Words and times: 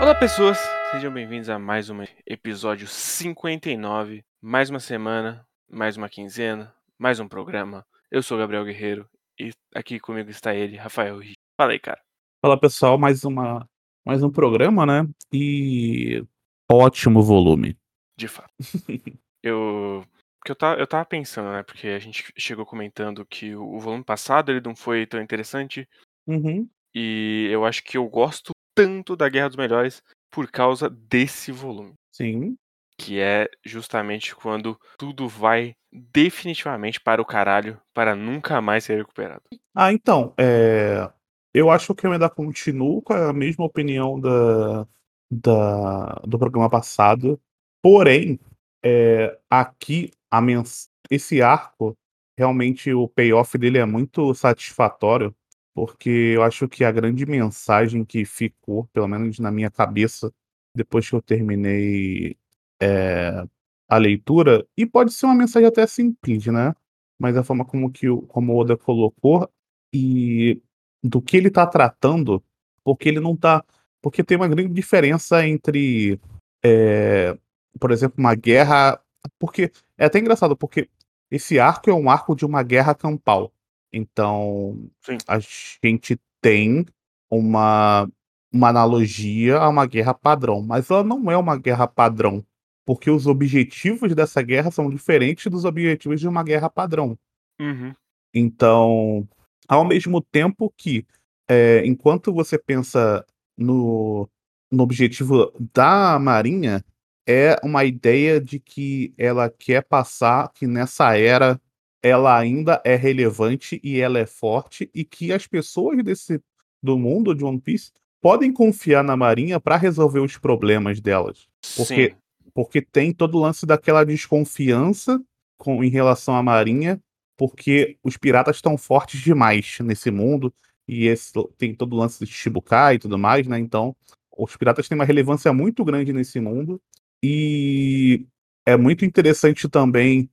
Olá 0.00 0.14
pessoas, 0.18 0.58
sejam 0.90 1.12
bem-vindos 1.12 1.50
a 1.50 1.58
mais 1.58 1.90
um 1.90 2.02
episódio 2.26 2.86
59, 2.86 4.24
mais 4.40 4.70
uma 4.70 4.80
semana, 4.80 5.46
mais 5.70 5.96
uma 5.96 6.08
quinzena, 6.08 6.74
mais 6.98 7.20
um 7.20 7.28
programa. 7.28 7.84
Eu 8.10 8.22
sou 8.22 8.38
Gabriel 8.38 8.64
Guerreiro 8.64 9.06
e 9.38 9.50
aqui 9.74 10.00
comigo 10.00 10.30
está 10.30 10.54
ele, 10.54 10.76
Rafael 10.76 11.18
Rich. 11.18 11.34
Fala 11.60 11.72
aí, 11.72 11.78
cara. 11.78 12.00
Fala 12.40 12.58
pessoal, 12.58 12.96
mais 12.96 13.24
uma 13.24 13.68
mais 14.06 14.22
um 14.22 14.30
programa, 14.30 14.86
né? 14.86 15.08
E 15.32 16.24
ótimo 16.70 17.22
volume. 17.22 17.76
De 18.16 18.28
fato. 18.28 18.52
eu 19.42 20.04
porque 20.44 20.52
eu 20.52 20.56
tava, 20.56 20.78
eu 20.78 20.86
tava 20.86 21.06
pensando, 21.06 21.50
né? 21.50 21.62
Porque 21.62 21.88
a 21.88 21.98
gente 21.98 22.30
chegou 22.36 22.66
comentando 22.66 23.24
que 23.24 23.56
o, 23.56 23.76
o 23.76 23.80
volume 23.80 24.04
passado 24.04 24.52
ele 24.52 24.60
não 24.60 24.76
foi 24.76 25.06
tão 25.06 25.20
interessante 25.22 25.88
Uhum. 26.26 26.66
e 26.94 27.48
eu 27.50 27.66
acho 27.66 27.82
que 27.84 27.98
eu 27.98 28.08
gosto 28.08 28.52
tanto 28.74 29.14
da 29.14 29.28
Guerra 29.28 29.48
dos 29.48 29.56
Melhores 29.56 30.02
por 30.30 30.50
causa 30.50 30.88
desse 30.90 31.50
volume. 31.50 31.94
Sim. 32.12 32.56
Que 32.98 33.20
é 33.20 33.48
justamente 33.64 34.34
quando 34.34 34.78
tudo 34.98 35.28
vai 35.28 35.74
definitivamente 35.90 37.00
para 37.00 37.22
o 37.22 37.26
caralho 37.26 37.80
para 37.94 38.14
nunca 38.14 38.60
mais 38.60 38.84
ser 38.84 38.96
recuperado. 38.96 39.42
Ah, 39.74 39.92
então, 39.92 40.34
é, 40.38 41.10
eu 41.54 41.70
acho 41.70 41.94
que 41.94 42.06
eu 42.06 42.12
ainda 42.12 42.28
continuo 42.28 43.00
com 43.00 43.14
a 43.14 43.32
mesma 43.32 43.64
opinião 43.64 44.20
da, 44.20 44.86
da, 45.30 46.20
do 46.26 46.38
programa 46.38 46.68
passado. 46.68 47.40
Porém, 47.82 48.38
é, 48.84 49.38
aqui 49.50 50.10
a 50.36 50.40
mens 50.40 50.88
esse 51.10 51.42
arco, 51.42 51.96
realmente 52.36 52.92
o 52.92 53.08
payoff 53.08 53.56
dele 53.58 53.78
é 53.78 53.84
muito 53.84 54.34
satisfatório, 54.34 55.34
porque 55.74 56.10
eu 56.34 56.42
acho 56.42 56.68
que 56.68 56.84
a 56.84 56.92
grande 56.92 57.26
mensagem 57.26 58.04
que 58.04 58.24
ficou, 58.24 58.86
pelo 58.92 59.08
menos 59.08 59.38
na 59.38 59.50
minha 59.50 59.70
cabeça, 59.70 60.32
depois 60.74 61.08
que 61.08 61.14
eu 61.14 61.22
terminei 61.22 62.36
é, 62.82 63.46
a 63.88 63.96
leitura, 63.98 64.66
e 64.76 64.86
pode 64.86 65.12
ser 65.12 65.26
uma 65.26 65.34
mensagem 65.34 65.68
até 65.68 65.86
simples, 65.86 66.46
né? 66.46 66.74
Mas 67.18 67.36
a 67.36 67.44
forma 67.44 67.64
como 67.64 67.90
que 67.92 68.08
o, 68.08 68.22
como 68.22 68.52
o 68.54 68.58
Oda 68.58 68.76
colocou 68.76 69.48
e 69.94 70.60
do 71.02 71.22
que 71.22 71.36
ele 71.36 71.50
tá 71.50 71.66
tratando, 71.66 72.42
porque 72.82 73.08
ele 73.08 73.20
não 73.20 73.36
tá. 73.36 73.64
Porque 74.02 74.24
tem 74.24 74.36
uma 74.36 74.48
grande 74.48 74.72
diferença 74.72 75.46
entre, 75.46 76.20
é, 76.64 77.38
por 77.78 77.90
exemplo, 77.92 78.16
uma 78.18 78.34
guerra. 78.34 79.00
Porque 79.38 79.70
é 79.98 80.06
até 80.06 80.18
engraçado, 80.18 80.56
porque 80.56 80.88
esse 81.30 81.58
arco 81.58 81.90
é 81.90 81.94
um 81.94 82.10
arco 82.10 82.34
de 82.34 82.44
uma 82.44 82.62
guerra 82.62 82.94
campal. 82.94 83.52
Então, 83.92 84.88
Sim. 85.00 85.18
a 85.26 85.38
gente 85.38 86.18
tem 86.40 86.84
uma, 87.30 88.08
uma 88.52 88.68
analogia 88.68 89.58
a 89.58 89.68
uma 89.68 89.86
guerra 89.86 90.12
padrão, 90.12 90.62
mas 90.62 90.90
ela 90.90 91.04
não 91.04 91.30
é 91.30 91.36
uma 91.36 91.56
guerra 91.56 91.86
padrão, 91.86 92.44
porque 92.84 93.10
os 93.10 93.26
objetivos 93.26 94.14
dessa 94.14 94.42
guerra 94.42 94.70
são 94.70 94.90
diferentes 94.90 95.46
dos 95.50 95.64
objetivos 95.64 96.20
de 96.20 96.28
uma 96.28 96.42
guerra 96.42 96.68
padrão. 96.68 97.16
Uhum. 97.60 97.94
Então, 98.34 99.28
ao 99.68 99.84
mesmo 99.84 100.20
tempo 100.20 100.72
que, 100.76 101.06
é, 101.48 101.86
enquanto 101.86 102.32
você 102.32 102.58
pensa 102.58 103.24
no, 103.56 104.28
no 104.70 104.82
objetivo 104.82 105.52
da 105.72 106.18
Marinha, 106.18 106.84
é 107.26 107.56
uma 107.62 107.84
ideia 107.84 108.40
de 108.40 108.58
que 108.58 109.14
ela 109.16 109.48
quer 109.50 109.82
passar 109.82 110.50
que 110.52 110.66
nessa 110.66 111.16
era 111.16 111.60
ela 112.02 112.38
ainda 112.38 112.82
é 112.84 112.96
relevante 112.96 113.80
e 113.82 113.98
ela 113.98 114.18
é 114.18 114.26
forte 114.26 114.90
e 114.94 115.04
que 115.04 115.32
as 115.32 115.46
pessoas 115.46 116.04
desse 116.04 116.38
do 116.82 116.98
mundo 116.98 117.34
de 117.34 117.42
One 117.42 117.58
Piece 117.58 117.92
podem 118.20 118.52
confiar 118.52 119.02
na 119.02 119.16
Marinha 119.16 119.58
para 119.58 119.78
resolver 119.78 120.20
os 120.20 120.36
problemas 120.36 121.00
delas, 121.00 121.48
porque 121.76 122.10
Sim. 122.10 122.16
porque 122.52 122.82
tem 122.82 123.10
todo 123.10 123.38
o 123.38 123.40
lance 123.40 123.64
daquela 123.64 124.04
desconfiança 124.04 125.18
com 125.56 125.82
em 125.82 125.88
relação 125.88 126.36
à 126.36 126.42
Marinha, 126.42 127.00
porque 127.38 127.96
os 128.02 128.18
piratas 128.18 128.56
estão 128.56 128.76
fortes 128.76 129.20
demais 129.20 129.78
nesse 129.80 130.10
mundo 130.10 130.52
e 130.86 131.06
esse, 131.06 131.32
tem 131.56 131.74
todo 131.74 131.94
o 131.94 131.96
lance 131.96 132.22
de 132.22 132.30
Shibukai 132.30 132.96
e 132.96 132.98
tudo 132.98 133.18
mais, 133.18 133.46
né? 133.46 133.58
Então, 133.58 133.96
os 134.36 134.54
piratas 134.56 134.86
têm 134.88 134.96
uma 134.96 135.06
relevância 135.06 135.52
muito 135.54 135.82
grande 135.82 136.12
nesse 136.12 136.38
mundo 136.38 136.78
e 137.22 138.26
é 138.66 138.76
muito 138.76 139.04
interessante 139.04 139.68
também 139.68 140.30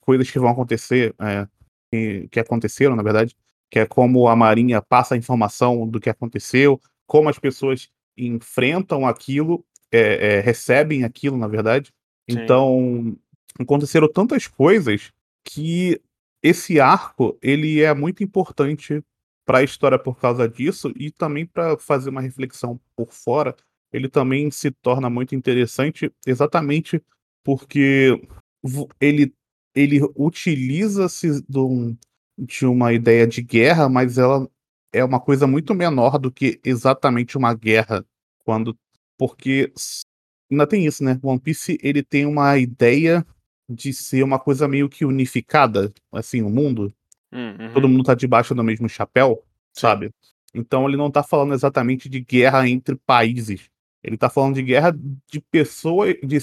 coisas 0.00 0.30
que 0.30 0.38
vão 0.38 0.50
acontecer, 0.50 1.14
é, 1.18 1.46
que, 1.90 2.28
que 2.30 2.40
aconteceram, 2.40 2.94
na 2.96 3.02
verdade, 3.02 3.36
que 3.70 3.78
é 3.80 3.86
como 3.86 4.28
a 4.28 4.36
Marinha 4.36 4.80
passa 4.80 5.14
a 5.14 5.18
informação 5.18 5.86
do 5.88 6.00
que 6.00 6.08
aconteceu, 6.08 6.80
como 7.06 7.28
as 7.28 7.38
pessoas 7.38 7.90
enfrentam 8.16 9.06
aquilo, 9.06 9.64
é, 9.90 10.36
é, 10.36 10.40
recebem 10.40 11.04
aquilo, 11.04 11.36
na 11.36 11.48
verdade. 11.48 11.92
Sim. 12.28 12.38
Então, 12.38 13.16
aconteceram 13.58 14.10
tantas 14.10 14.46
coisas 14.46 15.12
que 15.44 16.00
esse 16.42 16.80
arco 16.80 17.38
ele 17.42 17.82
é 17.82 17.92
muito 17.94 18.22
importante 18.22 19.02
para 19.44 19.58
a 19.58 19.62
história 19.62 19.98
por 19.98 20.18
causa 20.18 20.48
disso 20.48 20.92
e 20.96 21.10
também 21.10 21.46
para 21.46 21.78
fazer 21.78 22.10
uma 22.10 22.20
reflexão 22.20 22.80
por 22.96 23.12
fora. 23.12 23.54
Ele 23.92 24.08
também 24.08 24.50
se 24.50 24.70
torna 24.70 25.08
muito 25.08 25.34
interessante 25.34 26.12
exatamente 26.26 27.02
porque 27.44 28.20
ele 29.00 29.32
ele 29.74 30.00
utiliza-se 30.16 31.42
de, 31.46 31.58
um- 31.58 31.94
uma 32.62 32.94
ideia 32.94 33.26
de 33.26 33.42
guerra, 33.42 33.90
mas 33.90 34.16
ela 34.16 34.48
é 34.90 35.04
uma 35.04 35.20
coisa 35.20 35.46
muito 35.46 35.74
menor 35.74 36.18
do 36.18 36.32
que 36.32 36.58
exatamente 36.64 37.36
uma 37.36 37.52
guerra, 37.52 38.02
quando 38.42 38.76
porque 39.18 39.70
ainda 40.50 40.66
tem 40.66 40.86
isso, 40.86 41.04
né? 41.04 41.18
One 41.22 41.38
Piece 41.38 41.78
ele 41.82 42.02
tem 42.02 42.24
uma 42.24 42.56
ideia 42.56 43.24
de 43.68 43.92
ser 43.92 44.22
uma 44.22 44.38
coisa 44.38 44.66
meio 44.66 44.88
que 44.88 45.04
unificada, 45.04 45.92
assim, 46.12 46.40
o 46.40 46.48
mundo. 46.48 46.92
Uhum. 47.32 47.72
Todo 47.74 47.88
mundo 47.88 48.04
tá 48.04 48.14
debaixo 48.14 48.54
do 48.54 48.64
mesmo 48.64 48.88
chapéu, 48.88 49.44
sabe? 49.72 50.10
Então 50.54 50.88
ele 50.88 50.96
não 50.96 51.10
tá 51.10 51.22
falando 51.22 51.52
exatamente 51.52 52.08
de 52.08 52.20
guerra 52.20 52.66
entre 52.68 52.96
países. 52.96 53.68
Ele 54.06 54.16
tá 54.16 54.30
falando 54.30 54.54
de 54.54 54.62
guerra 54.62 54.96
de 55.28 55.40
pessoas, 55.50 56.14
de, 56.22 56.38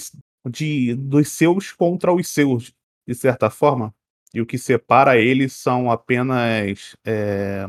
de 0.50 0.96
dos 0.96 1.29
seus 1.29 1.72
contra 1.72 2.13
os 2.13 2.28
seus, 2.28 2.74
de 3.07 3.16
certa 3.16 3.50
forma. 3.50 3.96
E 4.34 4.41
o 4.41 4.46
que 4.46 4.57
separa 4.57 5.18
eles 5.18 5.53
são 5.53 5.90
apenas 5.90 6.96
é, 7.06 7.66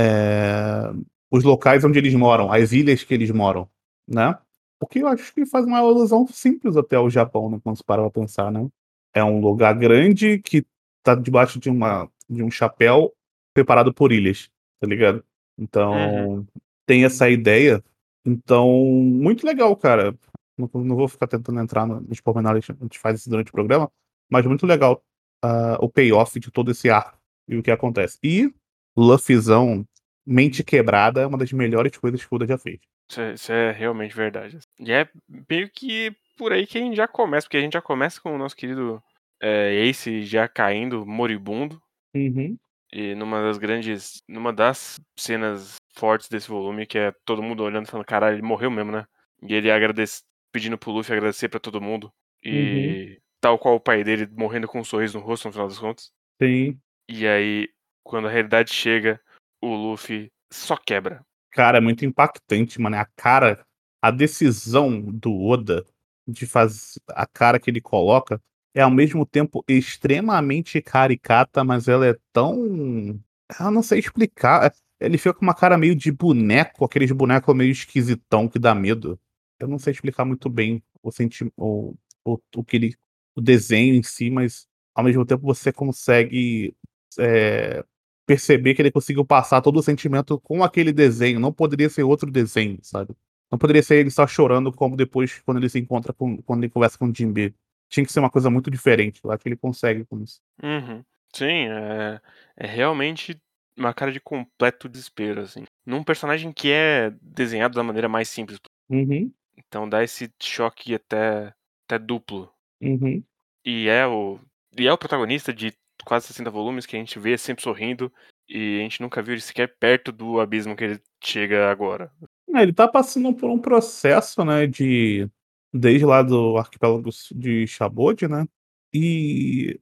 é, 0.00 0.92
os 1.30 1.44
locais 1.44 1.84
onde 1.84 1.98
eles 1.98 2.14
moram, 2.14 2.50
as 2.50 2.72
ilhas 2.72 3.04
que 3.04 3.14
eles 3.14 3.30
moram, 3.30 3.68
né? 4.08 4.36
O 4.80 4.86
que 4.86 4.98
eu 4.98 5.06
acho 5.06 5.32
que 5.32 5.46
faz 5.46 5.64
uma 5.64 5.78
alusão 5.78 6.26
simples 6.26 6.76
até 6.76 6.96
ao 6.96 7.08
Japão, 7.08 7.50
né, 7.50 7.60
quando 7.62 7.76
se 7.76 7.84
para 7.84 8.02
pra 8.02 8.10
pensar, 8.10 8.50
né? 8.50 8.68
É 9.14 9.22
um 9.22 9.40
lugar 9.40 9.74
grande 9.74 10.38
que 10.40 10.66
tá 11.02 11.14
debaixo 11.14 11.58
de, 11.58 11.70
uma, 11.70 12.10
de 12.28 12.42
um 12.42 12.50
chapéu 12.50 13.14
separado 13.56 13.94
por 13.94 14.12
ilhas, 14.12 14.50
tá 14.80 14.86
ligado? 14.86 15.24
Então, 15.56 16.46
tem 16.84 17.04
essa 17.04 17.30
ideia. 17.30 17.82
Então, 18.26 18.68
muito 18.70 19.46
legal, 19.46 19.74
cara. 19.76 20.16
Não, 20.58 20.68
não 20.74 20.96
vou 20.96 21.06
ficar 21.08 21.26
tentando 21.26 21.60
entrar 21.60 21.86
no- 21.86 22.00
nos 22.00 22.20
pormenores, 22.20 22.68
a 22.68 22.72
gente 22.82 22.98
faz 22.98 23.20
isso 23.20 23.30
durante 23.30 23.48
o 23.48 23.52
programa, 23.52 23.90
mas 24.30 24.44
muito 24.46 24.66
legal 24.66 25.02
ah, 25.42 25.76
o 25.80 25.88
payoff 25.88 26.40
de 26.40 26.50
todo 26.50 26.70
esse 26.70 26.88
arco 26.90 27.18
e 27.48 27.56
o 27.56 27.62
que 27.62 27.70
acontece. 27.70 28.18
E 28.22 28.52
Luffyzão, 28.96 29.86
mente 30.26 30.64
quebrada, 30.64 31.20
é 31.20 31.26
uma 31.26 31.38
das 31.38 31.52
melhores 31.52 31.96
coisas 31.96 32.24
que 32.24 32.32
o 32.32 32.36
Oda 32.36 32.46
já 32.46 32.58
fez. 32.58 32.80
Isso 33.10 33.20
é, 33.20 33.34
isso 33.34 33.52
é 33.52 33.70
realmente 33.70 34.16
verdade. 34.16 34.58
E 34.80 34.90
é 34.90 35.08
meio 35.48 35.70
que 35.70 36.12
por 36.36 36.52
aí 36.52 36.66
que 36.66 36.78
a 36.78 36.80
gente 36.80 36.96
já 36.96 37.06
começa, 37.06 37.46
porque 37.46 37.58
a 37.58 37.60
gente 37.60 37.74
já 37.74 37.82
começa 37.82 38.20
com 38.20 38.34
o 38.34 38.38
nosso 38.38 38.56
querido 38.56 39.00
é, 39.40 39.74
Ace 39.86 40.22
já 40.22 40.48
caindo 40.48 41.06
moribundo. 41.06 41.80
Uhum. 42.14 42.56
E 42.92 43.14
numa 43.14 43.42
das 43.42 43.58
grandes. 43.58 44.22
Numa 44.28 44.52
das 44.52 44.98
cenas 45.18 45.76
fortes 45.96 46.28
desse 46.28 46.48
volume, 46.48 46.86
que 46.86 46.98
é 46.98 47.12
todo 47.24 47.42
mundo 47.42 47.62
olhando 47.62 47.86
e 47.86 47.90
falando, 47.90 48.06
caralho, 48.06 48.36
ele 48.36 48.42
morreu 48.42 48.70
mesmo, 48.70 48.92
né? 48.92 49.06
E 49.42 49.54
ele 49.54 49.70
agradece, 49.70 50.22
pedindo 50.52 50.78
pro 50.78 50.90
Luffy 50.90 51.14
agradecer 51.14 51.48
pra 51.48 51.60
todo 51.60 51.80
mundo. 51.80 52.12
E 52.42 53.20
tal 53.40 53.58
qual 53.58 53.74
o 53.74 53.80
pai 53.80 54.04
dele 54.04 54.28
morrendo 54.32 54.68
com 54.68 54.80
um 54.80 54.84
sorriso 54.84 55.18
no 55.18 55.24
rosto 55.24 55.48
no 55.48 55.52
final 55.52 55.68
das 55.68 55.78
contas. 55.78 56.12
Sim. 56.40 56.78
E 57.08 57.26
aí, 57.26 57.68
quando 58.04 58.28
a 58.28 58.30
realidade 58.30 58.72
chega, 58.72 59.20
o 59.60 59.74
Luffy 59.74 60.30
só 60.52 60.76
quebra. 60.76 61.24
Cara, 61.50 61.78
é 61.78 61.80
muito 61.80 62.04
impactante, 62.04 62.80
mano. 62.80 62.96
A 62.96 63.06
cara, 63.16 63.64
a 64.02 64.10
decisão 64.10 65.00
do 65.00 65.32
Oda 65.44 65.84
de 66.26 66.46
fazer 66.46 67.00
a 67.10 67.26
cara 67.26 67.58
que 67.58 67.70
ele 67.70 67.80
coloca 67.80 68.40
é 68.74 68.82
ao 68.82 68.90
mesmo 68.90 69.24
tempo 69.24 69.64
extremamente 69.66 70.82
caricata, 70.82 71.64
mas 71.64 71.88
ela 71.88 72.06
é 72.06 72.16
tão. 72.32 73.18
Eu 73.58 73.70
não 73.70 73.82
sei 73.82 74.00
explicar. 74.00 74.72
Ele 75.00 75.18
fica 75.18 75.34
com 75.34 75.42
uma 75.42 75.54
cara 75.54 75.76
meio 75.76 75.94
de 75.94 76.10
boneco, 76.10 76.84
aqueles 76.84 77.10
bonecos 77.12 77.54
meio 77.54 77.70
esquisitão 77.70 78.48
que 78.48 78.58
dá 78.58 78.74
medo. 78.74 79.18
Eu 79.58 79.68
não 79.68 79.78
sei 79.78 79.92
explicar 79.92 80.24
muito 80.24 80.48
bem 80.48 80.82
o 81.02 81.10
sentimento, 81.10 81.54
o, 81.56 81.94
o, 82.24 82.64
que 82.64 82.76
ele, 82.76 82.96
o 83.34 83.40
desenho 83.40 83.94
em 83.94 84.02
si, 84.02 84.30
mas 84.30 84.66
ao 84.94 85.04
mesmo 85.04 85.24
tempo 85.24 85.42
você 85.42 85.72
consegue 85.72 86.74
é, 87.18 87.84
perceber 88.26 88.74
que 88.74 88.82
ele 88.82 88.90
conseguiu 88.90 89.24
passar 89.24 89.60
todo 89.60 89.78
o 89.78 89.82
sentimento 89.82 90.40
com 90.40 90.64
aquele 90.64 90.92
desenho. 90.92 91.38
Não 91.38 91.52
poderia 91.52 91.88
ser 91.88 92.02
outro 92.02 92.30
desenho, 92.30 92.78
sabe? 92.82 93.14
Não 93.50 93.58
poderia 93.58 93.82
ser 93.82 93.96
ele 93.96 94.10
só 94.10 94.26
chorando 94.26 94.72
como 94.72 94.96
depois 94.96 95.40
quando 95.44 95.58
ele 95.58 95.68
se 95.68 95.78
encontra 95.78 96.12
com. 96.12 96.42
quando 96.42 96.64
ele 96.64 96.72
conversa 96.72 96.98
com 96.98 97.06
o 97.06 97.14
Jinbe. 97.14 97.54
Tinha 97.88 98.04
que 98.04 98.12
ser 98.12 98.18
uma 98.18 98.30
coisa 98.30 98.50
muito 98.50 98.70
diferente. 98.70 99.20
Eu 99.22 99.30
acho 99.30 99.42
que 99.42 99.48
ele 99.48 99.56
consegue 99.56 100.04
com 100.04 100.20
isso. 100.20 100.40
Uhum. 100.60 101.04
Sim, 101.32 101.68
é, 101.68 102.20
é 102.56 102.66
realmente 102.66 103.40
uma 103.76 103.92
cara 103.92 104.10
de 104.10 104.20
completo 104.20 104.88
desespero, 104.88 105.42
assim. 105.42 105.64
Num 105.84 106.02
personagem 106.02 106.52
que 106.52 106.70
é 106.70 107.12
desenhado 107.20 107.74
da 107.74 107.82
maneira 107.82 108.08
mais 108.08 108.28
simples. 108.28 108.58
Uhum. 108.88 109.32
Então 109.56 109.88
dá 109.88 110.02
esse 110.02 110.32
choque 110.40 110.94
até, 110.94 111.52
até 111.86 111.98
duplo. 111.98 112.50
Uhum. 112.80 113.22
E 113.64 113.88
é 113.88 114.06
o. 114.06 114.38
E 114.78 114.86
é 114.86 114.92
o 114.92 114.98
protagonista 114.98 115.52
de 115.52 115.72
quase 116.04 116.26
60 116.28 116.50
volumes 116.50 116.86
que 116.86 116.96
a 116.96 116.98
gente 116.98 117.18
vê 117.18 117.36
sempre 117.36 117.62
sorrindo. 117.62 118.12
E 118.48 118.78
a 118.78 118.82
gente 118.82 119.00
nunca 119.00 119.22
viu 119.22 119.34
ele 119.34 119.40
sequer 119.40 119.76
perto 119.78 120.12
do 120.12 120.38
abismo 120.40 120.76
que 120.76 120.84
ele 120.84 121.00
chega 121.22 121.70
agora. 121.70 122.12
É, 122.54 122.62
ele 122.62 122.72
tá 122.72 122.86
passando 122.86 123.34
por 123.34 123.50
um 123.50 123.58
processo, 123.58 124.44
né, 124.44 124.66
de 124.66 125.28
desde 125.72 126.06
lá 126.06 126.22
do 126.22 126.56
arquipélago 126.56 127.10
de 127.34 127.66
Chabod, 127.66 128.28
né? 128.28 128.46
E 128.94 129.80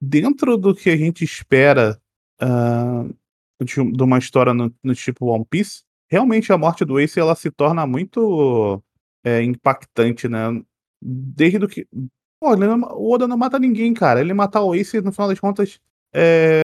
dentro 0.00 0.56
do 0.56 0.74
que 0.74 0.90
a 0.90 0.96
gente 0.96 1.24
espera 1.24 2.00
uh, 2.42 3.14
de, 3.64 3.92
de, 3.92 4.02
uma 4.02 4.18
história 4.18 4.54
no, 4.54 4.74
no, 4.82 4.94
tipo 4.94 5.26
One 5.26 5.44
Piece, 5.48 5.82
realmente 6.10 6.52
a 6.52 6.58
morte 6.58 6.84
do 6.84 6.98
Ace 6.98 7.18
ela 7.18 7.34
se 7.34 7.50
torna 7.50 7.86
muito 7.86 8.82
é, 9.24 9.42
impactante, 9.42 10.28
né? 10.28 10.62
Desde 11.00 11.66
que. 11.68 11.86
Pô, 12.40 12.56
não, 12.56 12.80
o 12.94 13.12
Oda 13.12 13.28
não 13.28 13.36
mata 13.36 13.58
ninguém, 13.58 13.92
cara. 13.92 14.20
Ele 14.20 14.32
matar 14.32 14.62
o 14.62 14.74
Ace, 14.74 15.00
no 15.00 15.12
final 15.12 15.28
das 15.28 15.40
contas, 15.40 15.78
é, 16.14 16.60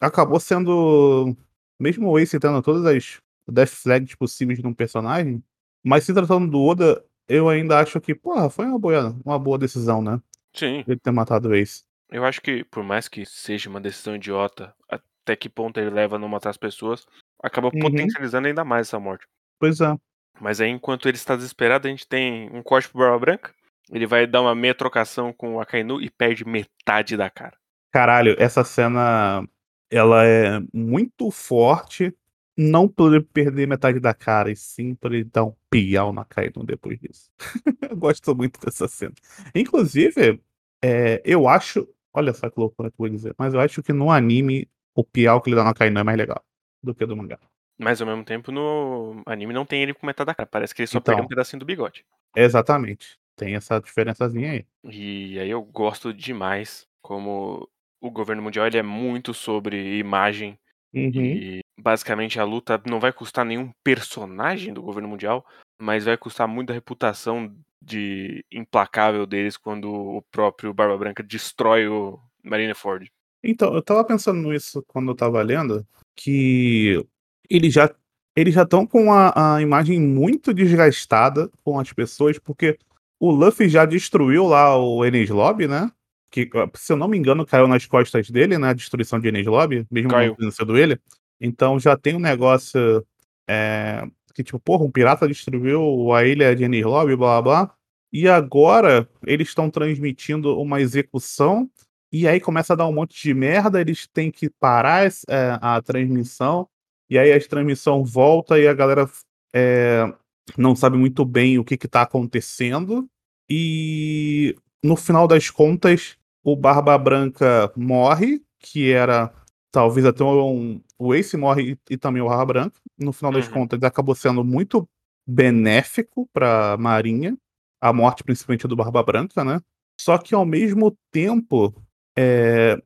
acabou 0.00 0.40
sendo. 0.40 1.36
Mesmo 1.80 2.10
o 2.10 2.18
Ace 2.18 2.38
tendo 2.38 2.60
todas 2.62 2.84
as 2.84 3.18
death 3.48 3.70
flags 3.70 4.14
possíveis 4.14 4.58
de 4.58 4.66
um 4.66 4.74
personagem, 4.74 5.42
mas 5.84 6.04
se 6.04 6.12
tratando 6.12 6.50
do 6.50 6.62
Oda, 6.62 7.02
eu 7.28 7.48
ainda 7.48 7.78
acho 7.78 8.00
que, 8.00 8.14
porra, 8.14 8.50
foi 8.50 8.66
uma 8.66 8.78
boa, 8.78 9.16
uma 9.24 9.38
boa 9.38 9.58
decisão, 9.58 10.02
né? 10.02 10.20
Sim. 10.54 10.84
Ele 10.86 10.98
ter 10.98 11.10
matado 11.10 11.48
o 11.48 11.54
Ace. 11.54 11.84
Eu 12.10 12.24
acho 12.24 12.40
que, 12.40 12.64
por 12.64 12.82
mais 12.82 13.08
que 13.08 13.24
seja 13.24 13.70
uma 13.70 13.80
decisão 13.80 14.16
idiota, 14.16 14.74
até 15.22 15.36
que 15.36 15.48
ponto 15.48 15.78
ele 15.78 15.90
leva 15.90 16.16
a 16.16 16.18
não 16.18 16.28
matar 16.28 16.50
as 16.50 16.56
pessoas, 16.56 17.06
acaba 17.42 17.68
Uhum. 17.72 17.80
potencializando 17.80 18.48
ainda 18.48 18.64
mais 18.64 18.88
essa 18.88 18.98
morte. 18.98 19.26
Pois 19.58 19.80
é. 19.80 19.94
Mas 20.40 20.60
aí, 20.60 20.70
enquanto 20.70 21.06
ele 21.08 21.16
está 21.16 21.36
desesperado, 21.36 21.86
a 21.86 21.90
gente 21.90 22.06
tem 22.06 22.48
um 22.50 22.62
corte 22.62 22.88
pro 22.88 23.00
Barba 23.00 23.18
Branca. 23.18 23.52
Ele 23.92 24.06
vai 24.06 24.26
dar 24.26 24.40
uma 24.40 24.54
meia 24.54 24.74
trocação 24.74 25.32
com 25.32 25.56
o 25.56 25.60
Akainu 25.60 26.00
e 26.00 26.08
perde 26.08 26.44
metade 26.44 27.16
da 27.16 27.28
cara. 27.28 27.56
Caralho, 27.92 28.34
essa 28.38 28.62
cena 28.64 29.46
ela 29.90 30.24
é 30.24 30.60
muito 30.72 31.30
forte, 31.30 32.14
não 32.56 32.88
por 32.88 33.12
ele 33.12 33.24
perder 33.24 33.66
metade 33.66 33.98
da 33.98 34.14
cara, 34.14 34.50
e 34.50 34.56
sim 34.56 34.94
por 34.94 35.12
ele 35.12 35.24
dar 35.24 35.44
um 35.44 35.54
piau 35.68 36.12
na 36.12 36.22
Akainu 36.22 36.64
depois 36.64 36.98
disso. 37.00 37.30
eu 37.90 37.96
gosto 37.96 38.34
muito 38.34 38.60
dessa 38.60 38.86
cena. 38.88 39.12
Inclusive, 39.54 40.40
é, 40.82 41.20
eu 41.24 41.48
acho. 41.48 41.86
Olha 42.14 42.32
só 42.32 42.48
que 42.48 42.58
loucura 42.58 42.90
que 42.90 42.94
eu 42.94 42.98
vou 42.98 43.08
dizer, 43.08 43.34
mas 43.36 43.52
eu 43.54 43.60
acho 43.60 43.82
que 43.82 43.92
no 43.92 44.10
anime 44.10 44.68
o 44.94 45.04
piau 45.04 45.40
que 45.40 45.48
ele 45.50 45.56
dá 45.56 45.64
na 45.64 45.70
Akainu 45.70 45.98
é 46.00 46.02
mais 46.02 46.18
legal 46.18 46.42
do 46.82 46.94
que 46.94 47.06
do 47.06 47.16
mangá. 47.16 47.38
Mas 47.78 48.00
ao 48.00 48.06
mesmo 48.06 48.24
tempo, 48.24 48.52
no 48.52 49.22
anime 49.24 49.54
não 49.54 49.64
tem 49.64 49.82
ele 49.82 49.94
com 49.94 50.06
metade 50.06 50.26
da 50.26 50.34
cara. 50.34 50.46
Parece 50.46 50.74
que 50.74 50.82
ele 50.82 50.86
só 50.86 50.98
Então. 50.98 51.12
perdeu 51.14 51.24
um 51.24 51.28
pedacinho 51.28 51.60
do 51.60 51.66
bigode. 51.66 52.04
Exatamente. 52.36 53.18
Tem 53.36 53.54
essa 53.54 53.80
diferençazinha 53.80 54.52
aí. 54.52 54.66
E 54.84 55.38
aí 55.38 55.48
eu 55.50 55.62
gosto 55.62 56.12
demais 56.12 56.86
como 57.02 57.66
o 58.00 58.10
governo 58.10 58.42
mundial 58.42 58.66
ele 58.66 58.76
é 58.78 58.82
muito 58.82 59.32
sobre 59.34 59.98
imagem 59.98 60.58
Uhum. 60.92 61.12
e 61.14 61.60
basicamente 61.78 62.40
a 62.40 62.44
luta 62.44 62.82
não 62.84 62.98
vai 62.98 63.12
custar 63.12 63.44
nenhum 63.44 63.70
personagem 63.84 64.74
do 64.74 64.82
governo 64.82 65.08
mundial, 65.08 65.46
mas 65.80 66.04
vai 66.04 66.16
custar 66.16 66.48
muito 66.48 66.68
da 66.68 66.74
reputação 66.74 67.54
de 67.80 68.44
implacável 68.50 69.24
deles 69.24 69.56
quando 69.56 69.88
o 69.88 70.20
próprio 70.32 70.74
Barba 70.74 70.98
Branca 70.98 71.22
destrói 71.22 71.86
o 71.86 72.18
Marineford. 72.42 73.10
Então, 73.42 73.74
eu 73.74 73.82
tava 73.82 74.04
pensando 74.04 74.48
nisso 74.50 74.84
quando 74.86 75.10
eu 75.10 75.14
tava 75.14 75.40
lendo, 75.42 75.86
que 76.14 77.04
eles 77.48 77.72
já 77.72 77.90
eles 78.36 78.54
já 78.54 78.62
estão 78.62 78.86
com 78.86 79.12
a, 79.12 79.56
a 79.56 79.62
imagem 79.62 80.00
muito 80.00 80.54
desgastada 80.54 81.50
com 81.64 81.78
as 81.80 81.92
pessoas, 81.92 82.38
porque 82.38 82.78
o 83.18 83.30
Luffy 83.30 83.68
já 83.68 83.84
destruiu 83.84 84.46
lá 84.46 84.76
o 84.76 85.04
Enes 85.04 85.28
Lobby, 85.28 85.66
né? 85.66 85.90
Que, 86.30 86.48
se 86.76 86.92
eu 86.92 86.96
não 86.96 87.08
me 87.08 87.18
engano, 87.18 87.44
caiu 87.44 87.66
nas 87.66 87.84
costas 87.86 88.30
dele, 88.30 88.56
né? 88.56 88.68
A 88.68 88.72
destruição 88.72 89.18
de 89.18 89.28
Enes 89.28 89.46
Lobby, 89.46 89.84
mesmo 89.90 90.10
Caiu. 90.10 90.36
não 90.38 90.50
sido 90.50 90.78
ele. 90.78 90.98
Então 91.40 91.78
já 91.78 91.96
tem 91.96 92.14
um 92.14 92.20
negócio 92.20 93.04
é, 93.48 94.06
que, 94.32 94.44
tipo, 94.44 94.60
porra, 94.60 94.84
um 94.84 94.90
pirata 94.90 95.26
destruiu 95.26 96.12
a 96.12 96.24
ilha 96.24 96.54
de 96.54 96.64
Enes 96.64 96.84
Lobby, 96.84 97.16
blá 97.16 97.42
blá 97.42 97.64
blá. 97.64 97.74
E 98.12 98.28
agora 98.28 99.08
eles 99.26 99.48
estão 99.48 99.68
transmitindo 99.68 100.58
uma 100.58 100.80
execução 100.80 101.68
e 102.12 102.26
aí 102.26 102.40
começa 102.40 102.72
a 102.72 102.76
dar 102.76 102.86
um 102.86 102.92
monte 102.92 103.20
de 103.22 103.32
merda, 103.34 103.80
eles 103.80 104.06
têm 104.06 104.30
que 104.30 104.50
parar 104.50 105.06
é, 105.06 105.58
a 105.60 105.80
transmissão, 105.82 106.68
e 107.08 107.18
aí 107.18 107.32
a 107.32 107.48
transmissão 107.48 108.04
volta 108.04 108.58
e 108.58 108.66
a 108.66 108.74
galera 108.74 109.08
é, 109.54 110.12
não 110.56 110.74
sabe 110.76 110.96
muito 110.96 111.24
bem 111.24 111.58
o 111.58 111.64
que 111.64 111.74
está 111.74 112.02
acontecendo. 112.02 113.08
E 113.48 114.56
no 114.82 114.96
final 114.96 115.26
das 115.26 115.50
contas, 115.50 116.16
o 116.44 116.54
Barba 116.56 116.96
Branca 116.96 117.72
morre, 117.76 118.40
que 118.60 118.92
era 118.92 119.32
talvez 119.72 120.06
até 120.06 120.22
um. 120.24 120.80
O 120.98 121.14
Ace 121.14 121.36
morre 121.36 121.72
e, 121.72 121.94
e 121.94 121.96
também 121.96 122.22
o 122.22 122.28
Barba 122.28 122.46
Branca. 122.46 122.80
No 122.98 123.12
final 123.12 123.32
das 123.32 123.46
Uhum. 123.46 123.52
contas, 123.54 123.82
acabou 123.82 124.14
sendo 124.14 124.44
muito 124.44 124.88
benéfico 125.26 126.28
para 126.32 126.72
a 126.72 126.76
Marinha, 126.76 127.36
a 127.80 127.92
morte 127.92 128.22
principalmente 128.22 128.68
do 128.68 128.76
Barba 128.76 129.02
Branca, 129.02 129.44
né? 129.44 129.60
Só 130.00 130.16
que 130.18 130.34
ao 130.34 130.46
mesmo 130.46 130.96
tempo 131.10 131.74
é, 132.16 132.76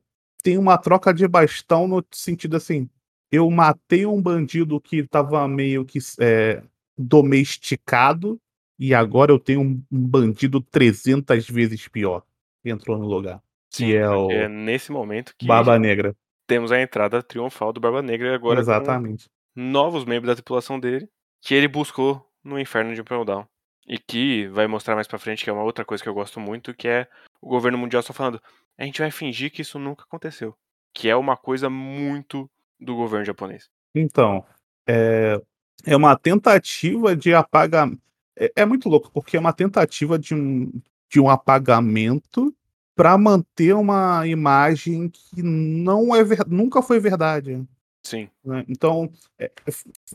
tem 0.43 0.57
uma 0.57 0.77
troca 0.77 1.13
de 1.13 1.27
bastão 1.27 1.87
no 1.87 2.05
sentido 2.11 2.55
assim: 2.55 2.89
eu 3.31 3.49
matei 3.49 4.05
um 4.05 4.21
bandido 4.21 4.79
que 4.79 4.97
estava 4.97 5.47
meio 5.47 5.85
que 5.85 5.99
é, 6.19 6.61
domesticado 6.97 8.39
e 8.77 8.93
agora 8.93 9.31
eu 9.31 9.39
tenho 9.39 9.61
um, 9.61 9.83
bandido 9.89 10.61
300 10.61 11.49
vezes 11.49 11.87
pior 11.87 12.23
que 12.61 12.69
entrou 12.69 12.97
no 12.97 13.05
lugar. 13.05 13.41
Sim, 13.69 13.87
que 13.87 13.95
é 13.95 14.09
o 14.09 14.31
É 14.31 14.47
nesse 14.47 14.91
momento 14.91 15.33
que 15.37 15.47
Barba 15.47 15.77
Negra. 15.79 16.15
temos 16.47 16.71
a 16.71 16.81
entrada 16.81 17.21
triunfal 17.21 17.73
do 17.73 17.79
Barba 17.79 18.01
Negra 18.01 18.35
agora 18.35 18.59
Exatamente. 18.59 19.29
novos 19.55 20.05
membros 20.05 20.27
da 20.27 20.35
tripulação 20.35 20.79
dele, 20.79 21.09
que 21.41 21.53
ele 21.53 21.67
buscou 21.67 22.25
no 22.43 22.59
inferno 22.59 22.93
de 22.93 23.01
Impel 23.01 23.25
Down. 23.25 23.47
E 23.87 23.99
que 23.99 24.47
vai 24.47 24.65
mostrar 24.65 24.95
mais 24.95 25.07
pra 25.07 25.19
frente 25.19 25.43
que 25.43 25.49
é 25.49 25.53
uma 25.53 25.63
outra 25.63 25.85
coisa 25.85 26.03
que 26.03 26.09
eu 26.09 26.13
gosto 26.13 26.39
muito, 26.39 26.73
que 26.73 26.87
é 26.87 27.07
o 27.39 27.47
governo 27.47 27.77
mundial 27.77 28.01
só 28.01 28.13
falando, 28.13 28.41
a 28.77 28.83
gente 28.85 28.99
vai 28.99 29.11
fingir 29.11 29.51
que 29.51 29.61
isso 29.61 29.79
nunca 29.79 30.03
aconteceu. 30.03 30.55
Que 30.93 31.09
é 31.09 31.15
uma 31.15 31.35
coisa 31.35 31.69
muito 31.69 32.49
do 32.79 32.95
governo 32.95 33.25
japonês. 33.25 33.69
Então, 33.93 34.45
é, 34.87 35.41
é 35.85 35.95
uma 35.95 36.17
tentativa 36.17 37.15
de 37.15 37.33
apagamento. 37.33 38.01
É, 38.37 38.51
é 38.57 38.65
muito 38.65 38.89
louco, 38.89 39.11
porque 39.11 39.37
é 39.37 39.39
uma 39.39 39.53
tentativa 39.53 40.19
de 40.19 40.33
um, 40.33 40.71
de 41.09 41.19
um 41.19 41.29
apagamento 41.29 42.53
para 42.95 43.17
manter 43.17 43.73
uma 43.73 44.25
imagem 44.27 45.09
que 45.09 45.41
não 45.41 46.15
é 46.15 46.23
ver- 46.23 46.47
nunca 46.47 46.81
foi 46.81 46.99
verdade. 46.99 47.61
Sim. 48.03 48.29
né? 48.43 48.63
Então, 48.67 49.11
é, 49.39 49.51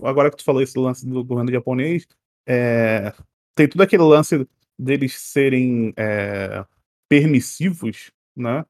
agora 0.03 0.31
que 0.31 0.37
tu 0.37 0.45
falou 0.45 0.63
esse 0.63 0.79
lance 0.79 1.07
do 1.07 1.25
governo 1.25 1.51
japonês, 1.51 2.07
é, 2.47 3.13
tem 3.55 3.69
todo 3.69 3.83
aquele 3.83 4.03
lance 4.03 4.47
deles 4.79 5.19
serem 5.19 5.93
é, 5.97 6.65
permissivos, 7.09 8.11
né? 8.37 8.65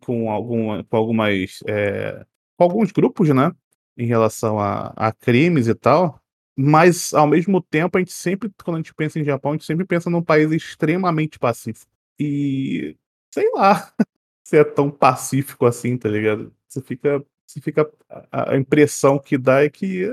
Com, 0.00 0.30
alguma, 0.30 0.84
com 0.84 0.96
algumas. 0.96 1.60
é, 1.66 2.24
com 2.56 2.64
alguns 2.64 2.92
grupos, 2.92 3.28
né? 3.30 3.52
Em 3.96 4.06
relação 4.06 4.58
a, 4.58 4.88
a 4.96 5.12
crimes 5.12 5.68
e 5.68 5.74
tal. 5.74 6.20
Mas, 6.56 7.12
ao 7.14 7.26
mesmo 7.26 7.60
tempo, 7.62 7.96
a 7.96 8.00
gente 8.00 8.12
sempre, 8.12 8.50
quando 8.64 8.76
a 8.76 8.80
gente 8.80 8.94
pensa 8.94 9.18
em 9.18 9.24
Japão, 9.24 9.52
a 9.52 9.54
gente 9.54 9.64
sempre 9.66 9.86
pensa 9.86 10.10
num 10.10 10.22
país 10.22 10.50
extremamente 10.52 11.38
pacífico. 11.38 11.90
E 12.18 12.96
sei 13.32 13.50
lá 13.54 13.92
se 14.44 14.56
é 14.58 14.64
tão 14.64 14.90
pacífico 14.90 15.66
assim, 15.66 15.96
tá 15.96 16.08
ligado? 16.08 16.52
Você 16.68 16.80
fica. 16.82 17.24
Você 17.46 17.60
fica 17.60 17.90
a, 18.30 18.52
a 18.52 18.56
impressão 18.56 19.18
que 19.18 19.36
dá 19.36 19.62
é 19.64 19.68
que 19.68 20.04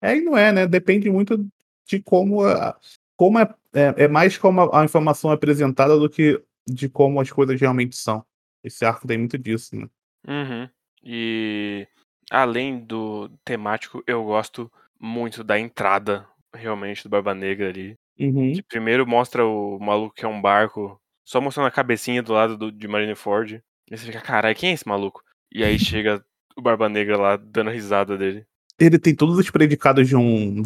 é, 0.00 0.10
é 0.10 0.16
e 0.16 0.20
não 0.20 0.36
é, 0.36 0.50
né? 0.52 0.66
Depende 0.66 1.10
muito 1.10 1.46
de 1.86 2.00
como 2.02 2.42
a- 2.44 2.76
como 3.16 3.38
é, 3.38 3.54
é, 3.72 4.04
é 4.04 4.08
mais 4.08 4.36
como 4.36 4.60
a, 4.62 4.80
a 4.82 4.84
informação 4.84 5.30
é 5.30 5.34
apresentada 5.34 5.96
do 5.98 6.08
que 6.10 6.42
de 6.66 6.88
como 6.88 7.20
as 7.20 7.30
coisas 7.30 7.60
realmente 7.60 7.96
são. 7.96 8.24
Esse 8.62 8.84
arco 8.84 9.06
tem 9.06 9.18
muito 9.18 9.38
disso, 9.38 9.76
né? 9.76 9.88
Uhum. 10.26 10.68
E 11.02 11.86
além 12.30 12.78
do 12.80 13.28
temático, 13.44 14.02
eu 14.06 14.24
gosto 14.24 14.70
muito 15.00 15.44
da 15.44 15.58
entrada, 15.58 16.26
realmente, 16.52 17.04
do 17.04 17.08
Barba 17.08 17.34
Negra 17.34 17.68
ali. 17.68 17.96
Uhum. 18.18 18.52
Que 18.52 18.62
primeiro 18.62 19.06
mostra 19.06 19.44
o 19.46 19.78
maluco 19.78 20.14
que 20.14 20.24
é 20.24 20.28
um 20.28 20.40
barco, 20.40 21.00
só 21.24 21.40
mostrando 21.40 21.68
a 21.68 21.70
cabecinha 21.70 22.22
do 22.22 22.32
lado 22.32 22.56
do, 22.56 22.72
de 22.72 22.88
Marineford. 22.88 23.62
E 23.88 23.96
você 23.96 24.06
fica, 24.06 24.20
caralho, 24.20 24.56
quem 24.56 24.70
é 24.70 24.72
esse 24.72 24.88
maluco? 24.88 25.22
E 25.52 25.62
aí 25.62 25.78
chega 25.78 26.24
o 26.56 26.62
Barba 26.62 26.88
Negra 26.88 27.16
lá 27.16 27.36
dando 27.36 27.70
risada 27.70 28.16
dele. 28.16 28.44
Ele 28.78 28.98
tem 28.98 29.14
todos 29.14 29.38
os 29.38 29.50
predicados 29.50 30.08
de 30.08 30.16
um 30.16 30.62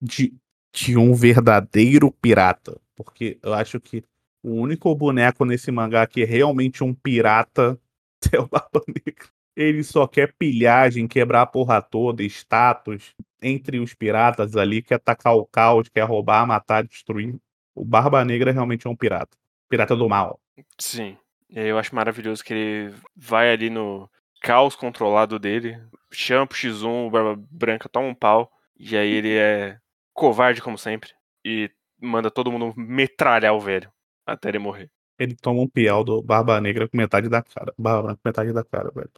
de, 0.00 0.34
de 0.72 0.96
um 0.96 1.14
verdadeiro 1.14 2.10
pirata, 2.10 2.78
porque 2.94 3.38
eu 3.42 3.54
acho 3.54 3.80
que 3.80 4.04
o 4.42 4.52
único 4.52 4.94
boneco 4.94 5.44
nesse 5.44 5.70
mangá 5.70 6.06
que 6.06 6.22
é 6.22 6.26
realmente 6.26 6.84
um 6.84 6.94
pirata 6.94 7.78
é 8.32 8.38
o 8.38 8.46
Barba 8.46 8.82
Negra. 8.86 9.26
Ele 9.56 9.82
só 9.82 10.06
quer 10.06 10.32
pilhagem, 10.38 11.08
quebrar 11.08 11.42
a 11.42 11.46
porra 11.46 11.82
toda, 11.82 12.22
status 12.22 13.14
entre 13.42 13.80
os 13.80 13.94
piratas 13.94 14.56
ali, 14.56 14.82
quer 14.82 14.96
atacar 14.96 15.34
o 15.34 15.46
caos, 15.46 15.88
quer 15.88 16.02
roubar, 16.02 16.46
matar, 16.46 16.84
destruir. 16.84 17.36
O 17.74 17.84
Barba 17.84 18.24
Negra 18.24 18.52
realmente 18.52 18.86
é 18.86 18.90
um 18.90 18.96
pirata. 18.96 19.36
Pirata 19.68 19.96
do 19.96 20.08
mal. 20.08 20.40
Sim. 20.78 21.16
Eu 21.50 21.78
acho 21.78 21.94
maravilhoso 21.94 22.44
que 22.44 22.52
ele 22.52 22.94
vai 23.16 23.50
ali 23.50 23.70
no 23.70 24.08
caos 24.40 24.76
controlado 24.76 25.38
dele, 25.38 25.80
chama 26.12 26.46
pro 26.46 26.56
X1, 26.56 27.06
o 27.06 27.10
Barba 27.10 27.42
Branca 27.50 27.88
toma 27.88 28.08
um 28.08 28.14
pau, 28.14 28.52
e 28.78 28.96
aí 28.96 29.10
ele 29.10 29.36
é 29.36 29.78
covarde 30.12 30.62
como 30.62 30.78
sempre, 30.78 31.10
e 31.44 31.70
manda 32.00 32.30
todo 32.30 32.52
mundo 32.52 32.72
metralhar 32.76 33.54
o 33.54 33.60
velho 33.60 33.90
até 34.32 34.48
ele 34.48 34.58
morrer. 34.58 34.90
Ele 35.18 35.34
toma 35.34 35.60
um 35.60 35.68
pial 35.68 36.04
do 36.04 36.22
Barba 36.22 36.60
Negra 36.60 36.88
com 36.88 36.96
metade 36.96 37.28
da 37.28 37.42
cara. 37.42 37.74
Barba 37.76 38.02
Branca 38.02 38.20
com 38.22 38.28
metade 38.28 38.52
da 38.52 38.64
cara, 38.64 38.90
velho. 38.94 39.10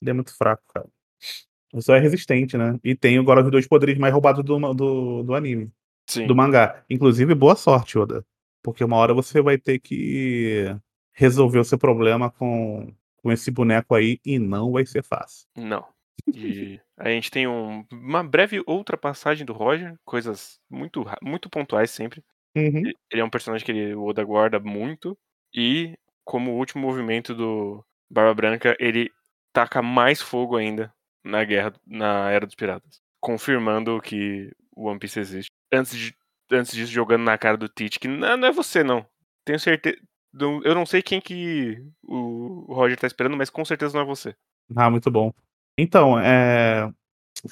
Ele 0.00 0.10
é 0.10 0.12
muito 0.12 0.34
fraco, 0.34 0.62
cara. 0.72 0.88
Ele 1.72 1.82
só 1.82 1.94
é 1.94 1.98
resistente, 2.00 2.56
né? 2.56 2.78
E 2.82 2.94
tem 2.94 3.18
agora 3.18 3.42
os 3.42 3.50
dois 3.50 3.66
poderes 3.66 3.98
mais 3.98 4.12
roubados 4.12 4.42
do, 4.44 4.74
do, 4.74 5.22
do 5.22 5.34
anime. 5.34 5.70
Sim. 6.08 6.26
Do 6.26 6.34
mangá. 6.34 6.82
Inclusive, 6.88 7.34
boa 7.34 7.54
sorte, 7.54 7.98
Oda. 7.98 8.24
Porque 8.62 8.82
uma 8.84 8.96
hora 8.96 9.12
você 9.12 9.42
vai 9.42 9.58
ter 9.58 9.78
que 9.78 10.74
resolver 11.12 11.58
o 11.58 11.64
seu 11.64 11.78
problema 11.78 12.30
com, 12.30 12.92
com 13.16 13.32
esse 13.32 13.50
boneco 13.50 13.94
aí 13.94 14.18
e 14.24 14.38
não 14.38 14.72
vai 14.72 14.86
ser 14.86 15.02
fácil. 15.02 15.46
Não. 15.56 15.84
E 16.34 16.80
a 16.96 17.08
gente 17.08 17.32
tem 17.32 17.48
um, 17.48 17.84
uma 17.90 18.22
breve 18.22 18.62
outra 18.64 18.96
passagem 18.96 19.44
do 19.44 19.52
Roger, 19.52 19.96
coisas 20.04 20.60
muito, 20.70 21.04
muito 21.20 21.50
pontuais 21.50 21.90
sempre. 21.90 22.22
Uhum. 22.56 22.82
Ele 23.10 23.20
é 23.20 23.24
um 23.24 23.30
personagem 23.30 23.64
que 23.64 23.72
ele, 23.72 23.94
o 23.94 24.04
Oda 24.04 24.24
guarda 24.24 24.60
muito. 24.60 25.16
E, 25.54 25.96
como 26.24 26.56
último 26.56 26.82
movimento 26.82 27.34
do 27.34 27.84
Barba 28.10 28.34
Branca, 28.34 28.76
ele 28.78 29.10
taca 29.52 29.82
mais 29.82 30.20
fogo 30.20 30.56
ainda 30.56 30.92
na 31.24 31.44
guerra, 31.44 31.72
na 31.86 32.30
Era 32.30 32.46
dos 32.46 32.54
Piratas. 32.54 33.00
Confirmando 33.20 34.00
que 34.00 34.50
o 34.74 34.88
One 34.88 34.98
Piece 34.98 35.20
existe. 35.20 35.50
Antes, 35.72 35.96
de, 35.96 36.14
antes 36.50 36.72
disso, 36.72 36.92
jogando 36.92 37.22
na 37.22 37.38
cara 37.38 37.56
do 37.56 37.68
Tite, 37.68 37.98
que 37.98 38.08
não, 38.08 38.36
não 38.36 38.48
é 38.48 38.52
você, 38.52 38.82
não. 38.82 39.06
Tenho 39.44 39.58
certeza. 39.58 39.96
Eu 40.64 40.74
não 40.74 40.86
sei 40.86 41.02
quem 41.02 41.20
que 41.20 41.78
o 42.02 42.72
Roger 42.72 42.98
tá 42.98 43.06
esperando, 43.06 43.36
mas 43.36 43.50
com 43.50 43.64
certeza 43.64 43.94
não 43.94 44.02
é 44.02 44.06
você. 44.06 44.34
Ah, 44.74 44.90
muito 44.90 45.10
bom. 45.10 45.32
Então, 45.76 46.18
é... 46.18 46.90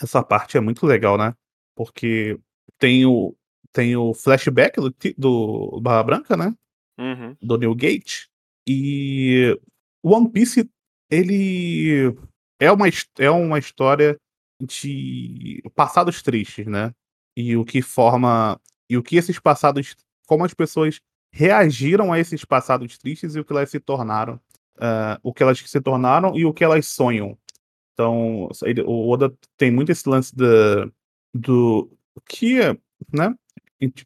essa 0.03 0.23
parte 0.23 0.57
é 0.57 0.61
muito 0.61 0.87
legal, 0.87 1.19
né? 1.19 1.35
Porque 1.77 2.39
tem 2.79 3.05
o, 3.05 3.37
tem 3.73 3.97
o 3.97 4.13
flashback 4.15 4.81
do, 4.81 4.95
do 5.17 5.81
Barra 5.81 6.03
Branca, 6.03 6.37
né? 6.37 6.55
Uhum. 6.99 7.37
Do 7.41 7.57
New 7.57 7.75
Gate. 7.75 8.27
E 8.67 9.59
One 10.03 10.31
Piece, 10.31 10.69
ele 11.11 12.15
é 12.59 12.71
uma, 12.71 12.87
é 13.19 13.31
uma 13.31 13.59
história 13.59 14.17
de 14.61 15.63
passados 15.75 16.23
tristes, 16.23 16.67
né? 16.67 16.93
E 17.37 17.57
o 17.57 17.65
que 17.65 17.81
forma. 17.81 18.61
E 18.89 18.97
o 18.97 19.03
que 19.03 19.17
esses 19.17 19.39
passados. 19.39 19.97
Como 20.27 20.45
as 20.45 20.55
pessoas 20.55 21.01
reagiram 21.33 22.13
a 22.13 22.19
esses 22.19 22.45
passados 22.45 22.99
tristes 22.99 23.35
e 23.35 23.41
o 23.41 23.45
que 23.45 23.53
elas 23.53 23.71
se 23.71 23.81
tornaram. 23.81 24.41
Uh, 24.77 25.19
o 25.23 25.33
que 25.33 25.43
elas 25.43 25.59
se 25.59 25.81
tornaram 25.81 26.37
e 26.37 26.45
o 26.45 26.55
que 26.55 26.65
elas 26.65 26.87
sonham. 26.87 27.37
Então, 27.93 28.49
ele, 28.63 28.83
o 28.83 29.11
Oda 29.11 29.33
tem 29.57 29.71
muito 29.71 29.93
esse 29.93 30.09
lance 30.09 30.35
da, 30.35 30.91
do 31.35 31.91
que, 32.27 32.61
né? 33.13 33.35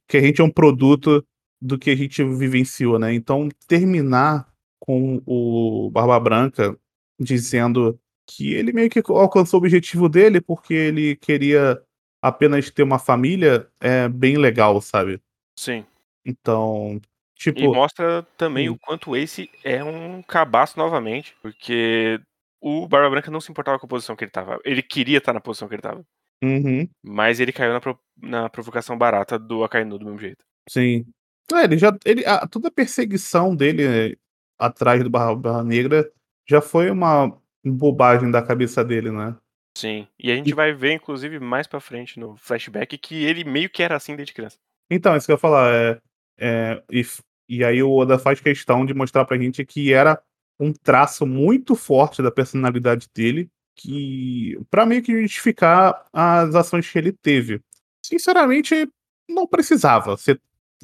Que 0.06 0.16
a 0.16 0.20
gente 0.20 0.40
é 0.40 0.44
um 0.44 0.50
produto 0.50 1.24
do 1.60 1.78
que 1.78 1.90
a 1.90 1.96
gente 1.96 2.22
vivenciou, 2.22 2.98
né? 2.98 3.12
Então, 3.12 3.48
terminar 3.66 4.46
com 4.78 5.22
o 5.26 5.90
Barba 5.90 6.20
Branca 6.20 6.78
dizendo 7.18 7.98
que 8.26 8.52
ele 8.52 8.72
meio 8.72 8.90
que 8.90 9.02
alcançou 9.06 9.58
o 9.58 9.62
objetivo 9.62 10.08
dele 10.08 10.40
porque 10.40 10.74
ele 10.74 11.16
queria 11.16 11.80
apenas 12.22 12.70
ter 12.70 12.82
uma 12.82 12.98
família 12.98 13.68
é 13.80 14.08
bem 14.08 14.36
legal, 14.36 14.80
sabe? 14.80 15.20
Sim. 15.58 15.84
Então, 16.24 17.00
tipo. 17.34 17.60
E 17.60 17.68
mostra 17.68 18.26
também 18.36 18.68
hum. 18.68 18.72
o 18.72 18.78
quanto 18.78 19.16
esse 19.16 19.50
é 19.62 19.84
um 19.84 20.22
cabaço 20.22 20.78
novamente, 20.78 21.36
porque 21.42 22.20
o 22.60 22.88
Barba 22.88 23.10
Branca 23.10 23.30
não 23.30 23.40
se 23.40 23.50
importava 23.50 23.78
com 23.78 23.86
a 23.86 23.88
posição 23.88 24.16
que 24.16 24.24
ele 24.24 24.30
tava. 24.30 24.58
Ele 24.64 24.82
queria 24.82 25.18
estar 25.18 25.32
na 25.32 25.40
posição 25.40 25.68
que 25.68 25.74
ele 25.74 25.82
tava. 25.82 26.04
Uhum. 26.42 26.88
Mas 27.02 27.40
ele 27.40 27.52
caiu 27.52 27.72
na, 27.72 27.80
pro... 27.80 27.98
na 28.20 28.48
provocação 28.48 28.96
barata 28.96 29.38
do 29.38 29.64
Akainu 29.64 29.98
do 29.98 30.04
mesmo 30.04 30.18
jeito. 30.18 30.44
Sim. 30.68 31.06
É, 31.52 31.64
ele 31.64 31.78
já. 31.78 31.96
Ele, 32.04 32.24
a, 32.26 32.46
toda 32.46 32.68
a 32.68 32.72
perseguição 32.72 33.54
dele 33.54 34.18
atrás 34.58 35.02
do 35.02 35.10
Barba 35.10 35.62
Negra 35.62 36.10
já 36.48 36.60
foi 36.60 36.90
uma 36.90 37.36
bobagem 37.64 38.30
da 38.30 38.42
cabeça 38.42 38.84
dele, 38.84 39.10
né? 39.10 39.36
Sim. 39.76 40.06
E 40.18 40.30
a 40.30 40.36
gente 40.36 40.50
e... 40.50 40.54
vai 40.54 40.72
ver, 40.72 40.92
inclusive, 40.92 41.38
mais 41.40 41.66
pra 41.66 41.80
frente 41.80 42.18
no 42.18 42.36
flashback, 42.36 42.96
que 42.96 43.24
ele 43.24 43.44
meio 43.44 43.68
que 43.68 43.82
era 43.82 43.96
assim 43.96 44.14
desde 44.14 44.32
criança. 44.32 44.58
Então, 44.90 45.16
isso 45.16 45.26
que 45.26 45.32
eu 45.32 45.34
ia 45.34 45.40
falar. 45.40 45.74
É, 45.74 46.00
é, 46.38 46.82
e, 46.90 47.02
e 47.48 47.64
aí 47.64 47.82
o 47.82 47.90
Oda 47.90 48.18
faz 48.18 48.40
questão 48.40 48.84
de 48.86 48.94
mostrar 48.94 49.24
pra 49.24 49.38
gente 49.38 49.64
que 49.64 49.92
era 49.92 50.20
um 50.58 50.72
traço 50.72 51.26
muito 51.26 51.74
forte 51.74 52.22
da 52.22 52.30
personalidade 52.30 53.08
dele, 53.14 53.50
que 53.76 54.58
para 54.70 54.86
meio 54.86 55.02
que 55.02 55.22
justificar 55.22 56.06
as 56.12 56.54
ações 56.54 56.90
que 56.90 56.98
ele 56.98 57.12
teve. 57.12 57.60
Sinceramente, 58.04 58.88
não 59.28 59.46
precisava. 59.46 60.16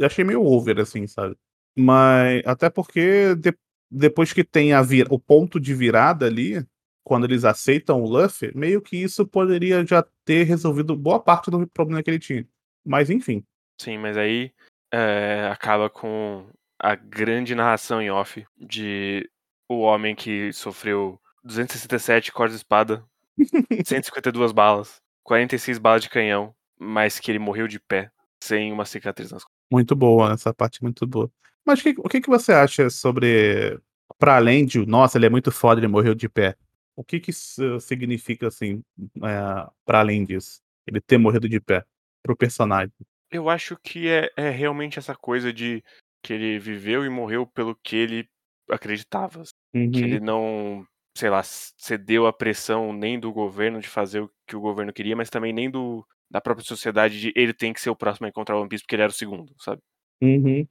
Achei 0.00 0.25
meio 0.25 0.42
over, 0.44 0.80
assim, 0.80 1.06
sabe? 1.06 1.37
Mas 1.76 2.42
até 2.44 2.68
porque 2.68 3.35
de, 3.37 3.54
depois 3.90 4.32
que 4.32 4.44
tem 4.44 4.73
a 4.73 4.82
vir, 4.82 5.06
o 5.11 5.18
ponto 5.18 5.61
de 5.61 5.75
virada 5.75 6.26
ali, 6.26 6.64
quando 7.04 7.25
eles 7.25 7.44
aceitam 7.44 8.02
o 8.02 8.09
Luffy, 8.09 8.52
meio 8.54 8.80
que 8.80 8.97
isso 8.97 9.26
poderia 9.26 9.85
já 9.87 10.04
ter 10.25 10.44
resolvido 10.44 10.97
boa 10.97 11.20
parte 11.20 11.50
do 11.50 11.66
problema 11.68 12.02
que 12.02 12.11
ele 12.11 12.18
tinha. 12.18 12.47
Mas 12.85 13.11
enfim. 13.11 13.44
Sim, 13.80 13.99
mas 13.99 14.16
aí 14.16 14.52
é, 14.92 15.49
acaba 15.52 15.88
com 15.88 16.47
a 16.78 16.94
grande 16.94 17.54
narração 17.54 18.00
em 18.00 18.11
off 18.11 18.44
de 18.56 19.28
o 19.68 19.80
homem 19.80 20.14
que 20.14 20.52
sofreu 20.52 21.20
267 21.42 22.32
cortes 22.32 22.56
de 22.56 22.61
espada, 22.61 23.04
152 23.85 24.52
balas, 24.52 25.00
46 25.25 25.78
balas 25.78 26.02
de 26.02 26.11
canhão, 26.11 26.54
mas 26.78 27.18
que 27.18 27.30
ele 27.30 27.38
morreu 27.38 27.68
de 27.68 27.78
pé, 27.78 28.11
sem 28.42 28.73
uma 28.73 28.85
cicatriz 28.85 29.30
nas 29.30 29.44
costas. 29.44 29.61
Muito 29.70 29.94
boa, 29.94 30.32
essa 30.32 30.52
parte 30.52 30.82
muito 30.82 31.06
boa. 31.06 31.30
Mas 31.64 31.82
que, 31.82 31.94
o 31.99 32.09
que, 32.09 32.20
que 32.20 32.28
você 32.28 32.52
acha 32.52 32.90
sobre. 32.90 33.78
Para 34.18 34.37
além 34.37 34.66
de, 34.66 34.85
nossa, 34.85 35.16
ele 35.16 35.26
é 35.26 35.30
muito 35.30 35.52
foda, 35.52 35.80
ele 35.80 35.88
morreu 35.88 36.14
de 36.14 36.28
pé. 36.28 36.56
O 36.97 37.04
que 37.04 37.20
que 37.20 37.30
isso 37.30 37.80
significa, 37.80 38.49
assim, 38.49 38.82
é, 39.23 39.70
para 39.85 40.00
além 40.00 40.25
disso? 40.25 40.61
Ele 40.87 41.00
ter 41.00 41.16
morrido 41.16 41.49
de 41.49 41.61
pé 41.61 41.85
pro 42.23 42.37
personagem? 42.37 42.92
Eu 43.30 43.49
acho 43.49 43.76
que 43.76 44.09
é, 44.09 44.30
é 44.37 44.50
realmente 44.50 44.99
essa 44.99 45.14
coisa 45.14 45.52
de 45.52 45.82
que 46.23 46.32
ele 46.32 46.59
viveu 46.59 47.04
e 47.04 47.09
morreu 47.09 47.47
pelo 47.47 47.75
que 47.76 47.97
ele 47.97 48.28
acreditava. 48.68 49.42
Uhum. 49.73 49.90
Que 49.90 50.00
ele 50.00 50.20
não, 50.20 50.85
sei 51.14 51.31
lá, 51.31 51.43
cedeu 51.43 52.26
à 52.26 52.33
pressão 52.33 52.93
nem 52.93 53.19
do 53.19 53.33
governo 53.33 53.81
de 53.81 53.88
fazer 53.88 54.21
o 54.21 54.31
que 54.47 54.57
o 54.57 54.61
governo 54.61 54.93
queria, 54.93 55.17
mas 55.17 55.31
também 55.31 55.52
nem 55.52 55.71
do, 55.71 56.07
da 56.31 56.40
própria 56.40 56.64
sociedade 56.64 57.21
de 57.21 57.33
ele 57.35 57.52
tem 57.52 57.73
que 57.73 57.81
ser 57.81 57.90
o 57.90 57.97
próximo 57.97 58.26
a 58.26 58.29
encontrar 58.29 58.57
o 58.57 58.61
One 58.61 58.69
Piece 58.69 58.85
porque 58.85 58.95
ele 58.95 59.02
era 59.02 59.11
o 59.11 59.14
segundo, 59.14 59.52
sabe? 59.59 59.83
Uhum. 60.23 60.67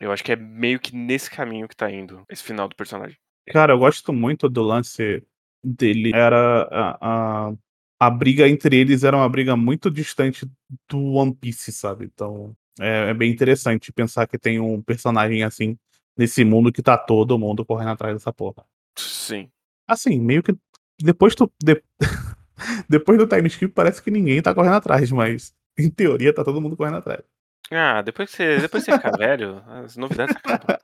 Eu 0.00 0.10
acho 0.10 0.24
que 0.24 0.32
é 0.32 0.36
meio 0.36 0.80
que 0.80 0.96
nesse 0.96 1.30
caminho 1.30 1.68
que 1.68 1.76
tá 1.76 1.90
indo 1.90 2.24
esse 2.28 2.42
final 2.42 2.68
do 2.68 2.74
personagem. 2.74 3.16
Cara, 3.48 3.72
eu 3.72 3.78
gosto 3.78 4.12
muito 4.12 4.48
do 4.48 4.62
lance 4.62 5.22
dele. 5.62 6.12
Era 6.14 6.62
a, 6.70 7.48
a, 7.48 7.52
a 8.00 8.10
briga 8.10 8.48
entre 8.48 8.76
eles 8.76 9.04
era 9.04 9.16
uma 9.16 9.28
briga 9.28 9.56
muito 9.56 9.90
distante 9.90 10.46
do 10.88 11.12
One 11.12 11.34
Piece, 11.34 11.72
sabe? 11.72 12.06
Então 12.06 12.56
é, 12.80 13.10
é 13.10 13.14
bem 13.14 13.30
interessante 13.30 13.92
pensar 13.92 14.26
que 14.26 14.38
tem 14.38 14.58
um 14.58 14.80
personagem 14.80 15.44
assim 15.44 15.76
nesse 16.16 16.44
mundo 16.44 16.72
que 16.72 16.82
tá 16.82 16.96
todo 16.96 17.38
mundo 17.38 17.64
correndo 17.64 17.90
atrás 17.90 18.14
dessa 18.14 18.32
porra. 18.32 18.64
Sim. 18.96 19.50
Assim, 19.86 20.20
meio 20.20 20.42
que 20.42 20.54
depois 21.00 21.34
tu. 21.34 21.52
De... 21.62 21.82
depois 22.88 23.18
do 23.18 23.26
time 23.26 23.48
skip 23.48 23.72
parece 23.72 24.02
que 24.02 24.10
ninguém 24.10 24.40
tá 24.42 24.54
correndo 24.54 24.76
atrás, 24.76 25.10
mas 25.10 25.54
em 25.78 25.90
teoria 25.90 26.34
tá 26.34 26.44
todo 26.44 26.60
mundo 26.60 26.76
correndo 26.76 26.98
atrás. 26.98 27.22
Ah, 27.70 28.02
depois 28.02 28.30
que 28.30 28.36
você, 28.36 28.58
depois 28.58 28.84
que 28.84 28.90
você 28.90 28.98
ficar 28.98 29.12
velho, 29.16 29.62
as 29.66 29.96
novidades 29.96 30.36
acabam. 30.36 30.76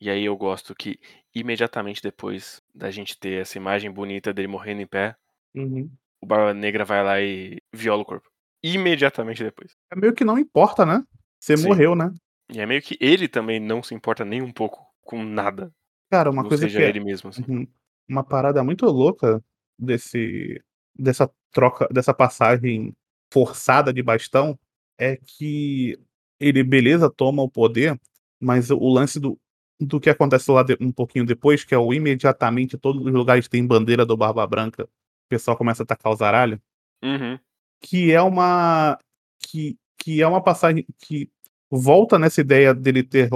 E 0.00 0.10
aí 0.10 0.24
eu 0.24 0.36
gosto 0.36 0.74
que 0.74 0.98
imediatamente 1.34 2.02
depois 2.02 2.60
da 2.74 2.90
gente 2.90 3.18
ter 3.18 3.40
essa 3.40 3.58
imagem 3.58 3.90
bonita 3.90 4.32
dele 4.32 4.48
morrendo 4.48 4.82
em 4.82 4.86
pé, 4.86 5.16
uhum. 5.54 5.90
o 6.22 6.26
Barba 6.26 6.52
Negra 6.52 6.84
vai 6.84 7.02
lá 7.02 7.20
e 7.20 7.58
viola 7.72 8.02
o 8.02 8.04
corpo. 8.04 8.28
Imediatamente 8.62 9.42
depois. 9.42 9.72
É 9.90 9.96
meio 9.96 10.14
que 10.14 10.24
não 10.24 10.38
importa, 10.38 10.86
né? 10.86 11.02
Você 11.40 11.56
Sim. 11.56 11.68
morreu, 11.68 11.94
né? 11.94 12.12
E 12.52 12.60
é 12.60 12.66
meio 12.66 12.82
que 12.82 12.96
ele 13.00 13.28
também 13.28 13.58
não 13.58 13.82
se 13.82 13.94
importa 13.94 14.24
nem 14.24 14.42
um 14.42 14.52
pouco 14.52 14.86
com 15.02 15.22
nada. 15.22 15.72
Cara, 16.10 16.30
uma 16.30 16.42
coisa 16.46 16.64
seja 16.64 16.78
que 16.78 16.84
é 16.84 16.88
ele 16.88 17.00
mesmo, 17.00 17.30
assim. 17.30 17.44
Uhum. 17.48 17.66
Uma 18.08 18.24
parada 18.24 18.62
muito 18.64 18.86
louca 18.86 19.42
desse 19.78 20.62
dessa 20.96 21.30
troca, 21.52 21.88
dessa 21.90 22.14
passagem 22.14 22.94
forçada 23.32 23.92
de 23.92 24.02
bastão 24.02 24.58
é 24.98 25.16
que 25.16 25.98
ele, 26.38 26.62
beleza, 26.62 27.10
toma 27.10 27.42
o 27.42 27.50
poder, 27.50 27.98
mas 28.40 28.70
o 28.70 28.88
lance 28.88 29.18
do, 29.18 29.38
do 29.80 30.00
que 30.00 30.10
acontece 30.10 30.50
lá 30.50 30.62
de, 30.62 30.76
um 30.80 30.92
pouquinho 30.92 31.24
depois, 31.26 31.64
que 31.64 31.74
é 31.74 31.78
o 31.78 31.92
imediatamente 31.92 32.78
todos 32.78 33.04
os 33.04 33.12
lugares 33.12 33.48
têm 33.48 33.66
bandeira 33.66 34.06
do 34.06 34.16
Barba 34.16 34.46
Branca, 34.46 34.84
o 34.84 35.28
pessoal 35.28 35.56
começa 35.56 35.82
a 35.82 35.84
atacar 35.84 36.12
os 36.12 36.22
aralhos, 36.22 36.60
Uhum. 37.02 37.38
que 37.82 38.12
é 38.12 38.22
uma 38.22 38.98
que, 39.40 39.76
que 39.98 40.22
é 40.22 40.26
uma 40.26 40.42
passagem 40.42 40.86
que 40.98 41.30
volta 41.70 42.18
nessa 42.18 42.40
ideia 42.40 42.72
dele 42.72 43.02
ter 43.02 43.28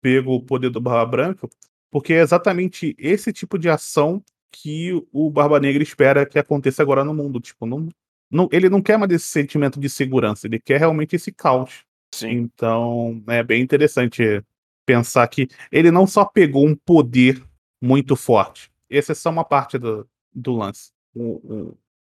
pego 0.00 0.34
o 0.34 0.42
poder 0.42 0.70
do 0.70 0.80
Barba 0.80 1.06
Branca, 1.06 1.48
porque 1.92 2.14
é 2.14 2.20
exatamente 2.20 2.96
esse 2.98 3.32
tipo 3.34 3.58
de 3.58 3.68
ação 3.68 4.24
que 4.50 4.92
o 5.12 5.30
Barba 5.30 5.60
Negra 5.60 5.82
espera 5.82 6.24
que 6.24 6.38
aconteça 6.38 6.82
agora 6.82 7.04
no 7.04 7.12
mundo. 7.12 7.38
Tipo, 7.38 7.66
não, 7.66 7.86
não, 8.30 8.48
ele 8.50 8.70
não 8.70 8.80
quer 8.80 8.96
mais 8.98 9.12
esse 9.12 9.26
sentimento 9.26 9.78
de 9.78 9.90
segurança, 9.90 10.46
ele 10.46 10.58
quer 10.58 10.78
realmente 10.80 11.14
esse 11.14 11.30
caos. 11.30 11.84
Sim. 12.14 12.30
Então, 12.30 13.22
é 13.28 13.42
bem 13.42 13.62
interessante 13.62 14.42
pensar 14.86 15.28
que 15.28 15.48
ele 15.70 15.90
não 15.90 16.06
só 16.06 16.24
pegou 16.24 16.66
um 16.66 16.74
poder 16.74 17.42
muito 17.80 18.16
forte, 18.16 18.70
essa 18.90 19.12
é 19.12 19.14
só 19.14 19.30
uma 19.30 19.44
parte 19.44 19.78
do, 19.78 20.08
do 20.34 20.52
lance. 20.52 20.90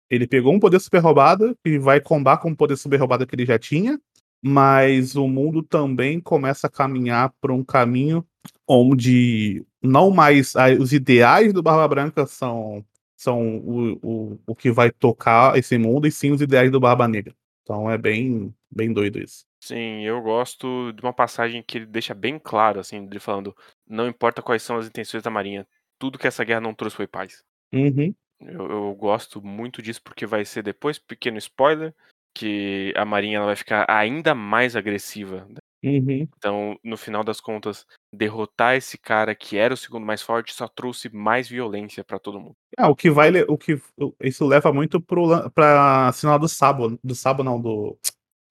Ele 0.09 0.25
pegou 0.25 0.53
um 0.53 0.59
poder 0.59 0.79
super 0.79 0.99
roubado 0.99 1.57
e 1.65 1.77
vai 1.77 1.99
combar 1.99 2.37
com 2.37 2.51
o 2.51 2.55
poder 2.55 2.77
super 2.77 2.97
roubado 2.97 3.27
que 3.27 3.35
ele 3.35 3.45
já 3.45 3.59
tinha, 3.59 3.99
mas 4.41 5.15
o 5.15 5.27
mundo 5.27 5.61
também 5.61 6.19
começa 6.19 6.67
a 6.67 6.69
caminhar 6.69 7.33
por 7.41 7.51
um 7.51 7.63
caminho 7.63 8.25
onde 8.67 9.65
não 9.81 10.11
mais 10.11 10.53
os 10.79 10.93
ideais 10.93 11.53
do 11.53 11.61
Barba 11.61 11.87
Branca 11.87 12.25
são, 12.25 12.85
são 13.15 13.57
o, 13.57 13.99
o, 14.01 14.39
o 14.47 14.55
que 14.55 14.71
vai 14.71 14.91
tocar 14.91 15.57
esse 15.57 15.77
mundo, 15.77 16.07
e 16.07 16.11
sim 16.11 16.31
os 16.31 16.41
ideais 16.41 16.71
do 16.71 16.79
Barba 16.79 17.07
Negra. 17.07 17.35
Então 17.63 17.89
é 17.89 17.97
bem, 17.97 18.53
bem 18.69 18.91
doido 18.91 19.19
isso. 19.19 19.45
Sim, 19.63 20.03
eu 20.03 20.21
gosto 20.21 20.91
de 20.91 21.03
uma 21.03 21.13
passagem 21.13 21.61
que 21.61 21.77
ele 21.77 21.85
deixa 21.85 22.15
bem 22.15 22.39
claro, 22.39 22.79
assim, 22.79 22.97
ele 23.05 23.19
falando: 23.19 23.55
não 23.87 24.07
importa 24.07 24.41
quais 24.41 24.63
são 24.63 24.77
as 24.77 24.87
intenções 24.87 25.21
da 25.21 25.29
Marinha, 25.29 25.67
tudo 25.99 26.17
que 26.17 26.27
essa 26.27 26.43
guerra 26.43 26.61
não 26.61 26.73
trouxe 26.73 26.95
foi 26.95 27.07
paz. 27.07 27.43
Uhum. 27.71 28.13
Eu, 28.39 28.71
eu 28.71 28.95
gosto 28.95 29.39
muito 29.41 29.81
disso 29.81 30.01
porque 30.01 30.25
vai 30.25 30.43
ser 30.43 30.63
depois, 30.63 30.97
pequeno 30.97 31.37
spoiler, 31.37 31.93
que 32.33 32.91
a 32.95 33.05
Marinha 33.05 33.37
ela 33.37 33.45
vai 33.45 33.55
ficar 33.55 33.85
ainda 33.87 34.33
mais 34.33 34.75
agressiva. 34.75 35.47
Uhum. 35.83 36.27
Então, 36.37 36.79
no 36.83 36.95
final 36.95 37.23
das 37.23 37.41
contas, 37.41 37.85
derrotar 38.13 38.75
esse 38.75 38.97
cara 38.97 39.33
que 39.33 39.57
era 39.57 39.73
o 39.73 39.77
segundo 39.77 40.05
mais 40.05 40.21
forte 40.21 40.53
só 40.53 40.67
trouxe 40.67 41.09
mais 41.09 41.49
violência 41.49 42.03
pra 42.03 42.19
todo 42.19 42.39
mundo. 42.39 42.55
Ah, 42.77 42.89
o 42.89 42.95
que 42.95 43.09
vai. 43.09 43.31
O 43.47 43.57
que, 43.57 43.81
isso 44.21 44.45
leva 44.45 44.71
muito 44.71 45.01
pro, 45.01 45.49
pra 45.51 46.11
sinal 46.13 46.37
do 46.37 46.47
Sabo. 46.47 46.99
Do 47.03 47.15
Sabo, 47.15 47.43
não, 47.43 47.59
do. 47.59 47.97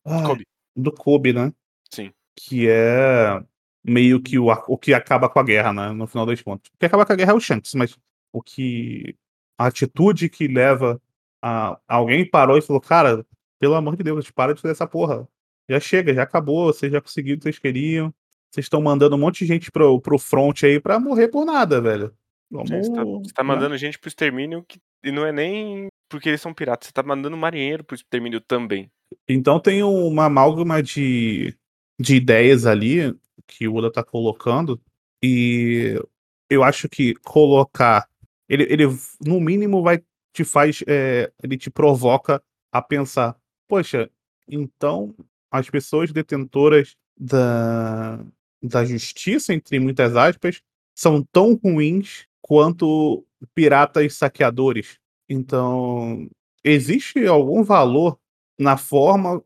Kobe. 0.40 0.46
do 0.74 0.92
Kobe, 0.92 1.32
né? 1.32 1.52
Sim. 1.92 2.12
Que 2.36 2.68
é 2.68 3.40
meio 3.84 4.20
que 4.20 4.38
o, 4.38 4.46
o 4.66 4.76
que 4.76 4.92
acaba 4.92 5.28
com 5.28 5.38
a 5.38 5.44
guerra, 5.44 5.72
né? 5.72 5.92
No 5.92 6.06
final 6.06 6.26
das 6.26 6.42
contas. 6.42 6.68
O 6.74 6.78
que 6.78 6.86
acaba 6.86 7.06
com 7.06 7.12
a 7.12 7.16
guerra 7.16 7.32
é 7.32 7.34
o 7.34 7.40
Shanks, 7.40 7.74
mas 7.74 7.96
o 8.32 8.42
que. 8.42 9.14
A 9.56 9.66
atitude 9.66 10.28
que 10.28 10.48
leva 10.48 11.00
a. 11.40 11.78
Alguém 11.86 12.28
parou 12.28 12.58
e 12.58 12.62
falou, 12.62 12.80
cara, 12.80 13.24
pelo 13.60 13.74
amor 13.74 13.94
de 13.94 14.02
Deus, 14.02 14.30
para 14.32 14.52
de 14.52 14.60
fazer 14.60 14.72
essa 14.72 14.86
porra. 14.86 15.28
Já 15.70 15.78
chega, 15.78 16.12
já 16.12 16.24
acabou, 16.24 16.66
vocês 16.66 16.90
já 16.90 17.00
conseguiram 17.00 17.36
o 17.36 17.38
que 17.38 17.44
vocês 17.44 17.58
queriam. 17.60 18.12
Vocês 18.50 18.66
estão 18.66 18.82
mandando 18.82 19.14
um 19.14 19.18
monte 19.18 19.40
de 19.40 19.46
gente 19.46 19.70
pro, 19.70 20.00
pro 20.00 20.18
front 20.18 20.64
aí 20.64 20.80
pra 20.80 20.98
morrer 20.98 21.28
por 21.28 21.44
nada, 21.44 21.80
velho. 21.80 22.12
Vamos, 22.50 22.68
Sim, 22.68 22.82
Você 22.82 22.92
tá, 22.92 23.04
você 23.04 23.32
tá 23.32 23.44
né? 23.44 23.48
mandando 23.48 23.76
gente 23.78 23.96
pro 23.96 24.08
extermínio 24.08 24.64
que, 24.66 24.80
e 25.04 25.12
não 25.12 25.24
é 25.24 25.30
nem 25.30 25.86
porque 26.08 26.28
eles 26.28 26.40
são 26.40 26.52
piratas, 26.52 26.88
você 26.88 26.92
tá 26.92 27.04
mandando 27.04 27.36
marinheiro 27.36 27.84
pro 27.84 27.94
extermínio 27.94 28.40
também. 28.40 28.90
Então 29.28 29.60
tem 29.60 29.84
uma 29.84 30.24
amálgama 30.24 30.82
de, 30.82 31.56
de 32.00 32.16
ideias 32.16 32.66
ali 32.66 33.16
que 33.46 33.68
o 33.68 33.76
Oda 33.76 33.92
tá 33.92 34.02
colocando, 34.02 34.80
e 35.22 35.96
eu 36.48 36.64
acho 36.64 36.88
que 36.88 37.14
colocar. 37.14 38.08
Ele, 38.48 38.64
ele 38.68 38.84
no 39.24 39.40
mínimo, 39.40 39.82
vai 39.82 40.02
te 40.32 40.44
faz. 40.44 40.82
é, 40.88 41.30
ele 41.42 41.56
te 41.56 41.70
provoca 41.70 42.42
a 42.72 42.82
pensar: 42.82 43.36
poxa, 43.68 44.10
então 44.48 45.14
as 45.50 45.68
pessoas 45.70 46.12
detentoras 46.12 46.96
da, 47.18 48.24
da 48.62 48.84
justiça, 48.84 49.52
entre 49.54 49.78
muitas 49.80 50.16
aspas, 50.16 50.60
são 50.94 51.22
tão 51.32 51.54
ruins 51.54 52.26
quanto 52.42 53.24
piratas 53.54 54.14
saqueadores. 54.14 54.98
Então, 55.28 56.28
existe 56.64 57.26
algum 57.26 57.62
valor 57.62 58.18
na 58.58 58.76
forma 58.76 59.42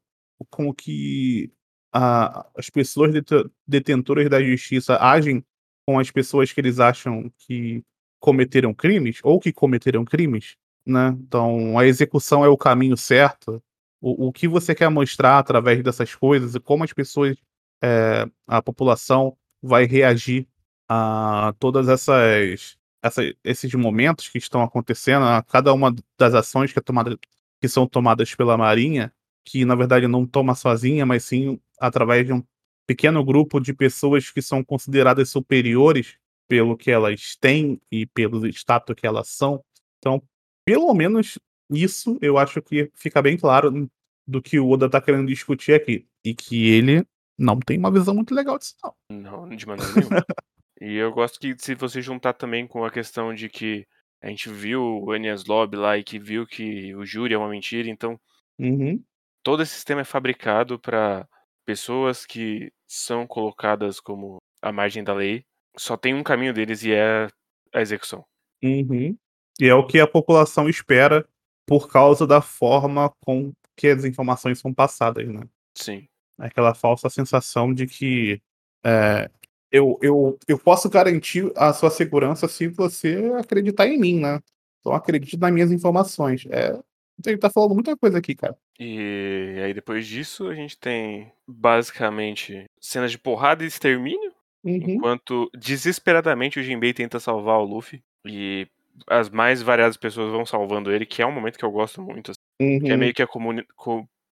com 0.51 0.73
que 0.75 1.51
a- 1.93 2.47
as 2.57 2.69
pessoas 2.71 3.13
dete- 3.13 3.49
detentoras 3.67 4.29
da 4.29 4.43
justiça 4.43 4.97
agem 5.01 5.45
com 5.87 5.99
as 5.99 6.11
pessoas 6.11 6.53
que 6.53 6.61
eles 6.61 6.81
acham 6.81 7.31
que 7.39 7.83
cometeram 8.21 8.73
crimes 8.75 9.21
ou 9.23 9.39
que 9.39 9.53
cometeram 9.53 10.05
crimes, 10.05 10.57
né? 10.87 11.09
Então, 11.21 11.79
a 11.79 11.87
execução 11.87 12.45
é 12.45 12.49
o 12.49 12.57
caminho 12.57 12.97
certo. 12.97 13.63
O, 14.05 14.29
o 14.29 14.33
que 14.33 14.47
você 14.47 14.75
quer 14.75 14.91
mostrar 14.91 15.39
através 15.39 15.83
dessas 15.83 16.15
coisas 16.15 16.55
e 16.55 16.61
como 16.61 16.85
as 16.85 16.93
pessoas, 16.93 17.39
é, 17.83 18.29
a 18.47 18.61
população 18.61 19.35
vai 19.63 19.87
reagir 19.87 20.47
a 20.87 21.55
todas 21.59 21.89
essas, 21.89 22.77
essa- 23.03 23.23
esses 23.43 23.73
momentos 23.75 24.29
que 24.29 24.37
estão 24.37 24.63
acontecendo, 24.63 25.25
a 25.25 25.43
cada 25.43 25.73
uma 25.73 25.95
das 26.19 26.35
ações 26.35 26.71
que, 26.71 26.79
é 26.79 26.83
tomada, 26.83 27.19
que 27.61 27.69
são 27.69 27.87
tomadas 27.87 28.35
pela 28.35 28.59
Marinha, 28.59 29.11
que 29.43 29.65
na 29.65 29.75
verdade 29.75 30.07
não 30.07 30.27
toma 30.27 30.55
sozinha, 30.55 31.07
mas 31.07 31.25
sim 31.25 31.59
através 31.81 32.27
de 32.27 32.33
um 32.35 32.43
pequeno 32.87 33.25
grupo 33.25 33.59
de 33.59 33.73
pessoas 33.73 34.31
que 34.31 34.43
são 34.43 34.63
consideradas 34.63 35.31
superiores 35.31 36.19
pelo 36.47 36.77
que 36.77 36.91
elas 36.91 37.37
têm 37.41 37.81
e 37.91 38.05
pelo 38.05 38.47
status 38.49 38.95
que 38.95 39.07
elas 39.07 39.29
são. 39.29 39.65
Então, 39.99 40.23
pelo 40.67 40.93
menos 40.93 41.39
isso 41.71 42.19
eu 42.21 42.39
acho 42.39 42.61
que 42.63 42.91
fica 42.95 43.23
bem 43.23 43.37
claro 43.37 43.89
do 44.27 44.43
que 44.43 44.59
o 44.59 44.69
Oda 44.69 44.89
tá 44.89 45.01
querendo 45.01 45.27
discutir 45.27 45.75
aqui. 45.75 46.07
E 46.25 46.35
que 46.35 46.71
ele 46.71 47.07
não 47.39 47.59
tem 47.59 47.79
uma 47.79 47.91
visão 47.91 48.15
muito 48.15 48.35
legal 48.35 48.59
disso, 48.59 48.75
não. 48.83 48.95
Não, 49.11 49.57
de 49.57 49.67
maneira 49.67 49.93
nenhuma. 49.93 50.25
e 50.81 50.95
eu 50.95 51.13
gosto 51.13 51.39
que 51.39 51.55
se 51.59 51.75
você 51.75 52.01
juntar 52.01 52.33
também 52.33 52.67
com 52.67 52.85
a 52.85 52.91
questão 52.91 53.35
de 53.35 53.49
que 53.49 53.87
a 54.23 54.29
gente 54.29 54.49
viu 54.49 54.83
o 55.03 55.15
Enies 55.15 55.45
Lobby 55.45 55.77
lá 55.77 55.99
e 55.99 56.05
que 56.05 56.19
viu 56.19 56.47
que 56.47 56.95
o 56.95 57.05
júri 57.05 57.35
é 57.35 57.39
uma 57.39 57.49
mentira, 57.49 57.89
então 57.89 58.19
Uhum. 58.59 59.03
todo 59.43 59.63
esse 59.63 59.73
sistema 59.75 60.03
é 60.03 60.05
fabricado 60.05 60.79
para 60.79 61.29
pessoas 61.67 62.25
que 62.25 62.73
são 62.87 63.27
colocadas 63.27 63.99
como 64.01 64.39
à 64.63 64.73
margem 64.73 65.03
da 65.03 65.13
lei. 65.13 65.45
Só 65.77 65.97
tem 65.97 66.15
um 66.15 66.23
caminho 66.23 66.55
deles 66.55 66.85
e 66.85 66.93
é 66.93 67.27
a 67.73 67.81
execução. 67.81 68.25
Uhum. 68.63 69.17
E 69.61 69.67
é 69.67 69.75
o 69.75 69.87
que 69.87 70.01
a 70.01 70.07
população 70.07 70.69
espera 70.69 71.29
por 71.67 71.89
causa 71.89 72.27
da 72.27 72.41
forma 72.41 73.11
com 73.25 73.53
que 73.77 73.89
as 73.89 74.05
informações 74.05 74.59
são 74.59 74.73
passadas, 74.73 75.27
né? 75.29 75.43
Sim. 75.75 76.07
Aquela 76.39 76.75
falsa 76.75 77.09
sensação 77.09 77.73
de 77.73 77.87
que 77.87 78.41
é, 78.85 79.31
eu, 79.71 79.99
eu, 80.03 80.39
eu 80.47 80.59
posso 80.59 80.89
garantir 80.89 81.51
a 81.57 81.73
sua 81.73 81.91
segurança 81.91 82.47
se 82.47 82.69
você 82.69 83.33
acreditar 83.39 83.87
em 83.87 83.99
mim, 83.99 84.21
né? 84.21 84.41
Então 84.81 84.93
acredite 84.93 85.37
nas 85.37 85.53
minhas 85.53 85.73
informações. 85.73 86.47
É, 86.51 86.79
ele 87.27 87.39
tá 87.39 87.49
falando 87.51 87.75
muita 87.75 87.97
coisa 87.97 88.19
aqui, 88.19 88.35
cara. 88.35 88.57
E 88.79 89.61
aí 89.65 89.73
depois 89.73 90.07
disso 90.07 90.49
a 90.49 90.55
gente 90.55 90.79
tem 90.79 91.33
basicamente 91.47 92.67
cenas 92.81 93.11
de 93.11 93.19
porrada 93.19 93.65
e 93.65 93.67
extermínio, 93.67 94.33
Uhum. 94.65 94.77
enquanto 94.77 95.51
desesperadamente 95.55 96.59
o 96.59 96.63
Jinbei 96.63 96.95
tenta 96.95 97.21
salvar 97.21 97.59
o 97.59 97.65
Luffy 97.65 98.03
e 98.27 98.67
as 99.09 99.29
mais 99.29 99.63
variadas 99.63 99.97
pessoas 99.97 100.31
vão 100.31 100.47
salvando 100.47 100.93
ele, 100.93 101.07
que 101.07 101.23
é 101.23 101.27
um 101.27 101.33
momento 101.33 101.59
que 101.59 101.65
eu 101.65 101.71
gosto 101.71 102.01
muito, 102.03 102.31
assim, 102.31 102.81
que 102.81 102.89
é 102.89 102.93
Uhum. 102.93 102.99
meio 102.99 103.15
que 103.15 103.23
a 103.23 103.29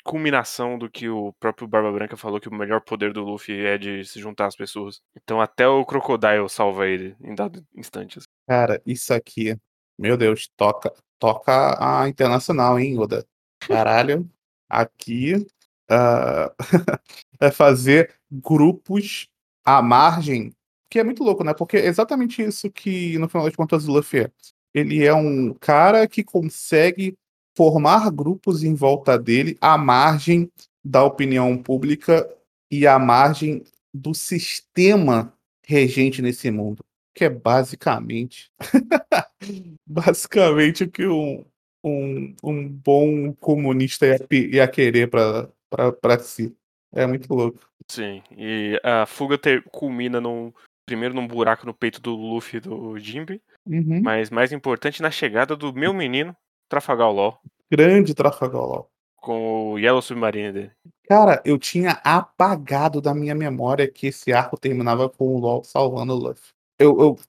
culminação 0.03 0.77
do 0.77 0.89
que 0.89 1.09
o 1.09 1.33
próprio 1.39 1.67
Barba 1.67 1.91
Branca 1.91 2.15
falou 2.15 2.39
que 2.39 2.47
o 2.47 2.53
melhor 2.53 2.81
poder 2.81 3.11
do 3.11 3.23
Luffy 3.23 3.65
é 3.65 3.77
de 3.77 4.05
se 4.05 4.19
juntar 4.19 4.45
às 4.45 4.55
pessoas. 4.55 5.01
Então 5.15 5.41
até 5.41 5.67
o 5.67 5.83
Crocodile 5.83 6.47
salva 6.47 6.87
ele 6.87 7.15
em 7.21 7.33
dado 7.33 7.65
instante. 7.75 8.19
assim. 8.19 8.27
Cara, 8.47 8.81
isso 8.85 9.13
aqui, 9.13 9.57
meu 9.97 10.15
Deus, 10.15 10.47
toca, 10.55 10.93
toca 11.19 11.75
a 11.79 12.07
internacional, 12.07 12.79
hein, 12.79 12.97
Oda? 12.99 13.25
Caralho, 13.59 14.29
aqui 14.69 15.45
ah, 15.89 16.53
é 17.39 17.51
fazer 17.51 18.13
grupos 18.31 19.27
à 19.63 19.81
margem, 19.81 20.53
que 20.89 20.99
é 20.99 21.03
muito 21.03 21.23
louco, 21.23 21.43
né? 21.43 21.53
Porque 21.53 21.77
é 21.77 21.87
exatamente 21.87 22.41
isso 22.41 22.69
que, 22.69 23.17
no 23.17 23.27
final 23.27 23.45
das 23.45 23.55
contas, 23.55 23.87
o 23.87 23.91
Luffy 23.91 24.21
é. 24.21 24.31
Ele 24.73 25.03
é 25.05 25.13
um 25.13 25.53
cara 25.53 26.07
que 26.07 26.23
consegue 26.23 27.17
formar 27.55 28.11
grupos 28.11 28.63
em 28.63 28.73
volta 28.73 29.17
dele 29.17 29.57
à 29.61 29.77
margem 29.77 30.51
da 30.83 31.03
opinião 31.03 31.57
pública 31.57 32.29
e 32.69 32.85
à 32.85 32.99
margem 32.99 33.63
do 33.93 34.13
sistema 34.13 35.33
regente 35.65 36.21
nesse 36.21 36.51
mundo. 36.51 36.83
que 37.13 37.23
é 37.23 37.29
basicamente 37.29 38.51
basicamente 39.87 40.83
o 40.83 40.91
que 40.91 41.07
um, 41.07 41.45
um, 41.81 42.35
um 42.43 42.67
bom 42.67 43.33
comunista 43.35 44.05
ia, 44.05 44.19
ia 44.31 44.67
querer 44.67 45.09
para 45.09 46.19
si. 46.19 46.53
É 46.91 47.07
muito 47.07 47.33
louco. 47.33 47.59
Sim, 47.87 48.21
e 48.31 48.79
a 48.83 49.05
fuga 49.05 49.37
ter, 49.37 49.63
culmina 49.71 50.19
num, 50.19 50.51
primeiro 50.85 51.13
num 51.13 51.27
buraco 51.27 51.65
no 51.65 51.73
peito 51.73 51.99
do 52.01 52.15
Luffy 52.15 52.57
e 52.57 52.61
do 52.61 52.97
Jinbe, 52.97 53.41
uhum. 53.65 54.01
mas 54.03 54.29
mais 54.29 54.51
importante 54.51 55.01
na 55.01 55.09
chegada 55.09 55.55
do 55.55 55.73
meu 55.73 55.93
menino, 55.93 56.35
Trafalgar 56.69 57.11
Law. 57.11 57.39
Grande 57.71 58.13
Trafalgar 58.13 58.61
Law. 58.61 58.89
Com 59.17 59.73
o 59.73 59.79
Yellow 59.79 60.01
Submarine 60.01 60.51
dele. 60.51 60.71
Cara, 61.07 61.41
eu 61.43 61.57
tinha 61.57 61.99
apagado 62.03 63.01
da 63.01 63.13
minha 63.13 63.33
memória 63.33 63.89
que 63.89 64.07
esse 64.07 64.31
arco 64.31 64.57
terminava 64.57 65.09
com 65.09 65.35
o 65.35 65.39
LOL 65.39 65.63
salvando 65.63 66.13
o 66.13 66.17
Luffy. 66.17 66.49
Eu, 66.79 66.99
eu 66.99 67.19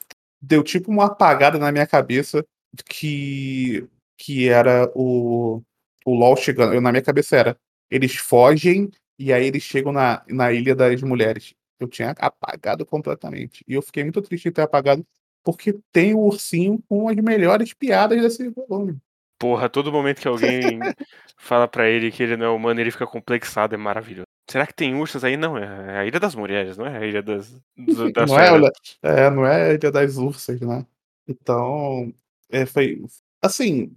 deu 0.41 0.63
tipo 0.63 0.91
uma 0.91 1.07
apagada 1.07 1.59
na 1.59 1.73
minha 1.73 1.87
cabeça 1.87 2.45
que 2.85 3.89
que 4.19 4.49
era 4.49 4.91
o 4.95 5.63
o 6.05 6.15
LOL 6.15 6.37
chegando. 6.37 6.75
Eu, 6.75 6.81
na 6.81 6.93
minha 6.93 7.03
cabeça 7.03 7.37
era 7.37 7.57
eles 7.91 8.17
fogem 8.17 8.91
e 9.19 9.33
aí 9.33 9.47
eles 9.47 9.63
chegam 9.63 9.93
na, 9.93 10.23
na 10.29 10.53
Ilha 10.53 10.75
das 10.75 11.03
Mulheres. 11.03 11.55
Eu 11.79 11.89
tinha 11.89 12.15
apagado 12.19 12.87
completamente. 12.87 13.65
E 13.67 13.75
eu 13.75 13.83
fiquei 13.83 14.03
muito 14.03 14.23
triste 14.23 14.45
de 14.45 14.53
ter 14.53 14.63
apagado, 14.63 15.07
porque 15.45 15.79
tem 15.93 16.15
o 16.15 16.21
ursinho 16.21 16.83
com 16.89 17.09
as 17.09 17.17
melhores 17.17 17.73
piadas 17.73 18.21
desse 18.21 18.49
volume. 18.49 18.99
Porra, 19.39 19.69
todo 19.69 19.93
momento 19.93 20.21
que 20.21 20.29
alguém 20.29 20.79
fala 21.37 21.69
para 21.69 21.89
ele 21.89 22.11
que 22.11 22.23
ele 22.23 22.37
não 22.37 22.47
é 22.47 22.49
humano, 22.49 22.81
ele 22.81 22.91
fica 22.91 23.07
complexado, 23.07 23.75
é 23.75 23.79
maravilhoso. 23.79 24.27
Será 24.49 24.67
que 24.67 24.75
tem 24.75 24.95
ursas 24.95 25.25
aí? 25.25 25.37
Não, 25.37 25.59
é 25.59 25.99
a 25.99 26.07
Ilha 26.07 26.21
das 26.21 26.35
Mulheres, 26.35 26.77
não 26.77 26.87
é 26.87 26.99
a 26.99 27.07
Ilha 27.07 27.23
das. 27.23 27.53
das 28.15 28.31
não, 28.31 28.39
é, 28.39 28.71
é, 29.03 29.31
não 29.31 29.47
é 29.47 29.71
a 29.71 29.75
Ilha 29.75 29.91
das 29.91 30.17
Ursas, 30.17 30.61
né? 30.61 30.87
Então, 31.29 32.13
é, 32.49 32.65
foi. 32.65 33.05
Assim, 33.43 33.95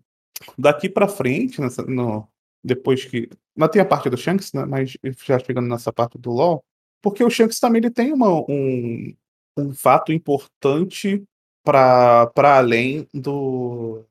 daqui 0.57 0.89
para 0.89 1.07
frente, 1.07 1.61
nessa, 1.61 1.83
no, 1.83 2.27
depois 2.63 3.05
que. 3.05 3.29
Não 3.55 3.67
tem 3.67 3.81
a 3.81 3.85
parte 3.85 4.09
do 4.09 4.17
Shanks, 4.17 4.53
né? 4.53 4.65
Mas 4.65 4.97
já 5.25 5.37
chegando 5.39 5.67
nessa 5.67 5.93
parte 5.93 6.17
do 6.17 6.31
LoL, 6.31 6.63
porque 7.01 7.23
o 7.23 7.29
Shanks 7.29 7.59
também 7.59 7.79
ele 7.79 7.91
tem 7.91 8.11
uma, 8.13 8.29
um, 8.49 9.13
um 9.57 9.73
fato 9.73 10.11
importante 10.11 11.23
para 11.63 12.29
além 12.35 13.07
do, 13.13 14.03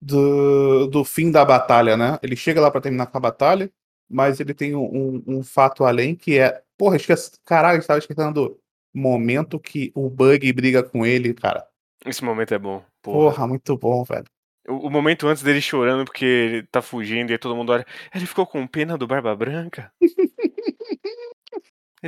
do, 0.00 0.86
do 0.86 1.04
fim 1.04 1.30
da 1.30 1.44
batalha, 1.44 1.96
né? 1.96 2.18
Ele 2.22 2.36
chega 2.36 2.60
lá 2.60 2.70
para 2.70 2.80
terminar 2.80 3.06
com 3.06 3.18
a 3.18 3.20
batalha, 3.20 3.70
mas 4.08 4.40
ele 4.40 4.54
tem 4.54 4.74
um, 4.74 5.22
um, 5.26 5.42
fato 5.42 5.84
além 5.84 6.14
que 6.14 6.38
é. 6.38 6.62
Porra, 6.76 6.96
esquece. 6.96 7.32
Caralho, 7.44 7.78
estava 7.78 7.98
esquecendo 7.98 8.32
do 8.32 8.60
momento 8.94 9.58
que 9.58 9.90
o 9.94 10.08
Bug 10.08 10.52
briga 10.52 10.82
com 10.82 11.04
ele, 11.04 11.34
cara. 11.34 11.66
Esse 12.04 12.24
momento 12.24 12.54
é 12.54 12.58
bom. 12.58 12.84
Porra, 13.02 13.32
porra 13.32 13.48
muito 13.48 13.76
bom, 13.76 14.04
velho. 14.04 14.24
O, 14.68 14.86
o, 14.86 14.90
momento 14.90 15.26
antes 15.26 15.42
dele 15.42 15.60
chorando 15.60 16.04
porque 16.04 16.24
ele 16.24 16.62
tá 16.64 16.82
fugindo 16.82 17.32
e 17.32 17.38
todo 17.38 17.56
mundo 17.56 17.72
olha. 17.72 17.86
Ele 18.14 18.26
ficou 18.26 18.46
com 18.46 18.66
pena 18.66 18.96
do 18.96 19.06
Barba 19.06 19.34
Branca? 19.34 19.92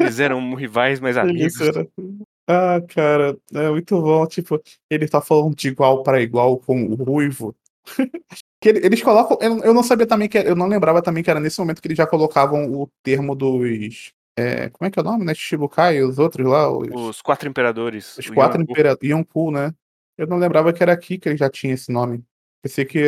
Eles 0.00 0.20
eram 0.20 0.54
rivais, 0.54 1.00
mas 1.00 1.16
amigos. 1.16 1.60
Era... 1.60 1.86
Ah, 2.46 2.80
cara, 2.88 3.36
é 3.52 3.70
muito 3.70 4.00
bom. 4.00 4.26
Tipo, 4.26 4.60
ele 4.90 5.06
tá 5.06 5.20
falando 5.20 5.54
de 5.54 5.68
igual 5.68 6.02
para 6.02 6.22
igual 6.22 6.58
com 6.58 6.84
o 6.84 6.94
Ruivo. 6.94 7.54
que 8.60 8.68
eles 8.68 9.02
colocam. 9.02 9.38
Eu 9.40 9.74
não 9.74 9.82
sabia 9.82 10.06
também 10.06 10.28
que. 10.28 10.38
Eu 10.38 10.56
não 10.56 10.66
lembrava 10.66 11.02
também 11.02 11.22
que 11.22 11.30
era 11.30 11.40
nesse 11.40 11.58
momento 11.58 11.80
que 11.80 11.88
eles 11.88 11.98
já 11.98 12.06
colocavam 12.06 12.72
o 12.72 12.88
termo 13.02 13.34
dos. 13.34 14.12
É, 14.38 14.70
como 14.70 14.86
é 14.86 14.90
que 14.90 14.98
é 14.98 15.02
o 15.02 15.04
nome, 15.04 15.24
né? 15.24 15.34
Shibukai 15.34 15.96
e 15.96 16.02
os 16.02 16.18
outros 16.18 16.46
lá? 16.46 16.70
Os, 16.70 16.88
os 16.94 17.22
quatro 17.22 17.48
imperadores. 17.48 18.16
Os 18.16 18.30
quatro 18.30 18.62
imperadores. 18.62 19.10
Yonkou, 19.10 19.50
né? 19.50 19.74
Eu 20.16 20.26
não 20.26 20.38
lembrava 20.38 20.72
que 20.72 20.82
era 20.82 20.92
aqui 20.92 21.18
que 21.18 21.28
ele 21.28 21.36
já 21.36 21.50
tinha 21.50 21.74
esse 21.74 21.92
nome. 21.92 22.24
Pensei 22.62 22.84
que 22.84 23.02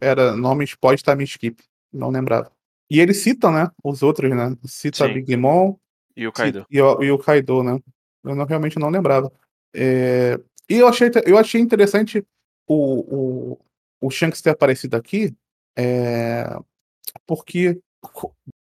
era 0.00 0.36
nomes 0.36 0.74
pós-time 0.74 1.24
skip. 1.24 1.62
Não 1.92 2.10
lembrava. 2.10 2.50
E 2.90 3.00
eles 3.00 3.18
citam, 3.18 3.52
né? 3.52 3.70
Os 3.82 4.02
outros, 4.02 4.30
né? 4.30 4.54
Cita 4.64 5.06
Sim. 5.06 5.14
Big 5.14 5.36
Mom. 5.36 5.76
E 6.16 6.26
o 6.26 6.32
Kaido. 6.32 6.66
E, 6.70 6.78
e, 6.78 7.10
o 7.10 7.18
Kaido, 7.18 7.62
né? 7.62 7.78
Eu 8.24 8.34
não, 8.34 8.44
realmente 8.44 8.78
não 8.78 8.88
lembrava. 8.88 9.32
É, 9.74 10.38
e 10.68 10.76
eu 10.76 10.88
achei, 10.88 11.10
eu 11.26 11.36
achei 11.36 11.60
interessante 11.60 12.24
o, 12.66 13.52
o, 13.52 13.58
o 14.00 14.10
Shanks 14.10 14.40
ter 14.40 14.50
aparecido 14.50 14.96
aqui, 14.96 15.34
é, 15.76 16.56
porque 17.26 17.80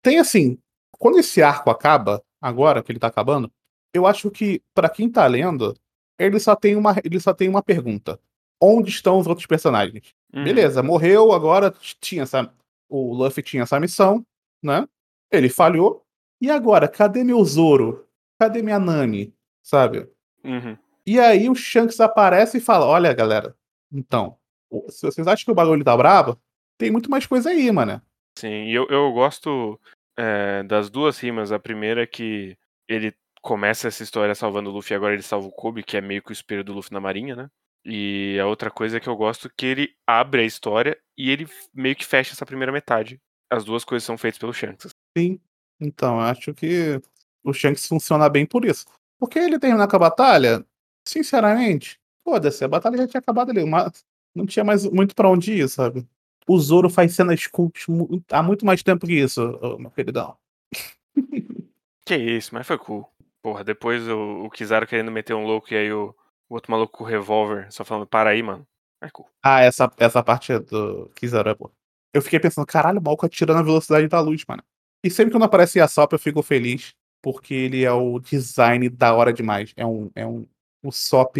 tem 0.02 0.18
assim, 0.18 0.58
quando 0.98 1.18
esse 1.18 1.42
arco 1.42 1.70
acaba, 1.70 2.22
agora 2.40 2.82
que 2.82 2.90
ele 2.90 2.98
tá 2.98 3.08
acabando, 3.08 3.50
eu 3.92 4.06
acho 4.06 4.30
que 4.30 4.60
para 4.74 4.88
quem 4.88 5.08
tá 5.10 5.26
lendo, 5.26 5.74
ele 6.18 6.38
só 6.40 6.56
tem 6.56 6.76
uma, 6.76 6.96
ele 7.04 7.20
só 7.20 7.32
tem 7.32 7.48
uma 7.48 7.62
pergunta: 7.62 8.18
onde 8.60 8.90
estão 8.90 9.18
os 9.18 9.26
outros 9.26 9.46
personagens? 9.46 10.12
Uhum. 10.32 10.44
Beleza, 10.44 10.82
morreu, 10.82 11.32
agora 11.32 11.72
tinha 12.00 12.22
essa, 12.22 12.52
o 12.88 13.14
Luffy 13.14 13.42
tinha 13.42 13.62
essa 13.62 13.78
missão, 13.78 14.24
né? 14.62 14.86
Ele 15.30 15.48
falhou. 15.48 16.03
E 16.40 16.50
agora, 16.50 16.88
cadê 16.88 17.24
meu 17.24 17.42
Zoro? 17.44 18.06
Cadê 18.38 18.62
minha 18.62 18.78
Nani? 18.78 19.34
Sabe? 19.62 20.08
Uhum. 20.42 20.76
E 21.06 21.18
aí 21.18 21.48
o 21.48 21.54
Shanks 21.54 22.00
aparece 22.00 22.58
e 22.58 22.60
fala: 22.60 22.86
Olha, 22.86 23.12
galera, 23.12 23.56
então, 23.92 24.36
se 24.88 25.06
vocês 25.06 25.26
acham 25.26 25.44
que 25.44 25.50
o 25.50 25.54
bagulho 25.54 25.84
tá 25.84 25.96
brabo, 25.96 26.38
tem 26.78 26.90
muito 26.90 27.10
mais 27.10 27.26
coisa 27.26 27.50
aí, 27.50 27.70
mano. 27.70 28.00
Sim, 28.38 28.68
eu, 28.70 28.86
eu 28.88 29.12
gosto 29.12 29.80
é, 30.16 30.62
das 30.64 30.90
duas 30.90 31.18
rimas. 31.18 31.52
A 31.52 31.58
primeira 31.58 32.02
é 32.02 32.06
que 32.06 32.56
ele 32.88 33.14
começa 33.40 33.88
essa 33.88 34.02
história 34.02 34.34
salvando 34.34 34.70
o 34.70 34.72
Luffy 34.72 34.94
e 34.94 34.96
agora 34.96 35.14
ele 35.14 35.22
salva 35.22 35.46
o 35.46 35.52
Kobe, 35.52 35.82
que 35.82 35.96
é 35.96 36.00
meio 36.00 36.22
que 36.22 36.30
o 36.30 36.32
espelho 36.32 36.64
do 36.64 36.72
Luffy 36.72 36.92
na 36.92 37.00
marinha, 37.00 37.36
né? 37.36 37.50
E 37.84 38.38
a 38.40 38.46
outra 38.46 38.70
coisa 38.70 38.96
é 38.96 39.00
que 39.00 39.08
eu 39.08 39.16
gosto 39.16 39.50
que 39.54 39.66
ele 39.66 39.94
abre 40.06 40.40
a 40.40 40.46
história 40.46 40.98
e 41.16 41.30
ele 41.30 41.46
meio 41.72 41.94
que 41.94 42.06
fecha 42.06 42.32
essa 42.32 42.46
primeira 42.46 42.72
metade. 42.72 43.20
As 43.50 43.64
duas 43.64 43.84
coisas 43.84 44.04
são 44.04 44.16
feitas 44.16 44.38
pelo 44.38 44.54
Shanks. 44.54 44.90
Sim. 45.16 45.38
Então, 45.84 46.20
acho 46.20 46.54
que 46.54 47.00
o 47.42 47.52
Shanks 47.52 47.86
funciona 47.86 48.28
bem 48.28 48.46
por 48.46 48.64
isso. 48.64 48.86
Porque 49.18 49.38
ele 49.38 49.58
terminar 49.58 49.88
com 49.88 49.96
a 49.96 50.00
batalha, 50.00 50.64
sinceramente, 51.06 51.98
foda-se, 52.24 52.64
a 52.64 52.68
batalha 52.68 52.96
já 52.98 53.06
tinha 53.06 53.20
acabado 53.20 53.50
ali. 53.50 53.64
Mas 53.64 54.04
não 54.34 54.46
tinha 54.46 54.64
mais 54.64 54.84
muito 54.86 55.14
para 55.14 55.28
onde 55.28 55.52
ir, 55.52 55.68
sabe? 55.68 56.06
O 56.46 56.58
Zoro 56.58 56.90
faz 56.90 57.14
cenas 57.14 57.46
cults 57.46 57.86
há 58.30 58.42
muito 58.42 58.66
mais 58.66 58.82
tempo 58.82 59.06
que 59.06 59.14
isso, 59.14 59.40
meu 59.78 59.90
queridão. 59.90 60.36
Que 62.06 62.16
isso, 62.16 62.54
mas 62.54 62.66
foi 62.66 62.76
cool. 62.76 63.08
Porra, 63.42 63.64
depois 63.64 64.06
o, 64.06 64.44
o 64.44 64.50
Kizaru 64.50 64.86
querendo 64.86 65.10
meter 65.10 65.32
um 65.32 65.44
louco 65.44 65.72
e 65.72 65.76
aí 65.76 65.90
o, 65.90 66.14
o 66.50 66.54
outro 66.54 66.70
maluco 66.70 66.98
com 66.98 67.04
o 67.04 67.06
revólver 67.06 67.66
só 67.72 67.82
falando, 67.82 68.06
para 68.06 68.28
aí, 68.28 68.42
mano. 68.42 68.66
É 69.02 69.08
cool. 69.10 69.26
Ah, 69.42 69.62
essa, 69.62 69.90
essa 69.96 70.22
parte 70.22 70.58
do 70.58 71.10
Kizaru 71.14 71.48
é 71.48 71.54
boa. 71.54 71.72
Eu 72.12 72.20
fiquei 72.20 72.38
pensando, 72.38 72.66
caralho, 72.66 73.00
o 73.00 73.02
maluco 73.02 73.24
atirando 73.24 73.58
a 73.58 73.62
velocidade 73.62 74.06
da 74.06 74.20
luz, 74.20 74.44
mano. 74.46 74.62
E 75.04 75.10
sempre 75.10 75.32
que 75.32 75.38
não 75.38 75.44
aparece 75.44 75.78
a 75.80 75.86
Sop, 75.86 76.14
eu 76.14 76.18
fico 76.18 76.42
feliz, 76.42 76.94
porque 77.22 77.52
ele 77.52 77.84
é 77.84 77.92
o 77.92 78.18
design 78.18 78.88
da 78.88 79.14
hora 79.14 79.34
demais. 79.34 79.74
É 79.76 79.84
um, 79.84 80.10
é 80.14 80.26
um, 80.26 80.46
um 80.82 80.90
Sop 80.90 81.36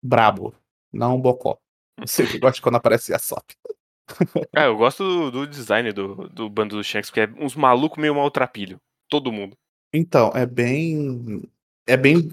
brabo, 0.00 0.54
não 0.92 1.16
um 1.16 1.20
bocó. 1.20 1.58
Eu 2.00 2.06
sempre 2.06 2.38
gosto 2.38 2.62
quando 2.62 2.76
aparece 2.76 3.12
a 3.12 3.18
Sop. 3.18 3.44
É, 4.54 4.66
eu 4.66 4.76
gosto 4.76 5.02
do, 5.02 5.30
do, 5.30 5.46
design 5.46 5.90
do, 5.90 6.28
do 6.28 6.50
bando 6.50 6.76
do 6.76 6.84
Shanks, 6.84 7.08
porque 7.08 7.20
é 7.20 7.42
uns 7.42 7.56
malucos 7.56 7.98
meio 7.98 8.14
maltrapilho. 8.14 8.78
Todo 9.08 9.32
mundo. 9.32 9.56
Então, 9.92 10.30
é 10.34 10.44
bem. 10.44 11.42
É 11.86 11.96
bem 11.96 12.30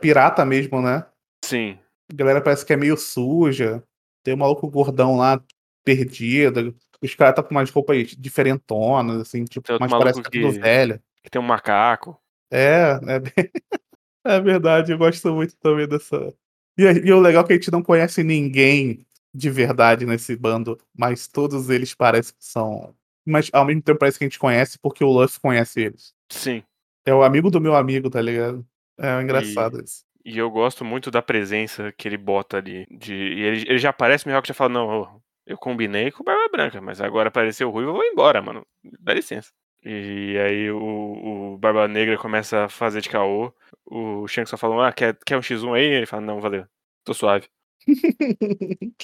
pirata 0.00 0.44
mesmo, 0.44 0.82
né? 0.82 1.06
Sim. 1.42 1.78
A 2.12 2.14
galera 2.14 2.42
parece 2.42 2.66
que 2.66 2.72
é 2.72 2.76
meio 2.76 2.98
suja. 2.98 3.82
Tem 4.22 4.34
um 4.34 4.38
maluco 4.38 4.68
gordão 4.68 5.16
lá, 5.16 5.42
perdido. 5.84 6.76
Os 7.02 7.14
caras 7.14 7.34
tá 7.34 7.42
com 7.42 7.50
umas 7.50 7.70
roupas 7.70 8.08
diferentonas, 8.16 9.20
assim, 9.20 9.44
tipo, 9.44 9.66
mas 9.80 9.90
parece 9.90 10.22
que, 10.22 10.40
tudo 10.40 10.60
velho. 10.60 11.00
Que 11.22 11.30
tem 11.30 11.40
um 11.40 11.44
macaco. 11.44 12.18
É, 12.50 12.98
é, 13.06 13.18
bem... 13.20 13.32
é 14.26 14.40
verdade, 14.40 14.92
eu 14.92 14.98
gosto 14.98 15.32
muito 15.32 15.56
também 15.56 15.88
dessa, 15.88 16.34
e, 16.80 17.08
e 17.08 17.12
o 17.12 17.20
legal 17.20 17.44
é 17.44 17.46
que 17.46 17.52
a 17.52 17.56
gente 17.56 17.70
não 17.70 17.82
conhece 17.82 18.22
ninguém 18.22 19.04
de 19.34 19.50
verdade 19.50 20.06
nesse 20.06 20.34
bando, 20.34 20.78
mas 20.96 21.26
todos 21.26 21.68
eles 21.68 21.94
parecem 21.94 22.34
que 22.34 22.44
são. 22.44 22.94
Mas 23.26 23.50
ao 23.52 23.66
mesmo 23.66 23.82
tempo 23.82 23.98
parece 23.98 24.18
que 24.18 24.24
a 24.24 24.28
gente 24.28 24.38
conhece 24.38 24.78
porque 24.78 25.04
o 25.04 25.10
Luffy 25.10 25.38
conhece 25.40 25.80
eles. 25.82 26.14
Sim. 26.30 26.62
É 27.04 27.14
o 27.14 27.22
amigo 27.22 27.50
do 27.50 27.60
meu 27.60 27.76
amigo, 27.76 28.08
tá 28.08 28.20
ligado? 28.20 28.66
É 28.98 29.20
engraçado 29.20 29.78
e, 29.78 29.84
isso. 29.84 30.04
E 30.24 30.38
eu 30.38 30.50
gosto 30.50 30.84
muito 30.84 31.10
da 31.10 31.20
presença 31.20 31.92
que 31.92 32.08
ele 32.08 32.16
bota 32.16 32.56
ali. 32.56 32.86
De, 32.90 33.14
e 33.14 33.40
ele, 33.40 33.64
ele 33.68 33.78
já 33.78 33.90
aparece, 33.90 34.24
o 34.24 34.28
Mihawk 34.28 34.48
já 34.48 34.54
fala, 34.54 34.70
não, 34.70 35.22
eu 35.50 35.58
combinei 35.58 36.10
com 36.10 36.22
o 36.22 36.24
Barba 36.24 36.48
Branca, 36.50 36.80
mas 36.80 37.00
agora 37.00 37.28
apareceu 37.28 37.68
o 37.68 37.70
Ruivo, 37.70 37.90
eu 37.90 37.94
vou 37.94 38.04
embora, 38.04 38.40
mano. 38.40 38.66
Dá 39.00 39.14
licença. 39.14 39.50
E 39.84 40.36
aí 40.38 40.70
o, 40.70 41.54
o 41.54 41.58
Barba 41.58 41.88
Negra 41.88 42.18
começa 42.18 42.64
a 42.64 42.68
fazer 42.68 43.00
de 43.00 43.08
caô. 43.08 43.52
O 43.86 44.28
Shanks 44.28 44.50
só 44.50 44.56
fala, 44.56 44.88
ah, 44.88 44.92
quer, 44.92 45.18
quer 45.26 45.36
um 45.36 45.40
X1 45.40 45.74
aí? 45.74 45.84
Ele 45.84 46.06
fala, 46.06 46.22
não, 46.22 46.40
valeu. 46.40 46.66
Tô 47.04 47.14
suave. 47.14 47.48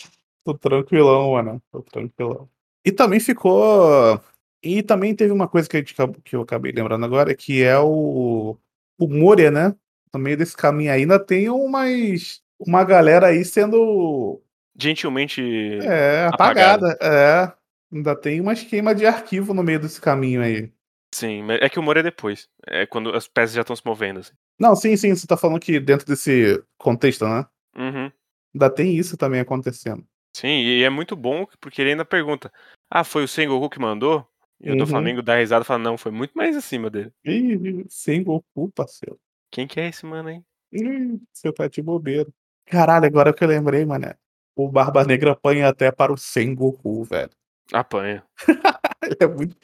Tô 0.45 0.57
tranquilão, 0.57 1.33
mano. 1.33 1.63
Tô 1.73 1.83
tranquilão. 1.83 2.49
E 2.85 2.93
também 2.93 3.19
ficou. 3.19 4.21
E 4.63 4.83
também 4.83 5.15
teve 5.15 5.33
uma 5.33 5.49
coisa 5.49 5.69
que, 5.69 5.79
gente, 5.79 5.95
que 6.25 6.37
eu 6.37 6.43
acabei 6.43 6.73
lembrando 6.73 7.05
agora, 7.05 7.35
que 7.35 7.63
é 7.63 7.79
o. 7.79 8.57
O 8.99 9.09
Moria, 9.09 9.51
né? 9.51 9.75
no 10.17 10.23
meio 10.23 10.37
desse 10.37 10.57
caminho 10.57 10.93
ainda 10.93 11.19
tem 11.19 11.49
umas. 11.49 12.43
Uma 12.59 12.85
galera 12.85 13.29
aí 13.29 13.45
sendo. 13.45 14.41
Gentilmente 14.79 15.41
É, 15.83 16.27
apagada. 16.27 16.93
apagada. 16.93 16.99
É. 17.03 17.53
Ainda 17.95 18.15
tem 18.17 18.41
uma 18.41 18.53
esquema 18.53 18.95
de 18.95 19.07
arquivo 19.07 19.55
no 19.55 19.63
meio 19.63 19.79
desse 19.81 20.01
caminho 20.01 20.43
aí. 20.43 20.73
Sim, 21.15 21.43
mas 21.45 21.61
é 21.63 21.69
que 21.69 21.79
o 21.79 21.83
humor 21.83 21.97
é 21.97 22.03
depois. 22.03 22.49
É 22.67 22.85
quando 22.85 23.15
as 23.15 23.29
peças 23.29 23.55
já 23.55 23.61
estão 23.63 23.77
se 23.77 23.83
movendo. 23.87 24.21
Assim. 24.21 24.33
Não, 24.59 24.75
sim, 24.75 24.97
sim, 24.97 25.15
você 25.15 25.27
tá 25.27 25.37
falando 25.37 25.61
que 25.61 25.79
dentro 25.81 26.07
desse 26.07 26.63
contexto, 26.77 27.25
né? 27.27 27.47
Uhum. 27.77 28.11
Ainda 28.55 28.69
tem 28.71 28.97
isso 28.97 29.17
também 29.17 29.41
acontecendo. 29.41 30.05
Sim, 30.37 30.49
e 30.49 30.83
é 30.83 30.91
muito 30.91 31.17
bom 31.17 31.47
porque 31.61 31.81
ele 31.81 31.91
ainda 31.93 32.05
pergunta: 32.05 32.53
Ah, 32.91 33.05
foi 33.05 33.25
o 33.25 33.29
Sengoku 33.29 33.71
que 33.71 33.79
mandou? 33.79 34.27
E 34.61 34.71
o 34.71 34.75
do 34.77 34.81
Uhum. 34.81 34.87
Flamengo 34.87 35.23
dá 35.23 35.37
risada 35.37 35.63
e 35.63 35.67
fala: 35.67 35.79
Não, 35.83 35.97
foi 35.97 36.11
muito 36.13 36.33
mais 36.35 36.57
acima 36.57 36.91
dele. 36.91 37.13
Ih, 37.25 37.85
sem 37.89 38.23
Goku, 38.23 38.71
parceiro. 38.75 39.19
Quem 39.51 39.67
que 39.67 39.79
é 39.81 39.89
esse 39.89 40.05
mano 40.05 40.29
aí? 40.29 40.43
Ih, 40.73 41.19
você 41.33 41.53
tá 41.53 41.69
de 41.69 41.81
bobeira. 41.81 42.29
Caralho, 42.67 43.07
agora 43.07 43.33
que 43.33 43.45
eu 43.45 43.49
lembrei, 43.49 43.87
mané. 43.87 44.17
O 44.57 44.71
Barba 44.71 45.05
Negra 45.05 45.33
apanha 45.33 45.69
até 45.69 45.93
para 45.93 46.11
o 46.11 46.17
Sengoku, 46.17 47.05
velho. 47.05 47.31
Apanha. 47.73 48.25
Ele 49.03 49.17
é 49.21 49.27
muito. 49.27 49.57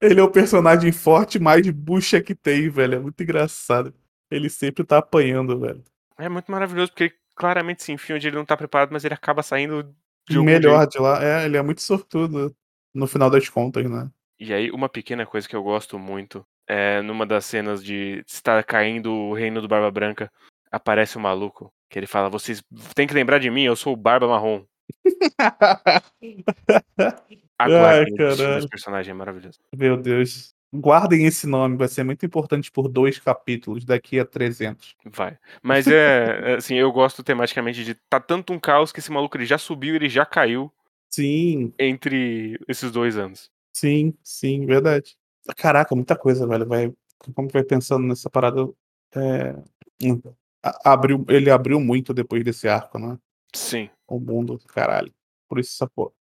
Ele, 0.00 0.20
é 0.20 0.22
o 0.22 0.30
personagem 0.30 0.90
forte 0.90 1.38
mais 1.38 1.68
bucha 1.70 2.20
que 2.20 2.34
tem, 2.34 2.68
velho. 2.68 2.96
É 2.96 2.98
muito 2.98 3.22
engraçado. 3.22 3.94
Ele 4.30 4.50
sempre 4.50 4.84
tá 4.84 4.98
apanhando, 4.98 5.60
velho. 5.60 5.84
É 6.18 6.28
muito 6.28 6.50
maravilhoso 6.50 6.90
porque 6.90 7.04
ele 7.04 7.14
claramente 7.34 7.82
se 7.82 7.92
enfia 7.92 8.16
onde 8.16 8.26
ele 8.26 8.36
não 8.36 8.44
tá 8.44 8.56
preparado, 8.56 8.90
mas 8.90 9.04
ele 9.04 9.14
acaba 9.14 9.42
saindo 9.42 9.94
de 10.28 10.36
algum 10.36 10.44
Melhor 10.50 10.78
jeito. 10.78 10.90
de 10.90 10.98
lá. 10.98 11.24
É, 11.24 11.44
ele 11.44 11.56
é 11.56 11.62
muito 11.62 11.82
sortudo. 11.82 12.54
No 12.94 13.06
final 13.06 13.30
das 13.30 13.48
contas, 13.48 13.88
né? 13.88 14.10
E 14.38 14.52
aí, 14.52 14.70
uma 14.70 14.88
pequena 14.88 15.24
coisa 15.24 15.48
que 15.48 15.56
eu 15.56 15.62
gosto 15.62 15.98
muito 15.98 16.44
é 16.66 17.00
numa 17.00 17.24
das 17.24 17.44
cenas 17.46 17.82
de 17.82 18.22
estar 18.26 18.62
caindo 18.64 19.10
o 19.10 19.34
reino 19.34 19.62
do 19.62 19.68
Barba 19.68 19.90
Branca, 19.90 20.30
aparece 20.72 21.18
um 21.18 21.20
maluco 21.20 21.72
que 21.90 21.98
ele 21.98 22.06
fala: 22.06 22.30
Vocês 22.30 22.62
têm 22.94 23.06
que 23.06 23.14
lembrar 23.14 23.38
de 23.38 23.50
mim, 23.50 23.62
eu 23.62 23.76
sou 23.76 23.92
o 23.92 23.96
Barba 23.96 24.26
Marrom. 24.26 24.64
Aguardem 27.58 28.14
desse 28.14 28.68
personagem, 28.68 29.12
é 29.12 29.14
maravilhoso. 29.14 29.60
Meu 29.76 29.96
Deus. 29.96 30.54
Guardem 30.74 31.26
esse 31.26 31.46
nome, 31.46 31.76
vai 31.76 31.86
ser 31.86 32.02
muito 32.02 32.24
importante 32.24 32.72
por 32.72 32.88
dois 32.88 33.18
capítulos, 33.18 33.84
daqui 33.84 34.18
a 34.18 34.24
300. 34.24 34.96
Vai. 35.04 35.36
Mas 35.62 35.84
é, 35.86 36.54
assim, 36.56 36.76
eu 36.76 36.90
gosto 36.90 37.22
tematicamente 37.22 37.84
de. 37.84 37.94
Tá 38.08 38.18
tanto 38.18 38.54
um 38.54 38.58
caos 38.58 38.90
que 38.90 38.98
esse 38.98 39.12
maluco 39.12 39.36
ele 39.36 39.44
já 39.44 39.58
subiu, 39.58 39.94
ele 39.94 40.08
já 40.08 40.24
caiu 40.24 40.72
Sim, 41.10 41.74
entre 41.78 42.58
esses 42.66 42.90
dois 42.90 43.18
anos. 43.18 43.50
sim, 43.74 44.14
sim, 44.24 44.64
verdade. 44.64 45.14
Caraca, 45.58 45.94
muita 45.94 46.16
coisa, 46.16 46.46
velho. 46.46 46.66
Vai, 46.66 46.90
como 47.34 47.50
vai 47.50 47.62
pensando 47.62 48.06
nessa 48.06 48.30
parada. 48.30 48.66
É, 49.14 49.54
hum, 50.02 50.22
abriu, 50.62 51.24
ele 51.28 51.50
abriu 51.50 51.80
muito 51.80 52.14
depois 52.14 52.44
desse 52.44 52.68
arco, 52.68 52.98
né? 52.98 53.18
Sim. 53.54 53.90
O 54.06 54.18
mundo, 54.18 54.58
caralho. 54.68 55.12
Por 55.48 55.58
isso 55.58 55.72
essa 55.74 55.88
porra. 55.88 56.12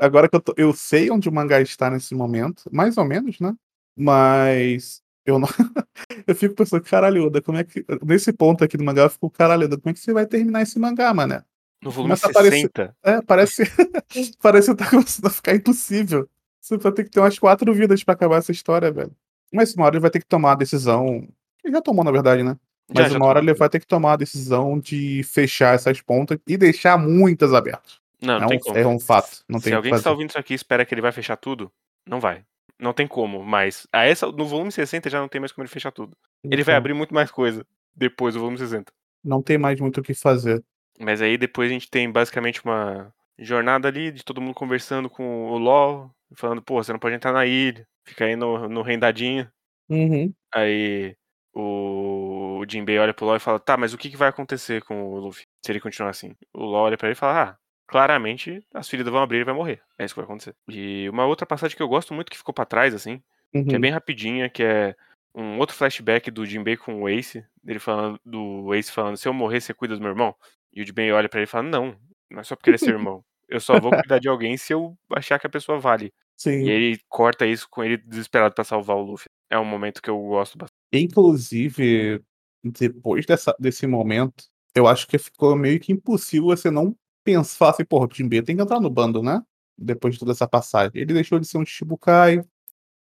Agora 0.00 0.28
que 0.28 0.36
eu 0.36 0.40
tô, 0.40 0.54
eu 0.56 0.72
sei 0.72 1.10
onde 1.10 1.28
o 1.28 1.32
mangá 1.32 1.60
está 1.60 1.90
nesse 1.90 2.14
momento, 2.14 2.62
mais 2.72 2.96
ou 2.96 3.04
menos, 3.04 3.40
né? 3.40 3.54
Mas 3.96 5.02
eu 5.24 5.38
não. 5.38 5.48
eu 6.26 6.34
fico 6.34 6.54
pensando, 6.54 6.82
caralho, 6.82 7.26
Oda, 7.26 7.42
como 7.42 7.58
é 7.58 7.64
que. 7.64 7.84
Nesse 8.04 8.32
ponto 8.32 8.62
aqui 8.62 8.76
do 8.76 8.84
mangá, 8.84 9.02
eu 9.02 9.10
fico, 9.10 9.28
caralho, 9.30 9.64
Oda, 9.64 9.76
como 9.78 9.90
é 9.90 9.94
que 9.94 10.00
você 10.00 10.12
vai 10.12 10.26
terminar 10.26 10.62
esse 10.62 10.78
mangá, 10.78 11.12
mané? 11.12 11.42
No 11.82 11.90
volume 11.90 12.10
Começa 12.10 12.26
a 12.28 12.30
aparecer- 12.30 12.58
60. 12.60 12.96
É, 13.02 13.20
parece. 13.22 13.62
parece 14.40 14.70
que 14.70 14.76
tá 14.76 14.90
começando 14.90 15.26
a 15.26 15.30
ficar 15.30 15.54
impossível. 15.54 16.28
Você 16.60 16.76
vai 16.76 16.92
ter 16.92 17.04
que 17.04 17.10
ter 17.10 17.20
umas 17.20 17.38
quatro 17.38 17.72
vidas 17.72 18.02
pra 18.02 18.14
acabar 18.14 18.38
essa 18.38 18.52
história, 18.52 18.90
velho. 18.90 19.14
Mas 19.52 19.74
uma 19.74 19.86
hora 19.86 19.96
ele 19.96 20.02
vai 20.02 20.10
ter 20.10 20.18
que 20.20 20.26
tomar 20.26 20.52
a 20.52 20.56
decisão. 20.56 21.28
Ele 21.64 21.74
já 21.74 21.80
tomou, 21.80 22.04
na 22.04 22.10
verdade, 22.10 22.42
né? 22.42 22.56
Já, 22.94 23.02
Mas 23.02 23.12
já 23.12 23.18
uma 23.18 23.26
hora 23.26 23.40
tomou. 23.40 23.50
ele 23.50 23.58
vai 23.58 23.68
ter 23.68 23.80
que 23.80 23.86
tomar 23.86 24.12
a 24.12 24.16
decisão 24.16 24.78
de 24.78 25.22
fechar 25.24 25.74
essas 25.74 26.00
pontas 26.00 26.38
e 26.46 26.56
deixar 26.56 26.96
muitas 26.96 27.52
abertas. 27.52 28.00
Não, 28.22 28.38
não 28.38 28.46
é, 28.46 28.48
tem 28.48 28.58
um, 28.58 28.60
como. 28.60 28.78
é 28.78 28.86
um 28.86 29.00
fato. 29.00 29.44
Não 29.48 29.58
Se 29.58 29.68
que 29.68 29.74
alguém 29.74 29.92
que 29.92 29.98
está 29.98 30.10
ouvindo 30.10 30.30
isso 30.30 30.38
aqui 30.38 30.54
espera 30.54 30.84
que 30.84 30.94
ele 30.94 31.02
vai 31.02 31.12
fechar 31.12 31.36
tudo, 31.36 31.70
não 32.06 32.20
vai. 32.20 32.44
Não 32.78 32.92
tem 32.92 33.06
como, 33.06 33.42
mas 33.42 33.86
a 33.92 34.04
essa, 34.04 34.26
no 34.26 34.46
volume 34.46 34.70
60 34.70 35.08
já 35.08 35.18
não 35.18 35.28
tem 35.28 35.40
mais 35.40 35.50
como 35.50 35.64
ele 35.64 35.72
fechar 35.72 35.90
tudo. 35.90 36.16
Ele 36.44 36.62
vai 36.62 36.74
abrir 36.74 36.92
muito 36.92 37.14
mais 37.14 37.30
coisa 37.30 37.66
depois 37.94 38.34
do 38.34 38.40
volume 38.40 38.58
60. 38.58 38.92
Não 39.24 39.42
tem 39.42 39.56
mais 39.56 39.80
muito 39.80 40.00
o 40.00 40.02
que 40.02 40.14
fazer. 40.14 40.62
Mas 41.00 41.22
aí 41.22 41.38
depois 41.38 41.70
a 41.70 41.72
gente 41.72 41.90
tem 41.90 42.10
basicamente 42.10 42.62
uma 42.64 43.12
jornada 43.38 43.88
ali 43.88 44.10
de 44.10 44.24
todo 44.24 44.40
mundo 44.40 44.54
conversando 44.54 45.08
com 45.10 45.50
o 45.50 45.58
LOL, 45.58 46.10
falando, 46.34 46.62
pô, 46.62 46.82
você 46.82 46.92
não 46.92 46.98
pode 46.98 47.14
entrar 47.14 47.32
na 47.32 47.46
ilha, 47.46 47.86
fica 48.04 48.24
aí 48.24 48.36
no, 48.36 48.68
no 48.68 48.82
rendadinho. 48.82 49.48
Uhum. 49.88 50.32
Aí 50.54 51.16
o, 51.54 52.25
o 52.58 52.66
Jinbei 52.68 52.98
olha 52.98 53.14
pro 53.14 53.26
LOL 53.26 53.36
e 53.36 53.40
fala, 53.40 53.58
tá, 53.60 53.76
mas 53.76 53.92
o 53.94 53.98
que, 53.98 54.10
que 54.10 54.16
vai 54.16 54.28
acontecer 54.28 54.82
com 54.84 55.04
o 55.12 55.18
Luffy 55.18 55.44
se 55.64 55.72
ele 55.72 55.80
continuar 55.80 56.10
assim? 56.10 56.34
O 56.54 56.64
LOL 56.64 56.84
olha 56.86 56.96
pra 56.96 57.08
ele 57.08 57.14
e 57.14 57.18
fala, 57.18 57.50
ah, 57.52 57.56
claramente 57.88 58.60
as 58.74 58.88
feridas 58.88 59.12
vão 59.12 59.22
abrir 59.22 59.40
e 59.40 59.44
vai 59.44 59.54
morrer. 59.54 59.82
É 59.98 60.04
isso 60.04 60.14
que 60.14 60.20
vai 60.20 60.24
acontecer. 60.24 60.54
E 60.68 61.08
uma 61.10 61.26
outra 61.26 61.46
passagem 61.46 61.76
que 61.76 61.82
eu 61.82 61.88
gosto 61.88 62.12
muito 62.14 62.30
que 62.30 62.36
ficou 62.38 62.54
pra 62.54 62.64
trás, 62.66 62.94
assim, 62.94 63.22
que 63.66 63.76
é 63.76 63.78
Uhum. 63.78 63.80
bem 63.80 63.90
rapidinha, 63.92 64.48
que 64.50 64.62
é 64.62 64.94
um 65.34 65.58
outro 65.58 65.76
flashback 65.76 66.30
do 66.30 66.46
Jinbei 66.46 66.76
com 66.76 67.02
o 67.02 67.08
Ace, 67.08 67.44
dele 67.62 67.78
falando, 67.78 68.18
do 68.24 68.74
Ace 68.74 68.90
falando, 68.92 69.16
se 69.16 69.28
eu 69.28 69.32
morrer, 69.34 69.60
você 69.60 69.74
cuida 69.74 69.94
do 69.96 70.00
meu 70.00 70.10
irmão? 70.10 70.34
E 70.72 70.82
o 70.82 70.86
Jinbei 70.86 71.12
olha 71.12 71.28
pra 71.28 71.40
ele 71.40 71.44
e 71.46 71.50
fala, 71.50 71.64
não, 71.68 71.96
não 72.30 72.40
é 72.40 72.44
só 72.44 72.56
porque 72.56 72.70
ele 72.70 72.76
é 72.76 72.78
seu 72.78 72.94
irmão. 72.94 73.24
Eu 73.48 73.60
só 73.60 73.78
vou 73.78 73.94
cuidar 73.94 74.18
de 74.18 74.28
alguém 74.28 74.56
se 74.56 74.72
eu 74.72 74.96
achar 75.14 75.38
que 75.38 75.46
a 75.46 75.50
pessoa 75.50 75.78
vale. 75.78 76.12
Sim. 76.36 76.64
E 76.64 76.70
ele 76.70 76.98
corta 77.08 77.46
isso 77.46 77.68
com 77.70 77.82
ele 77.84 77.96
desesperado 77.96 78.54
pra 78.54 78.64
salvar 78.64 78.96
o 78.96 79.02
Luffy. 79.02 79.26
É 79.50 79.58
um 79.58 79.64
momento 79.64 80.02
que 80.02 80.10
eu 80.10 80.18
gosto 80.20 80.58
bastante. 80.58 80.74
Inclusive, 80.92 82.22
depois 82.70 83.26
dessa, 83.26 83.54
desse 83.58 83.86
momento, 83.86 84.44
eu 84.74 84.86
acho 84.86 85.06
que 85.06 85.18
ficou 85.18 85.56
meio 85.56 85.80
que 85.80 85.92
impossível 85.92 86.48
você 86.48 86.70
não 86.70 86.96
pensar 87.24 87.70
assim, 87.70 87.84
porra, 87.84 88.06
o 88.06 88.14
Jinbei 88.14 88.42
tem 88.42 88.56
que 88.56 88.62
entrar 88.62 88.80
no 88.80 88.90
bando, 88.90 89.22
né? 89.22 89.42
Depois 89.76 90.14
de 90.14 90.20
toda 90.20 90.32
essa 90.32 90.46
passagem. 90.46 90.92
Ele 90.94 91.14
deixou 91.14 91.38
de 91.38 91.46
ser 91.46 91.58
um 91.58 91.66
Shichibukai, 91.66 92.42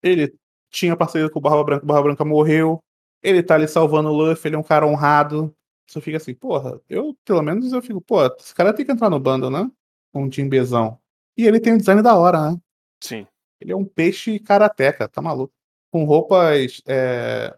ele 0.02 0.34
tinha 0.70 0.96
parceria 0.96 1.30
com 1.30 1.38
o 1.38 1.42
Barba 1.42 1.64
Branca, 1.64 1.84
o 1.84 1.86
Barba 1.86 2.02
Branca 2.04 2.24
morreu, 2.24 2.82
ele 3.22 3.42
tá 3.42 3.54
ali 3.54 3.68
salvando 3.68 4.10
o 4.10 4.12
Luffy, 4.12 4.48
ele 4.48 4.56
é 4.56 4.58
um 4.58 4.62
cara 4.62 4.86
honrado. 4.86 5.54
Você 5.86 6.00
fica 6.00 6.16
assim, 6.16 6.34
porra, 6.34 6.80
eu, 6.88 7.16
pelo 7.24 7.42
menos, 7.42 7.72
eu 7.72 7.82
fico, 7.82 8.00
pô, 8.00 8.24
esse 8.26 8.54
cara 8.54 8.72
tem 8.72 8.84
que 8.84 8.92
entrar 8.92 9.10
no 9.10 9.20
bando, 9.20 9.50
né? 9.50 9.70
Um 10.14 10.30
Jinbezão. 10.30 10.98
E 11.36 11.46
ele 11.46 11.60
tem 11.60 11.74
um 11.74 11.78
design 11.78 12.02
da 12.02 12.16
hora, 12.16 12.50
né? 12.50 12.58
Sim. 13.02 13.26
Ele 13.60 13.72
é 13.72 13.76
um 13.76 13.84
peixe 13.84 14.38
karateca, 14.38 15.08
tá 15.08 15.22
maluco? 15.22 15.52
Com 15.90 16.04
roupas. 16.04 16.82
É... 16.86 17.56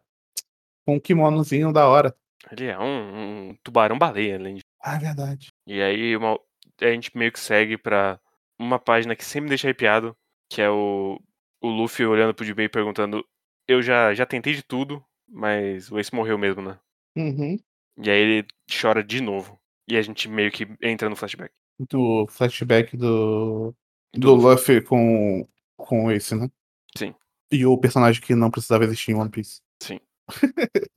Com 0.86 0.96
um 0.96 1.00
kimonozinho 1.00 1.72
da 1.72 1.88
hora. 1.88 2.14
Ele 2.50 2.66
é 2.66 2.78
um, 2.78 3.50
um 3.50 3.56
tubarão-baleia, 3.62 4.36
além 4.36 4.56
de... 4.56 4.62
Ah, 4.82 4.96
é 4.96 4.98
verdade. 4.98 5.48
E 5.66 5.80
aí 5.80 6.16
uma- 6.16 6.38
a 6.80 6.86
gente 6.90 7.16
meio 7.16 7.32
que 7.32 7.40
segue 7.40 7.78
pra 7.78 8.20
uma 8.58 8.78
página 8.78 9.16
que 9.16 9.24
sempre 9.24 9.44
me 9.44 9.48
deixa 9.48 9.66
arrepiado, 9.66 10.14
que 10.50 10.60
é 10.60 10.68
o, 10.68 11.18
o 11.62 11.68
Luffy 11.68 12.04
olhando 12.04 12.34
pro 12.34 12.44
Jinbei 12.44 12.66
e 12.66 12.68
perguntando 12.68 13.24
eu 13.66 13.80
já, 13.82 14.12
já 14.12 14.26
tentei 14.26 14.52
de 14.54 14.62
tudo, 14.62 15.02
mas 15.26 15.90
o 15.90 15.98
Ace 15.98 16.14
morreu 16.14 16.36
mesmo, 16.36 16.60
né? 16.60 16.78
Uhum. 17.16 17.56
E 18.02 18.10
aí 18.10 18.18
ele 18.20 18.46
chora 18.70 19.02
de 19.02 19.22
novo. 19.22 19.58
E 19.88 19.96
a 19.96 20.02
gente 20.02 20.28
meio 20.28 20.50
que 20.50 20.66
entra 20.82 21.08
no 21.08 21.16
flashback. 21.16 21.52
Do 21.90 22.26
flashback 22.28 22.96
do. 22.96 23.74
Do 24.12 24.20
Do, 24.20 24.34
Luffy. 24.34 24.80
Com. 24.82 25.46
Com 25.76 26.10
esse, 26.10 26.34
né? 26.34 26.48
Sim. 26.96 27.14
E 27.50 27.64
o 27.66 27.76
personagem 27.78 28.20
que 28.22 28.34
não 28.34 28.50
precisava 28.50 28.84
existir 28.84 29.12
em 29.12 29.14
One 29.14 29.30
Piece. 29.30 29.60
Sim. 29.82 29.98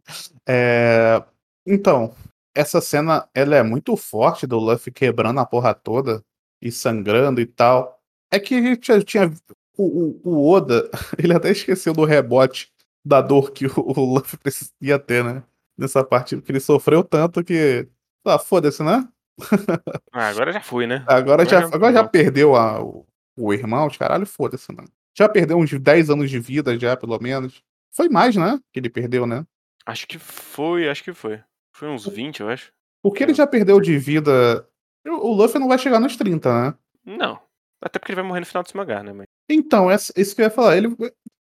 É, 0.48 1.22
Então, 1.66 2.14
essa 2.56 2.80
cena 2.82 3.28
ela 3.34 3.56
é 3.56 3.64
muito 3.64 3.96
forte 3.98 4.48
do 4.48 4.58
Luffy 4.58 4.92
quebrando 4.92 5.40
a 5.40 5.46
porra 5.46 5.74
toda 5.74 6.24
e 6.62 6.72
sangrando 6.72 7.42
e 7.42 7.46
tal. 7.46 8.00
É 8.32 8.40
que 8.40 8.56
a 8.56 8.62
gente 8.62 8.88
já 8.88 9.02
tinha. 9.02 9.32
O, 9.78 9.84
o- 9.84 10.22
o 10.24 10.50
Oda, 10.50 10.90
ele 11.20 11.34
até 11.34 11.52
esqueceu 11.52 11.94
do 11.94 12.04
rebote 12.06 12.72
da 13.06 13.22
dor 13.22 13.52
que 13.52 13.68
o, 13.68 13.72
o 13.78 14.14
Luffy 14.16 14.38
ia 14.82 14.98
ter, 14.98 15.24
né? 15.24 15.44
Nessa 15.78 16.04
parte, 16.04 16.36
porque 16.36 16.52
ele 16.52 16.60
sofreu 16.60 17.04
tanto 17.04 17.44
que. 17.44 17.88
Ah, 18.26 18.40
foda-se, 18.40 18.82
né? 18.84 19.08
Ah, 20.12 20.30
agora 20.30 20.52
já 20.52 20.62
fui, 20.62 20.88
né? 20.88 21.06
Agora 21.08 21.46
já, 21.46 21.62
já- 21.62 21.76
agora 21.76 21.94
já 21.94 22.04
perdeu 22.08 22.56
a, 22.56 22.82
o, 22.84 23.06
o 23.38 23.54
irmão, 23.54 23.86
os 23.86 23.96
caralho, 23.98 24.26
foda-se, 24.26 24.72
mano. 24.74 24.90
Já 25.16 25.30
perdeu 25.30 25.58
uns 25.58 25.72
10 25.80 26.10
anos 26.10 26.30
de 26.30 26.40
vida, 26.40 26.78
já, 26.80 26.98
pelo 26.98 27.20
menos. 27.22 27.62
Foi 27.98 28.08
mais, 28.10 28.36
né? 28.36 28.60
Que 28.72 28.80
ele 28.80 28.90
perdeu, 28.92 29.26
né? 29.26 29.44
Acho 29.84 30.08
que 30.08 30.20
foi, 30.20 30.88
acho 30.88 31.04
que 31.04 31.14
foi. 31.14 31.42
Foi 31.76 31.90
uns 31.90 32.06
20, 32.08 32.42
eu 32.42 32.50
acho. 32.50 32.72
Porque 33.02 33.24
ele 33.24 33.34
já 33.34 33.48
perdeu 33.48 33.82
de 33.82 33.98
vida. 33.98 34.68
O 35.06 35.34
Luffy 35.34 35.60
não 35.60 35.68
vai 35.68 35.80
chegar 35.80 36.00
nos 36.00 36.16
30, 36.16 36.54
né? 36.72 36.78
Não. 37.04 37.40
Até 37.82 37.98
porque 37.98 38.12
ele 38.12 38.22
vai 38.22 38.26
morrer 38.28 38.42
no 38.42 38.46
final 38.46 38.62
desse 38.62 38.76
mangá, 38.78 39.02
né? 39.02 39.26
Então, 39.50 39.90
essa- 39.90 40.14
isso 40.16 40.36
que 40.36 40.42
eu 40.42 40.46
ia 40.46 40.52
falar. 40.52 40.78
Ele. 40.78 40.96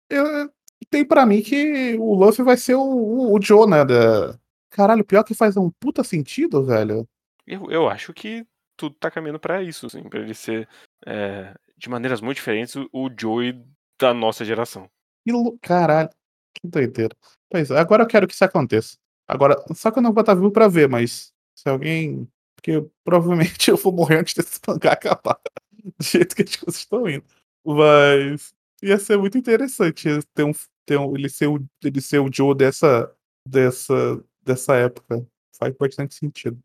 eu- 0.09 0.51
tem 0.89 1.05
pra 1.05 1.25
mim 1.25 1.41
que 1.41 1.95
o 1.97 2.15
Luffy 2.15 2.43
vai 2.43 2.57
ser 2.57 2.75
o, 2.75 2.81
o, 2.81 3.37
o 3.37 3.41
Joe, 3.41 3.69
né? 3.69 3.85
Da... 3.85 4.37
Caralho, 4.71 5.05
pior 5.05 5.23
que 5.23 5.33
faz 5.33 5.55
um 5.55 5.69
puta 5.69 6.03
sentido, 6.03 6.65
velho. 6.65 7.07
Eu, 7.47 7.69
eu 7.71 7.87
acho 7.87 8.13
que 8.13 8.45
tudo 8.75 8.95
tá 8.95 9.09
caminhando 9.11 9.39
pra 9.39 9.61
isso, 9.61 9.85
assim, 9.85 10.03
pra 10.09 10.19
ele 10.19 10.33
ser, 10.33 10.67
é, 11.05 11.53
de 11.77 11.89
maneiras 11.89 12.19
muito 12.19 12.37
diferentes, 12.37 12.75
o, 12.75 13.09
Joey 13.17 13.63
da 13.99 14.13
nossa 14.13 14.43
geração. 14.43 14.89
Lou- 15.27 15.57
Caralho, 15.61 16.09
que 16.53 16.67
doideira. 16.67 17.15
Pois 17.49 17.71
é, 17.71 17.79
agora 17.79 18.03
eu 18.03 18.07
quero 18.07 18.27
que 18.27 18.33
isso 18.33 18.45
aconteça. 18.45 18.97
Agora, 19.27 19.55
só 19.73 19.91
que 19.91 19.99
eu 19.99 20.03
não 20.03 20.13
vou 20.13 20.21
estar 20.21 20.33
vivo 20.33 20.51
pra 20.51 20.67
ver, 20.67 20.89
mas 20.89 21.33
se 21.55 21.69
alguém. 21.69 22.27
Porque 22.55 22.85
provavelmente 23.03 23.69
eu 23.69 23.77
vou 23.77 23.93
morrer 23.93 24.19
antes 24.19 24.33
desse 24.33 24.59
mangá 24.67 24.93
acabar. 24.93 25.39
Do 25.83 26.03
jeito 26.03 26.35
que 26.35 26.43
as 26.43 26.55
coisas 26.55 26.81
estão 26.81 27.09
indo. 27.09 27.25
Mas 27.65 28.53
ia 28.81 28.97
ser 28.97 29.17
muito 29.17 29.37
interessante 29.37 30.09
ter 30.33 30.43
um, 30.43 30.51
ter 30.85 30.97
um, 30.97 31.15
ele, 31.15 31.29
ser 31.29 31.47
o, 31.47 31.63
ele 31.83 32.01
ser 32.01 32.19
o 32.19 32.29
Joe 32.31 32.55
dessa, 32.55 33.13
dessa, 33.47 34.23
dessa 34.43 34.75
época. 34.75 35.25
Faz 35.57 35.75
bastante 35.75 36.15
sentido. 36.15 36.59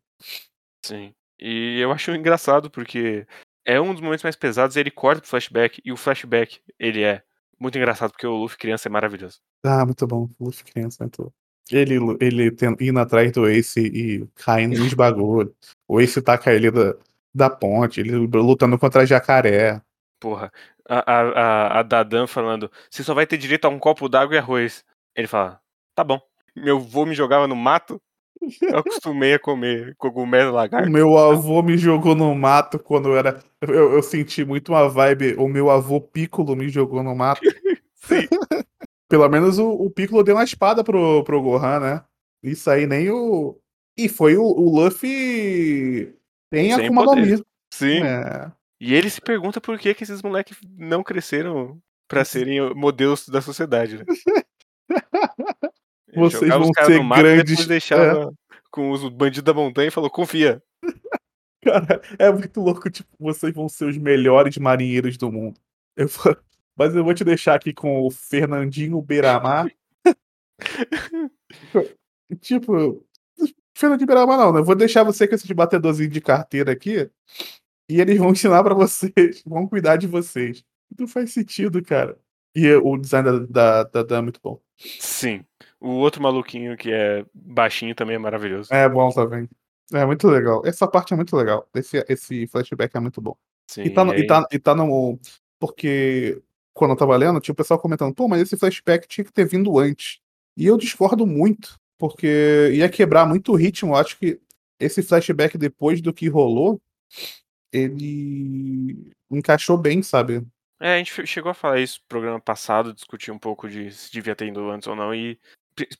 Sim. 0.85 1.13
E 1.39 1.79
eu 1.79 1.91
acho 1.91 2.11
engraçado 2.11 2.69
porque 2.69 3.27
é 3.63 3.79
um 3.79 3.93
dos 3.93 4.01
momentos 4.01 4.23
mais 4.23 4.35
pesados 4.35 4.75
ele 4.75 4.89
corta 4.89 5.21
pro 5.21 5.29
flashback 5.29 5.81
e 5.85 5.91
o 5.91 5.97
flashback 5.97 6.61
ele 6.79 7.03
é 7.03 7.23
muito 7.59 7.77
engraçado 7.77 8.11
porque 8.11 8.27
o 8.27 8.35
Luffy 8.35 8.57
criança 8.57 8.87
é 8.87 8.91
maravilhoso. 8.91 9.39
Ah, 9.63 9.85
muito 9.85 10.05
bom. 10.05 10.29
Luffy 10.39 10.63
criança, 10.63 11.09
bom. 11.17 11.31
Ele, 11.71 11.97
ele 12.21 12.51
tendo, 12.51 12.81
indo 12.81 12.99
atrás 12.99 13.31
do 13.31 13.47
Ace 13.47 13.79
e 13.79 14.27
caindo 14.35 14.77
nos 14.77 14.93
bagulhos. 14.95 15.53
O 15.87 15.99
Ace 15.99 16.21
taca 16.21 16.53
ele 16.53 16.71
da, 16.71 16.95
da 17.33 17.49
ponte, 17.49 17.99
ele 17.99 18.15
lutando 18.15 18.77
contra 18.79 19.01
a 19.01 19.05
jacaré. 19.05 19.81
Porra, 20.19 20.51
a, 20.87 21.11
a, 21.11 21.79
a, 21.79 21.83
Dadan 21.83 22.25
falando, 22.25 22.71
você 22.89 23.03
só 23.03 23.13
vai 23.13 23.27
ter 23.27 23.37
direito 23.37 23.65
a 23.65 23.69
um 23.69 23.79
copo 23.79 24.07
d'água 24.07 24.35
e 24.35 24.39
arroz. 24.39 24.83
Ele 25.15 25.27
fala, 25.27 25.59
tá 25.93 26.03
bom. 26.03 26.19
Meu 26.55 26.77
avô 26.77 27.05
me 27.05 27.13
jogava 27.13 27.47
no 27.47 27.55
mato, 27.55 28.01
eu 28.61 28.77
acostumei 28.77 29.33
a 29.33 29.39
comer 29.39 29.95
cogumelo 29.97 30.51
lagarto. 30.51 30.87
O 30.87 30.91
meu 30.91 31.17
avô 31.17 31.61
me 31.61 31.77
jogou 31.77 32.15
no 32.15 32.33
mato 32.35 32.79
quando 32.79 33.09
eu 33.09 33.17
era. 33.17 33.43
Eu, 33.61 33.93
eu 33.93 34.03
senti 34.03 34.45
muito 34.45 34.71
uma 34.71 34.87
vibe. 34.87 35.35
O 35.37 35.47
meu 35.47 35.69
avô 35.69 35.99
Piccolo 35.99 36.55
me 36.55 36.69
jogou 36.69 37.03
no 37.03 37.15
mato. 37.15 37.41
Sim. 37.95 38.27
Pelo 39.09 39.27
menos 39.29 39.57
o, 39.57 39.69
o 39.69 39.89
Piccolo 39.89 40.23
deu 40.23 40.35
uma 40.35 40.43
espada 40.43 40.83
pro, 40.83 41.23
pro 41.23 41.41
Gohan, 41.41 41.79
né? 41.79 42.03
Isso 42.43 42.69
aí 42.69 42.85
nem 42.85 43.09
o. 43.09 43.57
E 43.97 44.07
foi 44.07 44.37
o, 44.37 44.43
o 44.43 44.75
Luffy. 44.75 46.13
Tem 46.51 46.73
Sem 46.73 46.85
Akuma 46.85 47.03
no. 47.03 47.45
Sim. 47.73 48.03
É. 48.03 48.51
E 48.79 48.93
ele 48.93 49.09
se 49.09 49.19
pergunta 49.19 49.59
por 49.59 49.79
que, 49.79 49.93
que 49.93 50.03
esses 50.03 50.21
moleques 50.21 50.57
não 50.77 51.03
cresceram 51.03 51.79
pra 52.07 52.23
serem 52.25 52.73
modelos 52.75 53.27
da 53.27 53.41
sociedade, 53.41 53.97
né? 53.97 54.05
Vocês 56.19 56.51
vão 56.59 56.71
ser 56.85 56.99
e 57.01 57.21
grandes. 57.21 57.59
é. 57.59 57.65
deixava 57.67 58.33
com 58.71 58.91
os 58.91 59.07
bandidos 59.09 59.43
da 59.43 59.53
montanha 59.53 59.87
e 59.87 59.91
falou, 59.91 60.09
confia. 60.09 60.61
Cara, 61.63 62.01
é 62.19 62.31
muito 62.31 62.61
louco. 62.61 62.89
Tipo, 62.89 63.09
vocês 63.19 63.53
vão 63.53 63.67
ser 63.67 63.85
os 63.85 63.97
melhores 63.97 64.57
marinheiros 64.57 65.17
do 65.17 65.31
mundo. 65.31 65.59
Eu 65.95 66.07
vou- 66.07 66.37
Mas 66.77 66.95
eu 66.95 67.03
vou 67.03 67.13
te 67.13 67.23
deixar 67.23 67.55
aqui 67.55 67.73
com 67.73 68.01
o 68.05 68.11
Fernandinho 68.11 69.01
Beiramar. 69.01 69.67
tipo, 72.41 73.03
Fernandinho 73.75 74.07
Beiramar 74.07 74.37
não, 74.37 74.53
né? 74.53 74.59
Eu 74.59 74.63
vou 74.65 74.75
deixar 74.75 75.03
você 75.03 75.27
com 75.27 75.35
esses 75.35 75.49
batedorzinhos 75.51 76.13
de 76.13 76.21
carteira 76.21 76.71
aqui. 76.71 77.09
E 77.89 78.01
eles 78.01 78.17
vão 78.17 78.31
ensinar 78.31 78.63
pra 78.63 78.73
vocês, 78.73 79.41
vão 79.45 79.67
cuidar 79.67 79.95
de 79.97 80.07
vocês. 80.07 80.63
Não 80.97 81.07
faz 81.07 81.31
sentido, 81.33 81.81
cara. 81.83 82.17
E 82.55 82.69
o 82.73 82.97
design 82.97 83.29
da, 83.29 83.39
da, 83.39 83.83
da 83.83 84.03
Dan 84.03 84.17
é 84.17 84.21
muito 84.21 84.39
bom. 84.43 84.59
Sim. 84.77 85.43
O 85.79 85.89
outro 85.89 86.21
maluquinho 86.21 86.75
que 86.75 86.91
é 86.91 87.25
baixinho 87.33 87.93
também 87.93 88.15
é 88.15 88.19
maravilhoso. 88.19 88.73
É 88.73 88.87
bom 88.89 89.09
também. 89.11 89.47
É 89.93 90.05
muito 90.05 90.27
legal. 90.27 90.61
Essa 90.65 90.87
parte 90.87 91.13
é 91.13 91.15
muito 91.15 91.35
legal. 91.35 91.67
Esse, 91.73 92.03
esse 92.09 92.47
flashback 92.47 92.95
é 92.95 92.99
muito 92.99 93.21
bom. 93.21 93.35
Sim, 93.67 93.83
E 93.83 93.89
tá, 93.89 94.03
no, 94.03 94.15
e, 94.15 94.25
tá, 94.25 94.47
e 94.51 94.59
tá 94.59 94.75
no. 94.75 95.19
Porque 95.59 96.41
quando 96.73 96.91
eu 96.91 96.97
tava 96.97 97.15
lendo, 97.15 97.39
tinha 97.39 97.53
o 97.53 97.55
pessoal 97.55 97.79
comentando, 97.79 98.13
pô, 98.13 98.27
mas 98.27 98.41
esse 98.41 98.57
flashback 98.57 99.07
tinha 99.07 99.25
que 99.25 99.33
ter 99.33 99.45
vindo 99.45 99.77
antes. 99.79 100.19
E 100.55 100.65
eu 100.65 100.77
discordo 100.77 101.25
muito, 101.25 101.79
porque 101.97 102.71
ia 102.73 102.89
quebrar 102.89 103.25
muito 103.25 103.51
o 103.51 103.55
ritmo. 103.55 103.93
Eu 103.93 103.97
acho 103.97 104.17
que 104.17 104.39
esse 104.79 105.01
flashback, 105.01 105.57
depois 105.57 106.01
do 106.01 106.13
que 106.13 106.27
rolou, 106.27 106.81
ele 107.71 109.11
encaixou 109.29 109.77
bem, 109.77 110.01
sabe? 110.01 110.45
É, 110.79 110.95
a 110.95 110.97
gente 110.97 111.25
chegou 111.25 111.49
a 111.49 111.55
falar 111.55 111.79
isso 111.79 111.99
no 112.01 112.07
programa 112.07 112.39
passado, 112.39 112.93
discutir 112.93 113.31
um 113.31 113.39
pouco 113.39 113.67
de 113.67 113.91
se 113.91 114.11
devia 114.11 114.35
ter 114.35 114.47
ido 114.47 114.69
antes 114.69 114.87
ou 114.87 114.95
não, 114.95 115.13
e 115.13 115.39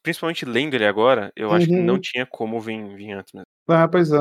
principalmente 0.04 0.46
lendo 0.46 0.74
ele 0.76 0.86
agora, 0.86 1.32
eu 1.36 1.54
acho 1.54 1.68
que 1.70 1.80
não 1.80 1.96
Uhum. 1.96 2.02
tinha 2.02 2.26
como 2.26 2.60
vir, 2.60 2.96
vir 2.96 3.12
antes 3.14 3.34
mesmo. 3.34 3.46
Ah, 3.68 3.88
pois 3.88 4.12
é. 4.12 4.20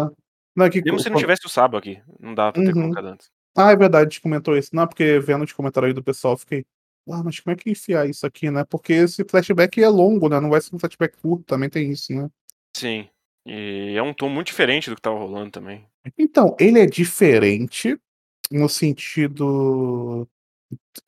Não, 0.56 0.66
é 0.66 0.70
que 0.70 0.82
Mesmo 0.82 0.98
se 1.00 1.08
não 1.10 1.16
tivesse 1.16 1.46
o 1.46 1.50
Sabo 1.50 1.76
aqui, 1.76 2.00
não 2.20 2.34
dava 2.34 2.52
pra 2.52 2.62
ter 2.62 2.72
Uhum. 2.72 2.74
colocado 2.74 3.06
antes. 3.08 3.28
Ah, 3.56 3.70
é 3.72 3.76
verdade, 3.76 4.02
a 4.06 4.10
gente 4.10 4.20
comentou 4.20 4.56
isso. 4.56 4.70
Não, 4.74 4.86
porque 4.86 5.18
vendo 5.20 5.44
os 5.44 5.52
comentários 5.52 5.88
aí 5.90 5.94
do 5.94 6.02
pessoal, 6.02 6.34
eu 6.34 6.38
fiquei. 6.38 6.64
Ah, 7.10 7.22
mas 7.24 7.40
como 7.40 7.52
é 7.54 7.56
que 7.56 7.70
enfiar 7.70 8.08
isso 8.08 8.26
aqui, 8.26 8.50
né? 8.50 8.64
Porque 8.64 8.92
esse 8.92 9.24
flashback 9.28 9.82
é 9.82 9.88
longo, 9.88 10.28
né? 10.28 10.40
Não 10.40 10.50
vai 10.50 10.60
ser 10.60 10.74
um 10.74 10.78
flashback 10.78 11.16
curto, 11.20 11.44
também 11.44 11.70
tem 11.70 11.90
isso, 11.90 12.12
né? 12.12 12.28
Sim. 12.74 13.08
E 13.46 13.94
é 13.96 14.02
um 14.02 14.12
tom 14.12 14.28
muito 14.28 14.48
diferente 14.48 14.90
do 14.90 14.96
que 14.96 15.02
tava 15.02 15.18
rolando 15.18 15.50
também. 15.52 15.86
Então, 16.18 16.54
ele 16.58 16.80
é 16.80 16.86
diferente 16.86 17.96
no 18.50 18.68
sentido 18.68 20.28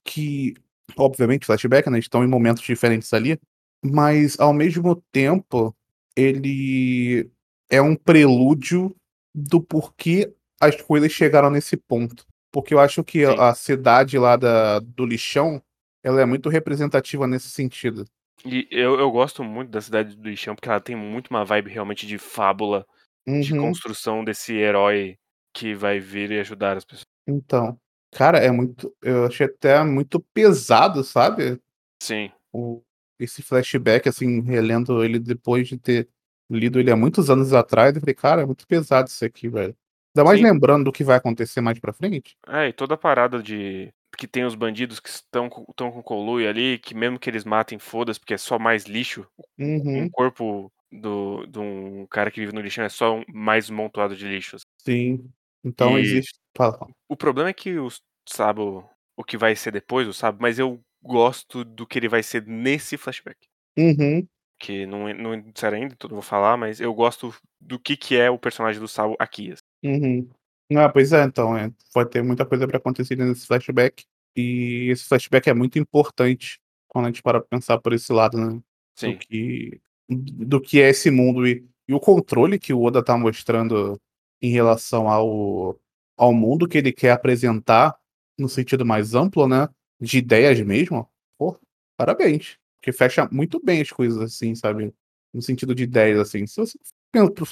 que, 0.04 0.54
obviamente, 0.96 1.46
flashback, 1.46 1.88
né? 1.90 1.96
eles 1.98 2.06
Estão 2.06 2.24
em 2.24 2.28
momentos 2.28 2.62
diferentes 2.62 3.12
ali, 3.14 3.38
mas 3.84 4.38
ao 4.38 4.52
mesmo 4.52 4.96
tempo 5.12 5.74
ele 6.16 7.30
é 7.70 7.80
um 7.80 7.94
prelúdio 7.94 8.94
do 9.34 9.60
porquê 9.60 10.32
as 10.60 10.80
coisas 10.80 11.12
chegaram 11.12 11.50
nesse 11.50 11.76
ponto. 11.76 12.26
Porque 12.50 12.74
eu 12.74 12.80
acho 12.80 13.04
que 13.04 13.24
Sim. 13.26 13.36
a 13.38 13.54
cidade 13.54 14.18
lá 14.18 14.36
da, 14.36 14.80
do 14.80 15.04
lixão, 15.06 15.62
ela 16.02 16.20
é 16.20 16.24
muito 16.24 16.48
representativa 16.48 17.26
nesse 17.26 17.50
sentido. 17.50 18.04
E 18.44 18.66
eu, 18.70 18.98
eu 18.98 19.10
gosto 19.10 19.42
muito 19.44 19.70
da 19.70 19.80
cidade 19.80 20.14
do 20.16 20.28
Lixão, 20.28 20.54
porque 20.54 20.68
ela 20.68 20.80
tem 20.80 20.94
muito 20.94 21.26
uma 21.28 21.44
vibe 21.44 21.70
realmente 21.70 22.06
de 22.06 22.18
fábula, 22.18 22.86
de 23.26 23.52
Uhum. 23.52 23.60
construção 23.60 24.24
desse 24.24 24.54
herói 24.54 25.18
que 25.52 25.74
vai 25.74 25.98
vir 25.98 26.30
e 26.30 26.38
ajudar 26.38 26.76
as 26.76 26.84
pessoas. 26.84 27.04
Então, 27.26 27.78
cara, 28.12 28.38
é 28.38 28.50
muito. 28.50 28.94
Eu 29.02 29.26
achei 29.26 29.46
até 29.46 29.82
muito 29.84 30.20
pesado, 30.32 31.02
sabe? 31.04 31.60
Sim. 32.00 32.30
o- 32.52 32.80
esse 33.18 33.42
flashback, 33.42 34.08
assim, 34.08 34.40
relendo 34.42 35.02
ele 35.04 35.18
depois 35.18 35.68
de 35.68 35.78
ter 35.78 36.08
lido 36.50 36.78
ele 36.80 36.90
há 36.90 36.96
muitos 36.96 37.30
anos 37.30 37.52
atrás, 37.52 37.94
eu 37.94 38.00
falei, 38.00 38.14
cara, 38.14 38.42
é 38.42 38.46
muito 38.46 38.66
pesado 38.66 39.08
isso 39.08 39.24
aqui, 39.24 39.48
velho. 39.48 39.76
Ainda 40.16 40.24
mais 40.24 40.40
Sim. 40.40 40.44
lembrando 40.44 40.84
do 40.84 40.92
que 40.92 41.04
vai 41.04 41.16
acontecer 41.16 41.60
mais 41.60 41.78
pra 41.78 41.92
frente. 41.92 42.36
É, 42.46 42.68
e 42.68 42.72
toda 42.72 42.94
a 42.94 42.98
parada 42.98 43.42
de. 43.42 43.92
Que 44.16 44.26
tem 44.26 44.44
os 44.44 44.54
bandidos 44.54 44.98
que 44.98 45.08
estão 45.08 45.48
com, 45.48 45.64
estão 45.70 45.92
com 45.92 46.02
Colui 46.02 46.46
ali, 46.48 46.78
que 46.78 46.94
mesmo 46.94 47.18
que 47.18 47.30
eles 47.30 47.44
matem, 47.44 47.78
foda-se, 47.78 48.18
porque 48.18 48.34
é 48.34 48.38
só 48.38 48.58
mais 48.58 48.84
lixo. 48.84 49.26
Um 49.58 50.04
Uhum, 50.04 50.10
corpo 50.10 50.72
do, 50.90 51.46
de 51.46 51.58
um 51.58 52.06
cara 52.06 52.30
que 52.30 52.40
vive 52.40 52.52
no 52.52 52.60
lixão 52.60 52.84
é 52.84 52.88
só 52.88 53.16
um, 53.18 53.24
mais 53.32 53.70
um 53.70 53.74
montuado 53.76 54.16
de 54.16 54.26
lixos. 54.26 54.62
sim. 54.78 55.30
Então 55.62 55.98
E- 55.98 56.02
existe. 56.02 56.38
Fala. 56.56 56.88
O 57.08 57.16
problema 57.16 57.50
é 57.50 57.52
que 57.52 57.78
o 57.78 57.88
Sabo, 58.28 58.88
o 59.16 59.22
que 59.24 59.36
vai 59.36 59.54
ser 59.54 59.70
depois, 59.72 60.08
o 60.08 60.12
Sabo, 60.12 60.38
mas 60.40 60.58
eu 60.58 60.80
gosto 61.02 61.64
do 61.64 61.86
que 61.86 61.98
ele 61.98 62.08
vai 62.08 62.22
ser 62.22 62.46
nesse 62.46 62.96
flashback. 62.96 63.38
Uhum, 63.78 64.26
Que 64.60 64.86
não, 64.86 65.08
é- 65.08 65.14
não 65.14 65.40
disseram 65.40 65.76
ainda, 65.78 65.94
então 65.94 66.08
não 66.08 66.16
vou 66.16 66.22
falar, 66.22 66.56
mas 66.56 66.80
eu 66.80 66.92
gosto 66.92 67.32
do 67.60 67.78
que, 67.78 67.96
que 67.96 68.16
é 68.16 68.28
o 68.30 68.38
personagem 68.38 68.80
do 68.80 68.88
Sabo 68.88 69.16
aqui. 69.18 69.52
assim. 69.52 69.62
uhum. 69.84 70.28
Ah, 70.76 70.88
pois 70.88 71.12
é, 71.12 71.22
então, 71.24 71.56
é, 71.56 71.72
vai 71.94 72.04
ter 72.04 72.22
muita 72.22 72.44
coisa 72.44 72.66
pra 72.68 72.76
acontecer 72.76 73.16
nesse 73.16 73.46
flashback. 73.46 74.04
E 74.36 74.88
esse 74.90 75.04
flashback 75.04 75.48
é 75.48 75.54
muito 75.54 75.78
importante 75.78 76.60
quando 76.86 77.06
a 77.06 77.08
gente 77.08 77.22
para 77.22 77.40
pensar 77.40 77.78
por 77.78 77.92
esse 77.94 78.12
lado, 78.12 78.36
né? 78.38 78.60
Sim, 78.94 79.12
do 79.12 79.18
que, 79.18 79.80
do 80.08 80.60
que 80.60 80.80
é 80.82 80.90
esse 80.90 81.10
mundo 81.10 81.46
e, 81.46 81.66
e 81.88 81.94
o 81.94 82.00
controle 82.00 82.58
que 82.58 82.72
o 82.74 82.82
Oda 82.82 83.02
tá 83.02 83.16
mostrando 83.16 83.98
em 84.42 84.50
relação 84.50 85.08
ao, 85.08 85.80
ao 86.16 86.34
mundo 86.34 86.68
que 86.68 86.76
ele 86.76 86.92
quer 86.92 87.12
apresentar 87.12 87.96
no 88.38 88.48
sentido 88.48 88.84
mais 88.84 89.14
amplo, 89.14 89.48
né? 89.48 89.68
De 90.00 90.18
ideias 90.18 90.60
mesmo. 90.60 91.08
Pô, 91.38 91.58
parabéns. 91.96 92.58
Porque 92.80 92.92
fecha 92.92 93.28
muito 93.30 93.60
bem 93.62 93.80
as 93.80 93.90
coisas 93.90 94.20
assim, 94.20 94.54
sabe? 94.54 94.94
No 95.32 95.42
sentido 95.42 95.74
de 95.74 95.82
ideias, 95.82 96.18
assim. 96.18 96.46
Se 96.46 96.60
você 96.60 96.78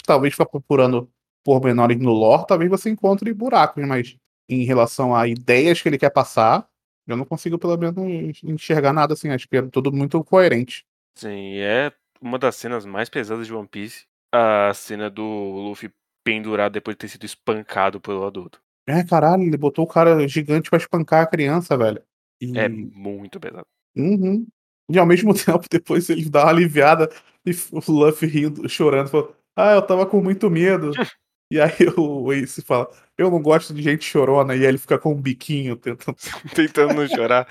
talvez 0.04 0.32
ficar 0.32 0.46
procurando 0.46 1.10
pormenores 1.44 1.98
no 1.98 2.12
lore, 2.12 2.46
talvez 2.46 2.70
você 2.70 2.90
encontre 2.90 3.32
buracos, 3.32 3.84
mas 3.86 4.16
em 4.48 4.64
relação 4.64 5.14
a 5.14 5.26
ideias 5.26 5.80
que 5.80 5.88
ele 5.88 5.98
quer 5.98 6.10
passar, 6.10 6.68
eu 7.06 7.16
não 7.16 7.24
consigo, 7.24 7.58
pelo 7.58 7.76
menos, 7.76 8.40
enxergar 8.42 8.92
nada 8.92 9.14
assim. 9.14 9.28
Acho 9.28 9.48
que 9.48 9.56
é 9.56 9.62
tudo 9.62 9.92
muito 9.92 10.22
coerente. 10.24 10.84
sim. 11.16 11.56
É 11.58 11.92
uma 12.20 12.38
das 12.38 12.56
cenas 12.56 12.86
mais 12.86 13.08
pesadas 13.08 13.46
de 13.46 13.54
One 13.54 13.68
Piece. 13.68 14.06
A 14.32 14.72
cena 14.74 15.08
do 15.08 15.22
Luffy 15.22 15.90
pendurado 16.24 16.72
depois 16.72 16.94
de 16.94 16.98
ter 16.98 17.08
sido 17.08 17.24
espancado 17.24 18.00
pelo 18.00 18.24
adulto. 18.26 18.60
É, 18.88 19.04
caralho, 19.04 19.42
ele 19.42 19.56
botou 19.56 19.84
o 19.84 19.88
cara 19.88 20.26
gigante 20.26 20.70
pra 20.70 20.78
espancar 20.78 21.22
a 21.22 21.26
criança, 21.26 21.76
velho. 21.76 22.02
E, 22.40 22.58
É 22.58 22.68
muito 22.68 23.40
pesado. 23.40 23.66
Uhum. 23.96 24.46
E 24.90 24.98
ao 24.98 25.06
mesmo 25.06 25.32
tempo, 25.34 25.66
depois 25.70 26.08
ele 26.08 26.28
dá 26.28 26.44
uma 26.44 26.50
aliviada 26.50 27.10
e 27.44 27.50
o 27.72 27.92
Luffy 27.92 28.28
rindo, 28.28 28.68
chorando, 28.68 29.08
falou: 29.08 29.34
Ah, 29.54 29.74
eu 29.74 29.82
tava 29.82 30.06
com 30.06 30.22
muito 30.22 30.50
medo. 30.50 30.90
e 31.50 31.60
aí 31.60 31.88
o 31.96 32.32
Ace 32.32 32.62
fala: 32.62 32.88
Eu 33.16 33.30
não 33.30 33.40
gosto 33.40 33.72
de 33.72 33.82
gente 33.82 34.04
chorona. 34.04 34.54
E 34.54 34.60
aí 34.60 34.66
ele 34.66 34.78
fica 34.78 34.98
com 34.98 35.12
um 35.12 35.20
biquinho 35.20 35.76
tentando. 35.76 36.16
Tentando 36.54 36.94
não 36.94 37.08
chorar. 37.08 37.46